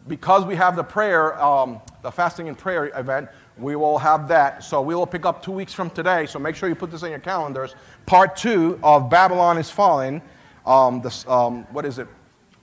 because 0.10 0.44
we 0.44 0.56
have 0.56 0.76
the 0.76 0.84
prayer, 0.84 1.42
um, 1.42 1.80
the 2.02 2.12
fasting 2.12 2.50
and 2.50 2.58
prayer 2.58 2.92
event, 3.00 3.30
we 3.58 3.78
will 3.78 3.98
have 3.98 4.28
that. 4.28 4.62
So 4.62 4.82
we 4.82 4.94
will 4.94 5.08
pick 5.08 5.26
up 5.26 5.42
two 5.42 5.54
weeks 5.54 5.72
from 5.72 5.90
today. 5.90 6.26
So 6.26 6.38
make 6.38 6.58
sure 6.58 6.68
you 6.68 6.76
put 6.76 6.92
this 6.92 7.04
in 7.04 7.12
your 7.12 7.20
calendars. 7.20 7.76
Part 8.06 8.36
two 8.36 8.78
of 8.84 9.10
Babylon 9.10 9.58
is 9.58 9.70
Fallen. 9.70 10.22
Um, 10.66 11.02
this, 11.02 11.26
um, 11.28 11.64
what 11.72 11.86
is 11.86 11.98
it? 11.98 12.08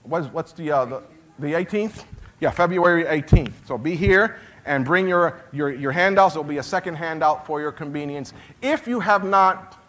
What 0.03 0.23
is, 0.23 0.27
what's 0.27 0.51
the, 0.51 0.71
uh, 0.71 0.85
the, 0.85 1.03
the 1.39 1.53
18th? 1.53 2.03
Yeah, 2.41 2.49
February 2.49 3.05
18th. 3.05 3.53
So 3.67 3.77
be 3.77 3.95
here 3.95 4.37
and 4.65 4.83
bring 4.83 5.07
your, 5.07 5.39
your, 5.51 5.71
your 5.71 5.91
handouts. 5.91 6.33
There 6.33 6.41
will 6.41 6.49
be 6.49 6.57
a 6.57 6.63
second 6.63 6.95
handout 6.95 7.45
for 7.45 7.61
your 7.61 7.71
convenience. 7.71 8.33
If 8.63 8.87
you 8.87 8.99
have 8.99 9.23
not 9.23 9.79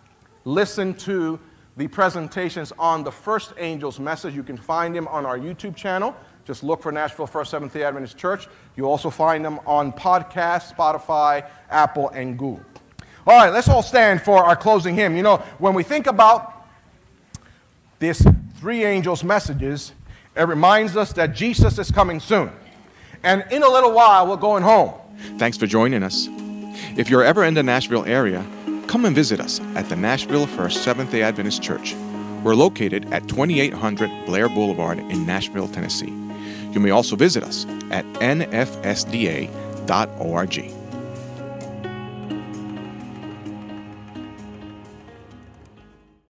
listened 0.44 0.98
to 1.00 1.40
the 1.78 1.88
presentations 1.88 2.70
on 2.78 3.05
the 3.05 3.11
first 3.11 3.55
angel's 3.57 3.98
message, 3.98 4.34
you 4.34 4.42
can 4.42 4.59
find 4.59 4.94
them 4.94 5.09
on 5.09 5.24
our 5.24 5.38
YouTube 5.38 5.74
channel. 5.74 6.14
Just 6.44 6.62
look 6.62 6.82
for 6.82 6.92
Nashville 6.92 7.26
First 7.26 7.50
Seventh 7.50 7.72
day 7.72 7.84
Adventist 7.84 8.18
Church. 8.18 8.48
You'll 8.76 8.90
also 8.90 9.09
find 9.09 9.42
them 9.42 9.59
on 9.64 9.90
podcast, 9.90 10.74
Spotify, 10.74 11.48
Apple, 11.70 12.11
and 12.11 12.38
Google. 12.38 12.66
All 13.26 13.38
right, 13.38 13.50
let's 13.50 13.68
all 13.68 13.82
stand 13.82 14.20
for 14.20 14.44
our 14.44 14.57
closing 14.57 14.94
hymn. 14.94 15.16
You 15.16 15.22
know, 15.22 15.36
when 15.59 15.72
we 15.72 15.84
think 15.84 16.07
about 16.07 16.66
this 17.98 18.22
three 18.57 18.84
angels' 18.84 19.24
messages, 19.24 19.92
it 20.37 20.43
reminds 20.43 20.97
us 20.97 21.12
that 21.14 21.35
Jesus 21.35 21.78
is 21.78 21.91
coming 21.91 22.20
soon. 22.20 22.51
And 23.22 23.45
in 23.51 23.62
a 23.62 23.68
little 23.68 23.93
while, 23.93 24.26
we're 24.26 24.37
going 24.37 24.62
home. 24.62 24.95
Thanks 25.39 25.57
for 25.57 25.66
joining 25.66 26.03
us. 26.03 26.28
If 26.97 27.09
you're 27.11 27.22
ever 27.22 27.45
in 27.45 27.55
the 27.55 27.62
Nashville 27.62 28.05
area, 28.05 28.45
come 28.87 29.05
and 29.05 29.14
visit 29.14 29.41
us 29.41 29.61
at 29.76 29.89
the 29.89 29.97
Nashville 29.97 30.47
First 30.47 30.83
Seventh 30.83 31.11
day 31.11 31.22
Adventist 31.22 31.62
Church. 31.62 31.95
We're 32.43 32.55
located 32.55 33.12
at 33.12 33.28
2800 33.28 34.26
Blair 34.26 34.49
Boulevard 34.49 34.99
in 34.99 35.24
Nashville, 35.26 35.68
Tennessee. 35.68 36.12
You 36.72 36.80
may 36.80 36.91
also 36.91 37.14
visit 37.14 37.45
us 37.45 37.66
at 37.91 38.05
nfsda.org. 38.14 39.53